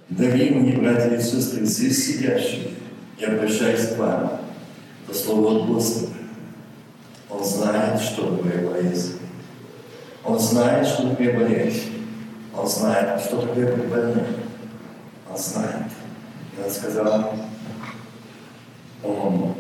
дорогие 0.09 0.77
братья 0.77 1.15
и 1.15 1.22
сестры, 1.22 1.64
здесь 1.65 2.05
сидящие, 2.05 2.72
я 3.19 3.27
обращаюсь 3.27 3.89
к 3.89 3.97
вам 3.97 4.41
по 5.07 5.14
слову 5.14 5.55
от 5.55 5.68
Господа. 5.68 6.16
Он 7.30 7.44
знает, 7.44 7.99
что 7.99 8.38
такое 8.38 8.70
болезнь. 8.70 9.20
Он 10.24 10.40
знает, 10.40 10.88
что 10.88 11.10
такое 11.10 11.38
болезнь. 11.38 11.98
Он 12.56 12.68
знает, 12.68 13.22
что 13.22 13.41
такое 13.41 13.76
быть. 13.76 14.24
Он 15.30 15.38
знает. 15.38 15.91
И 16.58 16.64
он 16.64 16.72
сказал, 16.72 17.34
он 19.04 19.56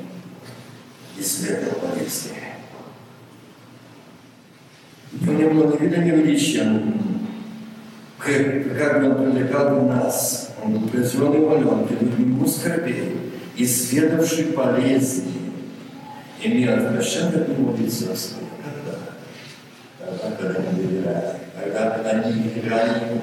исследовал 1.17 1.79
болезни. 1.81 2.31
У 5.13 5.25
него 5.25 5.33
не 5.33 5.45
было 5.45 5.73
ни 5.73 5.77
вида, 5.77 5.97
ни 5.97 6.09
величия. 6.11 6.83
Как, 8.17 9.01
бы 9.01 9.09
он 9.09 9.31
привлекал 9.31 9.81
нас. 9.81 10.51
Он 10.63 10.73
был 10.73 10.89
презрен 10.89 11.33
и 11.33 11.37
умолен, 11.37 11.87
перед 11.87 12.19
ему 12.19 12.45
скорбей, 12.47 13.15
исследовавший 13.55 14.45
болезни, 14.45 15.46
имел 16.39 16.77
совершенно 16.77 17.43
к 17.43 17.47
нему 17.47 17.75
лицо 17.75 18.15
свое. 18.15 18.47
Когда? 19.99 20.31
Когда 20.35 20.71
не 20.71 20.83
доверяли. 20.83 21.39
Когда, 21.55 22.13
не 22.29 22.49
доверяли 22.49 23.09
ему. 23.09 23.21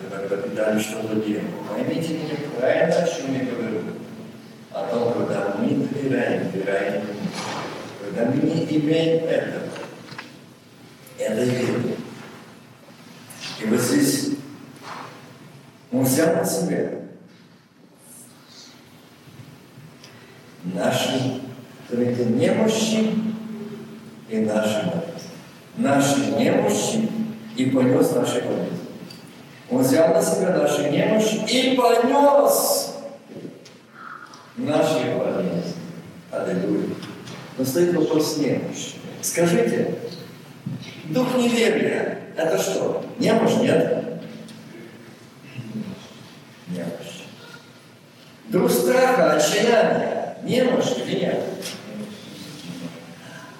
Когда, 0.00 0.28
когда 0.28 0.36
питали 0.48 0.78
что-то 0.80 1.16
делать. 1.16 1.44
Поймите 1.68 2.14
меня 2.14 2.34
правильно, 2.58 2.96
о 2.96 3.08
чем 3.08 3.34
я 3.34 3.44
говорю. 3.44 3.82
О 4.72 4.86
том, 4.86 5.12
когда 5.14 5.56
мы 5.58 5.86
доверяем, 5.86 6.50
доверяем 6.50 6.94
ему. 6.94 7.20
Когда 8.04 8.30
мы 8.30 8.42
не 8.42 8.64
имеем 8.64 9.24
этого. 9.24 9.62
Это 11.18 11.42
верно. 11.44 11.92
И 13.60 13.66
вот 13.66 13.80
здесь 13.80 14.30
он 15.90 16.04
взял 16.04 16.34
на 16.34 16.44
себя 16.44 16.90
наши 20.62 21.47
это 21.90 22.24
немощи 22.24 23.14
и 24.28 24.38
наши 24.40 24.84
болезни. 24.84 25.08
Наши 25.76 26.20
немощи 26.32 27.08
и 27.56 27.66
понес 27.66 28.12
наши 28.12 28.42
болезни. 28.42 28.78
Он 29.70 29.82
взял 29.82 30.12
на 30.12 30.22
себя 30.22 30.50
наши 30.50 30.90
немощи 30.90 31.36
и 31.48 31.76
понес 31.76 32.94
наши 34.56 35.16
болезни. 35.16 35.74
Аллилуйя. 36.30 36.94
Но 37.56 37.64
стоит 37.64 37.94
вопрос 37.94 38.36
немощи. 38.36 38.96
Скажите, 39.22 39.94
дух 41.06 41.34
неверия– 41.36 42.20
это 42.36 42.58
что? 42.58 43.04
Немощь, 43.18 43.56
нет? 43.62 44.20
Немощь. 46.68 47.24
Дух 48.48 48.70
страха, 48.70 49.32
отчаяния– 49.32 50.16
немощь 50.48 50.92
или 51.06 51.20
нет? 51.20 51.44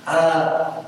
А 0.07 0.83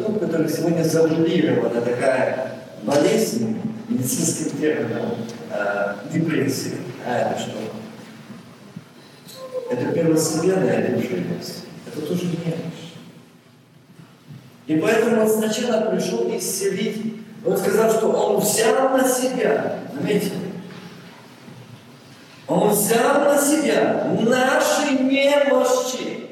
дух, 0.00 0.20
который 0.20 0.48
сегодня 0.48 0.82
завуалирована 0.82 1.80
такая 1.80 2.58
болезнь, 2.82 3.60
медицинским 3.88 4.58
термином, 4.58 5.14
э, 5.50 5.94
депрессия. 6.12 6.76
А 7.06 7.18
это 7.18 7.40
что? 7.40 7.52
Это 9.70 9.92
первостепенная 9.92 10.78
одержимость. 10.78 11.64
Это 11.86 12.06
тоже 12.06 12.24
немощь. 12.24 12.84
И 14.66 14.76
поэтому 14.76 15.22
он 15.22 15.28
сначала 15.28 15.90
пришел 15.90 16.30
исцелить. 16.36 17.14
Он 17.44 17.56
сказал, 17.56 17.90
что 17.90 18.08
он 18.10 18.40
взял 18.40 18.88
на 18.90 19.06
себя, 19.06 19.80
заметьте, 19.94 20.30
он 22.46 22.68
взял 22.70 23.20
на 23.20 23.38
себя 23.38 24.06
наши 24.20 24.92
немощи. 25.02 26.28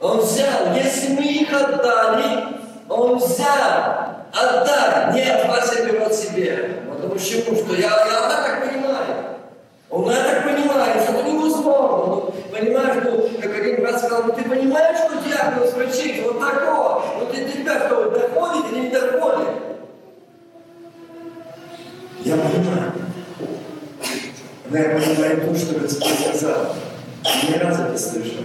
Он 0.00 0.20
взял, 0.20 0.74
если 0.74 1.14
мы 1.14 1.22
их 1.24 1.52
отдали, 1.52 2.56
он 2.88 3.18
взял, 3.18 4.16
отдай, 4.32 5.12
не 5.12 5.22
от 5.22 5.48
вас 5.48 5.76
я 5.76 5.84
беру 5.84 6.06
от 6.06 6.14
себе. 6.14 6.82
Потому 6.88 7.14
почему? 7.14 7.56
Что 7.56 7.74
я, 7.74 7.90
я 7.90 8.28
так 8.28 8.64
понимаю. 8.64 9.38
Он 9.90 10.06
так 10.06 10.44
понимает, 10.44 11.02
что 11.02 11.12
это 11.14 11.28
невозможно. 11.28 12.06
Ну, 12.06 12.34
понимаешь, 12.52 13.02
ну, 13.04 13.28
как 13.42 13.58
один 13.58 13.80
брат 13.80 13.98
сказал, 13.98 14.22
ну 14.24 14.32
ты 14.32 14.42
понимаешь, 14.48 14.98
что 14.98 15.28
диагноз 15.28 15.72
врачей 15.72 16.22
вот 16.22 16.40
такого? 16.40 17.04
Ну 17.18 17.26
ты, 17.26 17.44
тебя 17.48 17.86
что, 17.86 18.10
доходит 18.10 18.72
или 18.72 18.80
не 18.80 18.88
доходит? 18.90 19.48
Я 22.20 22.36
понимаю. 22.36 22.97
Но 24.70 24.76
я 24.76 24.90
понимаю 24.90 25.40
то, 25.40 25.58
что 25.58 25.80
Господь 25.80 26.18
сказал. 26.20 26.76
Не 27.48 27.58
раз 27.58 27.80
это 27.80 27.98
слышал. 27.98 28.44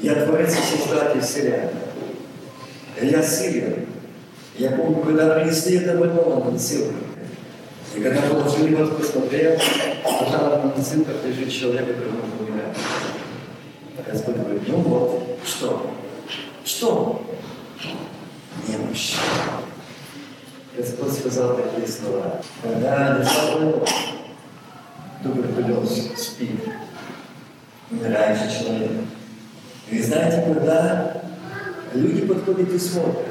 Я 0.00 0.26
Творец 0.26 0.56
и 0.56 0.76
Создатель 0.78 1.20
Вселенной. 1.20 1.70
Я 3.00 3.22
силен. 3.22 3.86
Я 4.58 4.72
помню, 4.72 5.02
когда 5.02 5.38
принесли 5.38 5.78
это 5.78 5.96
больного 5.96 6.44
на 6.44 6.50
носилках. 6.50 6.96
И 7.96 8.00
когда 8.00 8.22
положили 8.22 8.72
его, 8.72 8.86
посмотрел, 8.86 9.58
там 10.02 10.68
на 10.68 10.74
носилках 10.76 11.16
лежит 11.24 11.52
человек, 11.52 11.84
умирать. 12.40 12.76
А 13.98 14.10
Господь 14.10 14.36
говорит, 14.36 14.62
ну 14.66 14.76
вот, 14.78 15.38
что? 15.44 15.94
Что? 16.64 17.22
Немощь. 18.66 19.14
Господь 20.76 21.12
сказал 21.12 21.56
такие 21.56 21.86
слова. 21.86 22.40
Когда 22.62 23.18
лежал 23.18 23.58
больной, 23.58 23.82
туберкулез, 25.22 26.10
спит, 26.16 26.60
умирающий 27.90 28.58
человек. 28.58 28.90
И 29.90 30.00
знаете, 30.00 30.42
когда 30.46 31.22
люди 31.94 32.26
подходят 32.26 32.72
и 32.72 32.78
смотрят, 32.78 33.26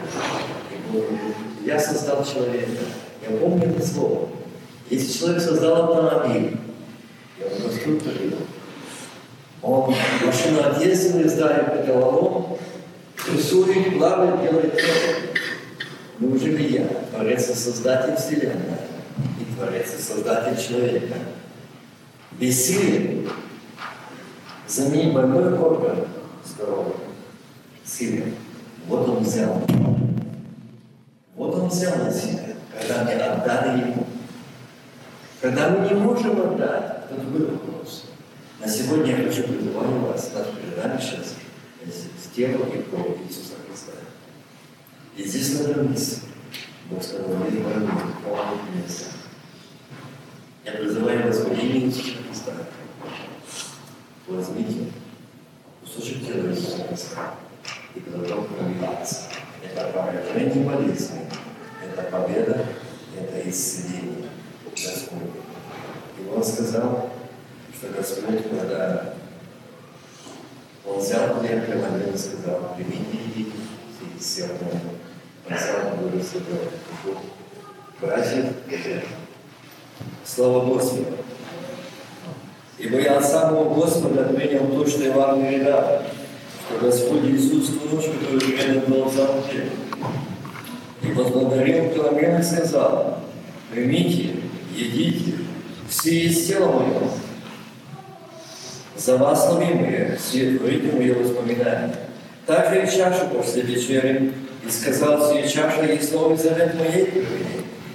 я 1.65 1.79
создал 1.79 2.25
человека, 2.25 2.83
я 3.27 3.37
помню 3.37 3.69
это 3.69 3.85
слово. 3.85 4.29
Если 4.89 5.17
человек 5.17 5.41
создал 5.41 5.95
автомобиль, 5.95 6.57
и 7.39 7.43
он 7.43 7.61
конструктор 7.61 8.13
его, 8.13 8.37
он 9.61 9.95
машину 10.25 10.61
отъездил, 10.63 11.21
издали 11.21 11.77
металлолом, 11.77 12.57
рисует, 13.31 13.97
плавает, 13.97 14.41
делает 14.41 14.73
все. 14.79 14.91
Неужели 16.19 16.77
я, 16.77 16.87
Творец 17.11 17.49
и 17.49 17.53
Создатель 17.53 18.15
Вселенной, 18.15 18.77
и 19.39 19.55
Творец 19.55 19.95
и 19.97 20.01
Создатель 20.01 20.61
человека, 20.61 21.15
бессилен 22.39 23.29
заменить 24.67 25.13
больной 25.13 25.57
орган 25.57 26.07
здоровым, 26.45 26.93
силен. 27.85 28.35
Вот 28.87 29.07
он 29.09 29.23
взял. 29.23 29.61
Вот 31.35 31.55
он 31.55 31.69
взял 31.69 31.95
на 31.97 32.11
себя, 32.11 32.55
когда 32.77 33.03
мы 33.03 33.11
отдали 33.11 33.81
ему. 33.81 34.07
Когда 35.41 35.69
мы 35.69 35.87
не 35.87 35.95
можем 35.95 36.39
отдать, 36.39 37.09
то 37.09 37.15
другой 37.15 37.51
вопрос. 37.51 38.05
На 38.59 38.67
сегодня 38.67 39.17
я 39.17 39.27
хочу 39.27 39.43
призывать 39.43 39.87
вас, 39.87 40.31
наш 40.35 40.47
передача 40.49 41.01
сейчас, 41.01 41.35
с 41.83 42.35
телом 42.35 42.69
и 42.69 42.81
кровью 42.83 43.17
Иисуса 43.27 43.53
Христа. 43.67 43.93
И 45.17 45.23
здесь 45.23 45.59
на 45.59 45.71
этом 45.71 45.91
месте 45.91 46.21
Бог 46.89 47.01
сказал, 47.01 47.29
не 47.49 47.59
больной, 47.59 47.89
полный 48.23 48.83
место. 48.83 49.10
Я 50.63 50.73
призываю 50.73 51.25
вас 51.25 51.43
во 51.43 51.55
имя 51.55 51.79
Иисуса 51.87 52.17
Христа. 52.27 52.51
Возьмите 54.27 54.91
кусочек 55.81 56.23
тела 56.23 56.51
Иисуса 56.51 56.83
Христа 56.87 57.33
и 57.95 57.99
продолжал 57.99 58.43
проявляться. 58.43 59.21
Это 59.63 59.87
поражение 59.87 60.63
болезни, 60.63 61.21
это 61.83 62.03
победа, 62.11 62.65
это 63.19 63.49
исцеление 63.49 64.29
Господь. 64.69 65.31
И 66.19 66.29
Он 66.29 66.43
сказал, 66.43 67.09
что 67.75 67.87
Господь, 67.97 68.47
когда 68.47 69.15
Он 70.85 70.99
взял 70.99 71.39
хлеб, 71.39 71.63
и 72.13 72.17
сказал, 72.17 72.75
примите 72.75 73.17
и 73.17 73.29
едите, 73.29 73.51
все 74.19 74.43
равно. 74.43 74.69
Он 75.49 75.55
взял 75.55 75.97
Дух 75.97 76.23
Святой. 76.23 76.69
Братья, 77.99 78.53
слава 80.25 80.65
Господу. 80.65 81.05
Ибо 82.77 82.99
я 82.99 83.17
от 83.17 83.25
самого 83.25 83.73
Господа 83.75 84.23
принял 84.33 84.65
то, 84.67 84.87
что 84.89 85.03
я 85.03 85.13
вам 85.13 85.45
передал, 85.45 86.01
что 86.65 86.85
Господь 86.85 87.25
Иисус 87.25 87.67
ту 87.67 87.95
ночь, 87.95 88.05
которую 88.05 88.41
передан 88.41 88.79
был 88.87 89.03
в 89.03 89.13
самом 89.13 89.43
деле. 89.51 89.69
И 91.03 91.11
возблагодарил 91.11 91.89
Пиломен 91.89 92.39
и 92.39 92.43
сказал, 92.43 93.19
примите, 93.71 94.35
едите, 94.75 95.33
все 95.89 96.23
есть 96.23 96.47
тело 96.47 96.71
мое. 96.71 97.01
За 98.95 99.17
вас, 99.17 99.47
ловимые, 99.51 100.17
все 100.19 100.57
творите 100.57 100.91
мое 100.95 101.13
воспоминание. 101.13 101.95
Также 102.45 102.83
и 102.83 102.89
чашу 102.89 103.27
после 103.27 103.61
вечери, 103.61 104.33
и 104.65 104.69
сказал, 104.69 105.23
все 105.23 105.47
чаша 105.47 105.85
есть 105.85 106.13
новый 106.13 106.37
завет 106.37 106.75
моей 106.79 107.05
крови. 107.05 107.45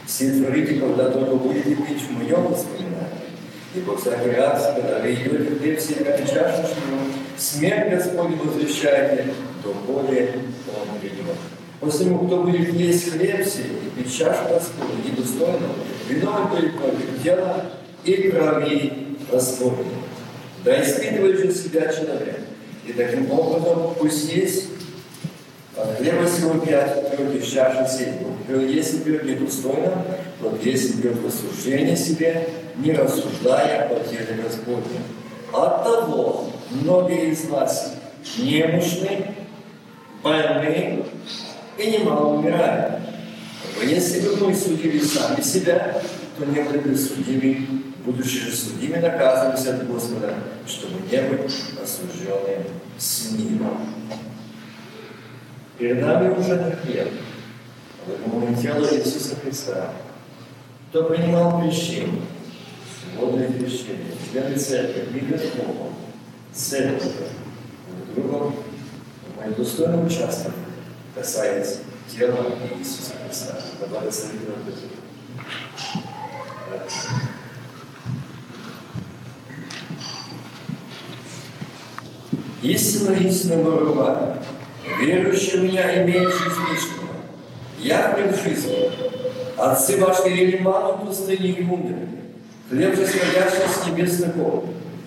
Все 0.06 0.30
творите, 0.30 0.74
когда 0.74 1.10
только 1.10 1.34
будете 1.34 1.74
пить 1.74 2.02
в 2.02 2.12
моем 2.12 2.46
воспоминании. 2.46 3.26
Ибо 3.74 3.96
всякий 3.96 4.30
раз, 4.30 4.72
когда 4.76 5.00
вы 5.00 5.12
идете 5.12 5.58
хлеб 5.58 5.80
себе 5.80 6.16
что 6.16 6.76
смерть 7.36 7.90
Господь 7.90 8.36
возвещаете, 8.42 9.26
то 9.62 9.74
более 9.86 10.34
Он 10.68 10.98
придет. 11.00 11.36
Посему, 11.80 12.26
кто 12.26 12.44
будет 12.44 12.72
есть 12.72 13.10
хлеб 13.10 13.44
сей 13.44 13.64
и 13.84 14.00
пить 14.00 14.16
чашу 14.16 14.48
Господню, 14.48 15.04
недостойно, 15.04 15.68
виновен 16.08 16.46
будет 16.48 16.78
против 16.78 17.22
тела 17.22 17.64
и 18.04 18.30
крови 18.30 18.92
Господня. 19.30 19.92
Да 20.64 20.82
испытывает 20.82 21.40
же 21.40 21.52
себя 21.52 21.92
человек. 21.92 22.40
И 22.86 22.92
таким 22.92 23.30
образом 23.30 23.94
пусть 23.98 24.32
есть 24.32 24.68
хлеба 25.76 26.26
сего 26.28 26.58
пять, 26.60 27.16
пьет 27.16 27.34
из 27.34 27.46
чаши 27.48 27.86
сей. 27.88 28.14
Если 28.68 28.98
пьет 28.98 29.24
недостойно, 29.24 30.04
то 30.40 30.58
если 30.62 31.00
пьет 31.02 31.16
в 31.16 31.30
себе, 31.96 32.48
не 32.76 32.92
рассуждая 32.92 33.88
о 33.88 34.00
теле 34.08 34.40
Господнем. 34.42 35.02
От 35.52 35.84
того 35.84 36.50
многие 36.70 37.30
из 37.30 37.46
вас 37.46 37.94
немощны, 38.38 39.34
больны 40.22 41.04
и 41.78 41.90
немало 41.90 42.38
умирают. 42.38 43.00
Но 43.76 43.82
если 43.82 44.20
бы 44.20 44.46
мы 44.46 44.54
судили 44.54 44.98
сами 44.98 45.40
себя, 45.42 46.00
то 46.38 46.44
не 46.46 46.62
были 46.62 46.78
бы 46.78 46.96
судимы, 46.96 47.66
будучи 48.04 48.40
же 48.40 48.52
судими, 48.52 48.96
наказывались 48.96 49.66
от 49.66 49.86
Господа, 49.86 50.34
чтобы 50.66 50.94
не 51.10 51.20
быть 51.22 51.54
осужденным 51.82 52.64
с 52.98 53.32
Ним. 53.32 53.66
Перед 55.78 56.00
нами 56.00 56.30
уже 56.30 56.54
а 56.54 56.68
это 56.68 58.62
тело 58.62 58.86
Иисуса 58.86 59.36
Христа. 59.36 59.92
Кто 60.88 61.04
принимал 61.04 61.60
крещение, 61.60 62.22
водное 63.18 63.48
крещение, 63.48 64.12
члены 64.30 64.56
церкви, 64.56 65.08
мир 65.12 65.38
Богом, 65.56 65.94
церковь, 66.52 67.12
друг 68.14 68.26
другом, 68.26 68.54
мой 69.36 69.54
достойный 69.54 70.06
участок 70.06 70.52
касается 71.14 71.80
тела 72.08 72.46
Иисуса 72.78 73.12
Христа. 73.26 73.58
Да 73.80 73.86
благословит 73.86 74.48
нас 74.48 74.66
Истинно, 82.62 83.12
истинно 83.12 83.62
говорю 83.62 83.92
вам, 83.92 84.38
верующий 85.00 85.58
в 85.58 85.64
меня 85.64 86.04
имеет 86.04 86.28
жизнь 86.28 86.60
вечную. 86.70 87.06
Я 87.78 88.12
хлеб 88.14 88.34
жизни. 88.42 88.90
Отцы 89.56 89.98
ваши 89.98 90.28
ели 90.28 90.58
ману 90.58 90.92
в 90.94 91.06
пустыне 91.06 91.50
и 91.50 91.62
умерли. 91.62 92.08
Хлеб 92.68 92.96
же 92.96 93.06
сходящий 93.06 93.68
с 93.68 93.86
небесных 93.86 94.36
гор, 94.36 94.64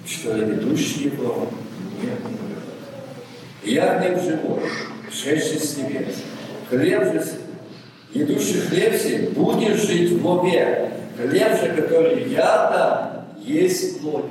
что 0.08 0.36
и 0.36 0.42
ведущий 0.42 1.06
его 1.06 1.50
не. 2.02 3.72
Я 3.72 4.00
хлеб 4.00 4.22
живой, 4.22 4.62
шедший 5.12 5.60
с 5.60 5.78
небес. 5.78 6.24
Хлеб 6.70 7.04
же, 7.04 7.24
едущий 8.14 8.62
хлеб 8.62 8.96
сей, 8.96 9.28
будет 9.30 9.78
жить 9.78 10.22
вовек. 10.22 10.92
Хлеб 11.18 11.60
же, 11.60 11.74
который 11.74 12.30
я 12.30 12.46
дам, 12.72 13.26
есть 13.44 14.00
плоть. 14.02 14.26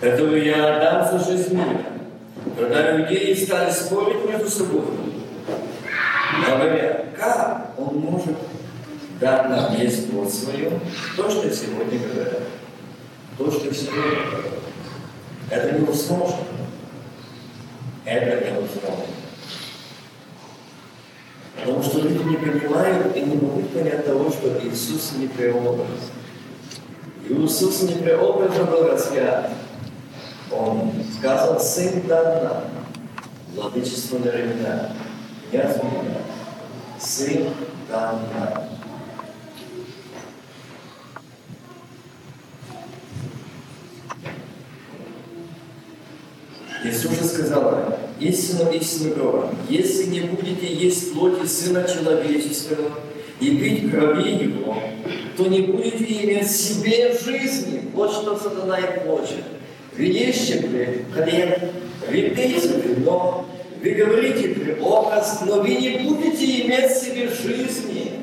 Которую 0.00 0.44
я 0.44 0.76
отдам 0.76 1.18
за 1.18 1.24
жизнь 1.24 1.54
мира. 1.54 1.82
Когда 2.56 2.92
люди 2.92 3.34
стали 3.34 3.70
спорить 3.70 4.28
между 4.28 4.48
собой, 4.48 4.82
говоря, 6.46 7.06
как 7.18 7.72
он 7.76 7.96
может 7.98 8.36
дать 9.20 9.48
нам 9.48 9.76
есть 9.76 10.10
плод 10.10 10.32
свое, 10.32 10.80
то, 11.16 11.28
что 11.28 11.50
сегодня 11.50 11.98
говорят, 11.98 12.38
то, 13.36 13.50
что 13.50 13.74
сегодня 13.74 14.02
говорят. 14.02 14.52
Это 15.50 15.78
невозможно. 15.78 16.38
Это 18.04 18.46
невозможно. 18.46 19.04
Потому 21.56 21.82
что 21.82 22.00
люди 22.00 22.22
не 22.22 22.36
понимают 22.36 23.16
и 23.16 23.20
не 23.20 23.34
могут 23.34 23.70
понять 23.70 24.06
того, 24.06 24.30
что 24.30 24.60
Иисус 24.64 25.12
не 25.18 25.26
преобраз. 25.26 26.12
Иисус 27.28 27.82
не 27.82 27.94
преобразом 27.94 28.66
был 28.66 28.86
распят. 28.88 29.50
Он 30.50 30.92
сказал, 31.18 31.60
Сын 31.60 32.06
дан 32.06 32.44
нам, 32.44 32.64
владычество 33.54 34.18
на 34.18 34.30
времена. 34.30 34.92
князь 35.50 35.76
меня, 35.82 36.18
сын 37.00 37.48
Дана. 37.88 38.68
Иисус 46.84 47.18
же 47.18 47.24
сказала, 47.24 47.98
истину, 48.20 48.70
истину 48.70 49.14
говорю, 49.14 49.48
если 49.68 50.04
не 50.04 50.20
будете 50.20 50.72
есть 50.72 51.12
плоти 51.12 51.44
Сына 51.46 51.86
Человеческого 51.88 52.90
и 53.40 53.56
пить 53.56 53.90
крови 53.90 54.44
Его, 54.44 54.76
то 55.36 55.46
не 55.46 55.62
будете 55.62 56.24
иметь 56.24 56.46
в 56.46 56.50
себе 56.50 57.12
жизни. 57.18 57.90
Вот 57.94 58.12
что 58.12 58.36
сатана 58.36 58.78
и 58.78 59.06
хочет. 59.06 59.44
Ешьте 60.06 60.60
при 60.60 61.04
хлеб, 61.12 61.58
вы 62.08 62.30
пейте 62.30 62.68
вино, 62.68 63.44
вы 63.82 63.90
говорите 63.90 64.48
при 64.50 64.78
образ, 64.80 65.40
но 65.44 65.60
вы 65.60 65.74
не 65.74 65.98
будете 65.98 66.62
иметь 66.62 66.92
в 66.92 67.04
себе 67.04 67.28
жизни. 67.28 68.22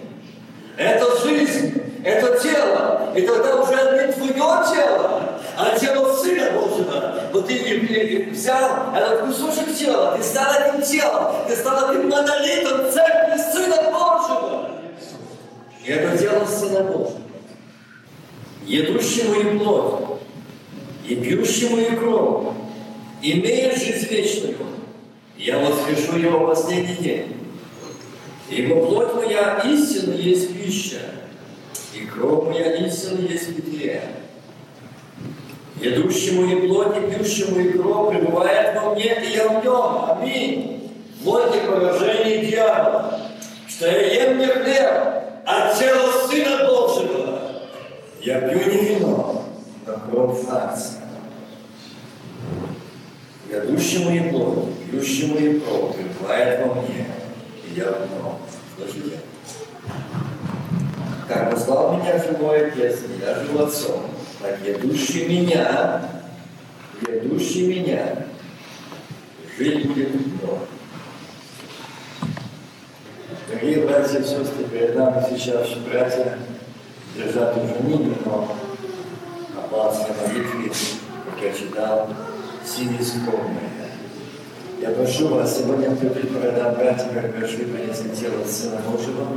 Это 0.78 1.06
жизнь, 1.26 1.82
это 2.04 2.40
тело, 2.40 3.14
и 3.16 3.22
тогда 3.22 3.62
уже 3.62 3.74
не 3.74 4.14
твое 4.14 4.34
тело, 4.34 5.40
а 5.58 5.78
тело 5.78 6.16
Сына 6.16 6.52
Божьего. 6.52 7.22
Вот 7.34 7.48
ты 7.48 8.30
взял 8.32 8.94
этот 8.96 9.22
кусочек 9.22 9.76
тела, 9.76 10.18
ты 10.18 10.24
стал 10.24 10.54
этим 10.54 10.82
телом, 10.82 11.36
ты 11.48 11.56
стал 11.56 11.92
этим 11.92 12.10
монолитом 12.10 12.92
церкви 12.92 13.38
Сына 13.52 13.92
Божьего. 13.92 14.72
И 15.86 15.92
это 15.92 16.18
дело 16.18 16.46
Сына 16.46 16.84
Божьего. 16.84 17.22
Едущему 18.66 19.36
и 19.36 19.60
плоть, 19.60 20.20
и 21.08 21.16
пьющему 21.16 21.78
и 21.78 21.96
кровь, 21.96 22.54
имея 23.22 23.76
жизнь 23.76 24.08
вечную, 24.08 24.58
я 25.38 25.60
воскрешу 25.60 26.18
его 26.18 26.40
в 26.40 26.50
последний 26.50 26.96
день. 26.96 27.38
Ибо 28.50 28.86
плоть 28.86 29.14
моя 29.16 29.62
истинно 29.66 30.14
есть 30.14 30.54
пища, 30.54 31.02
и 31.94 32.06
кровь 32.06 32.50
моя 32.50 32.76
истинно 32.86 33.28
есть 33.28 33.56
питье. 33.56 34.02
Идущему 35.82 36.46
и 36.46 36.68
плоть, 36.68 36.96
и 36.98 37.12
пьющему 37.12 37.60
и 37.60 37.78
кровь 37.78 38.16
пребывает 38.16 38.82
во 38.82 38.96
мне, 38.96 39.16
и 39.24 39.36
я 39.36 39.50
в 39.50 39.64
нем. 39.64 40.10
Аминь. 40.10 40.92
Вот 41.22 41.56
и 41.56 41.60
поражение 41.68 42.46
дьявола, 42.46 43.20
что 43.68 43.88
я 43.88 44.26
ем 44.26 44.38
не 44.38 44.46
хлеб, 44.46 44.92
а 45.46 45.74
тело 45.78 46.28
Сына 46.28 46.68
Божьего. 46.70 47.42
Я 48.22 48.42
пью 48.42 48.60
не 48.72 48.96
вино, 48.96 49.45
но 49.86 49.94
кровь 50.00 50.40
Агнца. 50.50 50.94
Идущему 53.50 54.12
и 54.12 54.30
плоть, 54.30 54.74
пьющему 54.90 55.38
и 55.38 55.60
кровь 55.60 55.96
пребывает 55.96 56.66
во 56.66 56.82
мне, 56.82 57.08
и 57.64 57.76
я 57.76 57.92
в 57.92 58.12
нем. 58.12 58.38
Слышите? 58.76 59.20
Как 61.28 61.52
послал 61.52 61.98
меня 61.98 62.22
живой 62.24 62.68
Отец, 62.68 63.00
я 63.22 63.36
живу 63.36 63.64
Отцом, 63.64 64.02
так 64.42 64.60
идущий 64.68 65.28
меня, 65.28 66.02
идущий 67.02 67.68
меня, 67.68 68.26
жить 69.58 69.88
будет 69.88 70.10
вновь. 70.10 70.60
Дорогие 73.48 73.86
братья 73.86 74.20
и 74.20 74.24
сестры, 74.24 74.66
перед 74.72 74.96
нами 74.96 75.24
сейчас 75.30 75.70
братья 75.90 76.38
держат 77.16 77.56
уже 77.58 77.76
не 77.84 78.04
вино, 78.04 78.56
а 79.66 79.68
палатской 79.68 80.16
молитве, 80.22 80.72
как 81.26 81.44
я 81.44 81.52
читал, 81.54 82.10
силе 82.66 83.04
скромные. 83.04 83.72
Я 84.82 84.92
прошу 84.92 85.30
вас 85.30 85.58
сегодня 85.58 85.96
прийти 85.96 86.28
передам 86.28 86.76
братья, 86.76 87.08
пришли 87.08 87.66
принесли 87.66 88.10
тело 88.12 88.46
Сына 88.46 88.82
Божьего. 88.88 89.28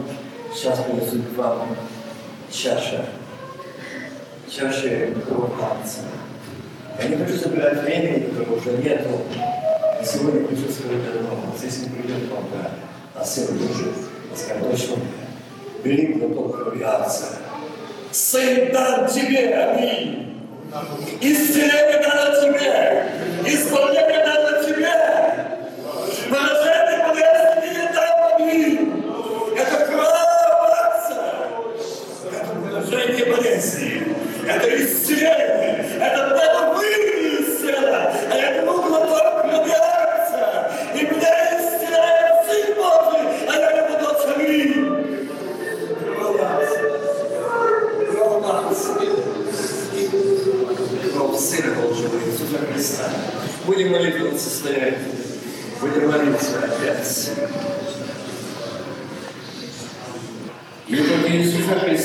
Сейчас 0.55 0.81
принесут 0.81 1.23
к 1.29 1.39
вам 1.39 1.77
чаша. 2.51 3.07
Чаша 4.51 5.15
кровопанца. 5.27 6.01
Я 7.01 7.09
не 7.09 7.17
хочу 7.17 7.39
забирать 7.39 7.83
времени, 7.83 8.29
которого 8.29 8.57
уже 8.57 8.73
нету. 8.73 9.21
И 10.01 10.05
сегодня 10.05 10.47
хочу 10.47 10.71
сказать 10.71 11.07
одно. 11.15 11.39
Здесь 11.57 11.83
не 11.83 11.89
придет 11.91 12.31
вам 12.31 12.45
брат, 12.51 12.73
а 13.15 13.25
сын 13.25 13.57
Божий. 13.57 13.93
Скажет, 14.35 14.71
точно 14.71 14.97
бери 15.83 16.15
глоток 16.15 16.57
крови 16.57 16.83
Отца. 16.83 17.48
Сын 18.11 18.73
дан 18.73 19.07
тебе, 19.07 19.55
аминь. 19.55 20.35
Исцеление 21.21 22.03
дано 22.03 22.41
тебе! 22.41 23.07
Исполнение 23.47 24.25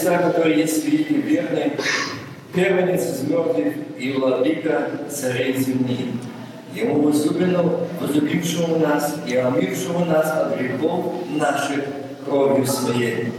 Христа, 0.04 0.18
который 0.18 0.58
есть 0.58 0.84
великий 0.86 1.22
верный, 1.22 1.72
первенец 2.54 3.06
из 3.06 3.24
мертвых 3.24 3.74
и 3.98 4.12
владыка 4.12 4.90
царей 5.10 5.56
земли. 5.56 6.12
Ему 6.76 7.04
возлюбленному, 7.04 7.88
возлюбившему 8.02 8.80
нас 8.80 9.16
и 9.26 9.38
омившему 9.38 10.04
нас 10.06 10.30
от 10.30 10.60
грехов 10.60 11.14
наших 11.30 11.86
кровью 12.26 12.66
своей 12.66 13.32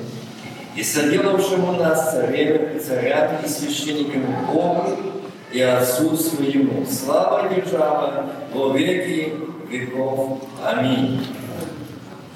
и 0.75 0.83
соделавшему 0.83 1.73
нас 1.73 2.13
царями, 2.13 2.79
царями 2.79 3.39
и 3.45 3.49
священниками 3.49 4.35
Богу 4.51 4.87
и 5.53 5.61
Отцу 5.61 6.17
своему. 6.17 6.87
Слава 6.87 7.51
держава 7.55 8.31
во 8.55 8.75
веки 8.75 9.35
веков. 9.69 10.41
Аминь. 10.65 11.27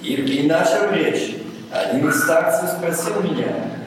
И, 0.02 0.14
и 0.14 0.46
начал 0.46 0.92
речь. 0.92 1.36
Один 1.72 2.08
из 2.08 2.22
старцев 2.22 2.70
спросил 2.70 3.22
меня, 3.22 3.77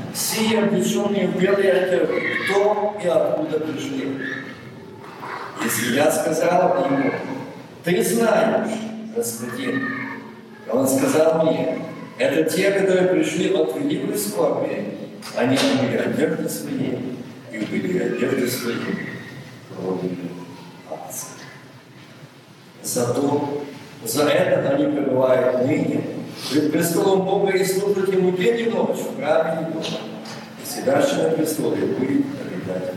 облеченные 0.57 1.27
в 1.27 1.39
белые 1.39 2.09
кто 2.45 2.97
и 3.03 3.07
откуда 3.07 3.59
пришли? 3.59 4.17
Если 5.63 5.95
я 5.95 6.11
сказал 6.11 6.85
ему, 6.85 7.11
ты 7.83 8.03
знаешь, 8.03 8.71
господин, 9.15 9.87
он 10.69 10.87
сказал 10.87 11.45
мне, 11.45 11.79
это 12.17 12.49
те, 12.49 12.71
которые 12.71 13.09
пришли 13.09 13.53
от 13.53 13.75
великой 13.77 14.17
скорби. 14.17 14.97
Они 15.35 15.57
были 15.57 15.97
одежды 15.97 16.49
свои 16.49 16.97
и 17.51 17.57
были 17.57 17.99
одежды 17.99 18.47
свои 18.47 18.75
кровью 19.75 20.17
Отца. 20.89 21.27
Зато 22.83 23.63
за 24.03 24.23
это 24.23 24.69
они 24.75 24.85
пребывают 24.85 25.65
ныне 25.65 26.03
пред 26.49 26.71
престолом 26.71 27.25
Бога 27.25 27.51
и 27.51 27.63
служат 27.63 28.13
Ему 28.13 28.31
день 28.31 28.67
и 28.67 28.71
ночь 28.71 28.97
в 28.97 29.17
храме 29.17 29.67
Его. 29.67 29.81
И 29.81 30.67
сидящий 30.67 31.17
на 31.17 31.29
престоле 31.31 31.85
будет 31.85 32.25
обитать 32.41 32.93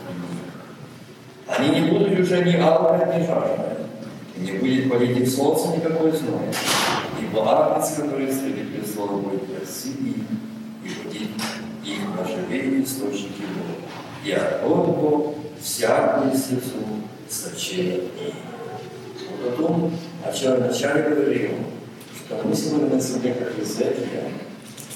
Они 1.46 1.80
не 1.80 1.90
будут 1.90 2.18
уже 2.18 2.44
ни 2.44 2.56
алкать, 2.56 3.16
ни 3.16 3.26
жаждать, 3.26 3.78
и 4.36 4.40
не 4.40 4.52
будет 4.52 4.90
палить 4.90 5.16
их 5.18 5.28
солнце 5.28 5.76
никакой 5.76 6.12
зной, 6.12 6.48
ибо 7.20 7.42
агнец, 7.46 7.94
который 7.96 8.32
среди 8.32 8.62
престола 8.62 9.18
будет 9.18 9.42
красивый 9.54 10.24
и 10.84 10.88
будет 11.04 11.28
их 11.84 11.98
живые 12.26 12.82
источники 12.82 13.42
Бога. 13.42 13.74
И 14.24 14.32
от 14.32 14.62
Бога 14.62 15.34
всякую 15.60 16.32
слезу 16.34 16.84
сочет. 17.28 18.04
Вот 19.30 19.52
о 19.52 19.56
том, 19.56 19.92
о 20.24 20.32
чем 20.32 20.56
вначале 20.56 21.02
говорил, 21.02 21.50
что 22.26 22.76
мы 22.76 22.88
на 22.88 23.00
себе, 23.00 23.34
как 23.34 23.58
Израиля, 23.62 24.30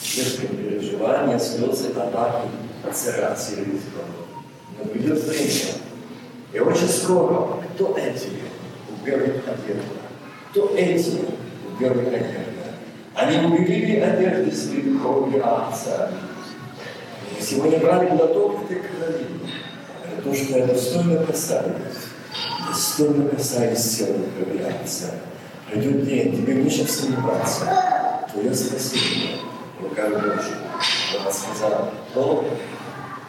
терпим 0.01 0.57
переживания, 0.57 1.39
слезы, 1.39 1.91
атаки, 1.91 2.49
царации 2.93 3.57
риска. 3.57 4.05
Но 4.79 4.85
придет 4.87 5.23
время, 5.25 5.75
и 6.53 6.59
очень 6.61 6.89
скоро, 6.89 7.63
кто 7.75 7.97
эти 7.99 8.29
в 8.91 9.05
белых 9.05 9.43
одеждах? 9.47 9.85
Кто 10.51 10.75
эти 10.75 11.19
в 11.67 11.81
белых 11.81 12.07
одеждах? 12.07 12.49
Они 13.15 13.47
убелили 13.47 14.01
одежды 14.01 14.55
своей 14.55 14.97
кровью 14.99 15.43
Отца. 15.45 16.11
Сегодня 17.41 17.81
брали 17.81 18.09
глоток 18.11 18.65
этой 18.65 18.81
крови. 18.81 19.27
Это 20.05 20.23
то, 20.23 20.35
что 20.35 20.59
я 20.59 20.67
достойно 20.67 21.25
касаюсь. 21.25 21.75
Достойно 22.69 23.29
касаюсь 23.29 23.97
тела 23.97 24.19
крови 24.37 24.63
Отца. 24.63 25.11
Придет 25.71 26.07
день, 26.07 26.37
тебе 26.37 26.55
нечем 26.55 26.89
сомневаться. 26.89 27.67
Твое 28.33 28.55
спасение 28.55 29.37
в 29.79 29.85
руках 29.85 30.11
Божьих. 30.11 30.57
Она 31.21 31.31
сказала, 31.31 31.91
но 32.15 32.45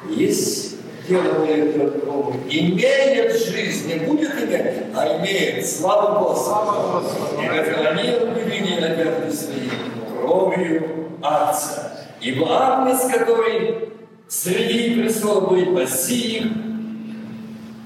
есть 0.10 0.76
дело 1.08 1.40
мое 1.40 1.74
другому. 1.74 2.36
Имеет 2.50 3.36
жизнь, 3.46 3.88
не 3.88 3.96
будет 4.06 4.32
иметь, 4.42 4.96
а 4.96 5.18
имеет 5.20 5.68
славу 5.68 6.30
Господа. 6.30 7.04
И 7.42 7.46
они 7.46 8.12
убили 8.12 8.84
одежды 8.84 9.34
свои 9.34 9.70
кровью 10.10 11.10
Отца. 11.22 11.92
Ибо 12.22 12.48
Агнец, 12.50 13.12
который 13.12 13.90
среди 14.30 15.02
престола 15.02 15.42
будет 15.42 15.76
пасти 15.76 16.38
их, 16.38 16.44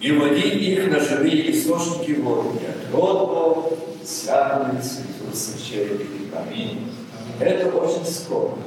и 0.01 0.11
водить 0.11 0.55
их 0.55 0.91
на 0.91 0.99
живые 0.99 1.51
источники 1.51 2.19
воды. 2.19 2.59
Род 2.91 3.29
Бог, 3.29 3.72
святый 4.05 4.75
Иисус, 4.79 5.61
через 5.61 6.01
Аминь. 6.35 6.91
Это 7.39 7.75
очень 7.75 8.05
скоро. 8.05 8.57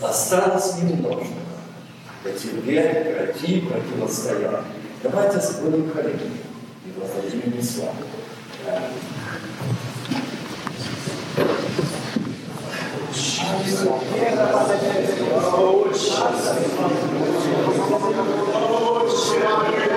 Осталось 0.00 0.76
немножко. 0.82 1.26
Потерпеть, 2.22 3.16
пройти, 3.16 3.60
противостоять. 3.60 4.64
Давайте 5.02 5.40
склоним 5.40 5.90
колени 5.90 6.30
и 6.86 6.92
воздадим 6.98 7.52
ему 7.52 7.62
славу. 7.62 7.96
Отче 19.04 19.91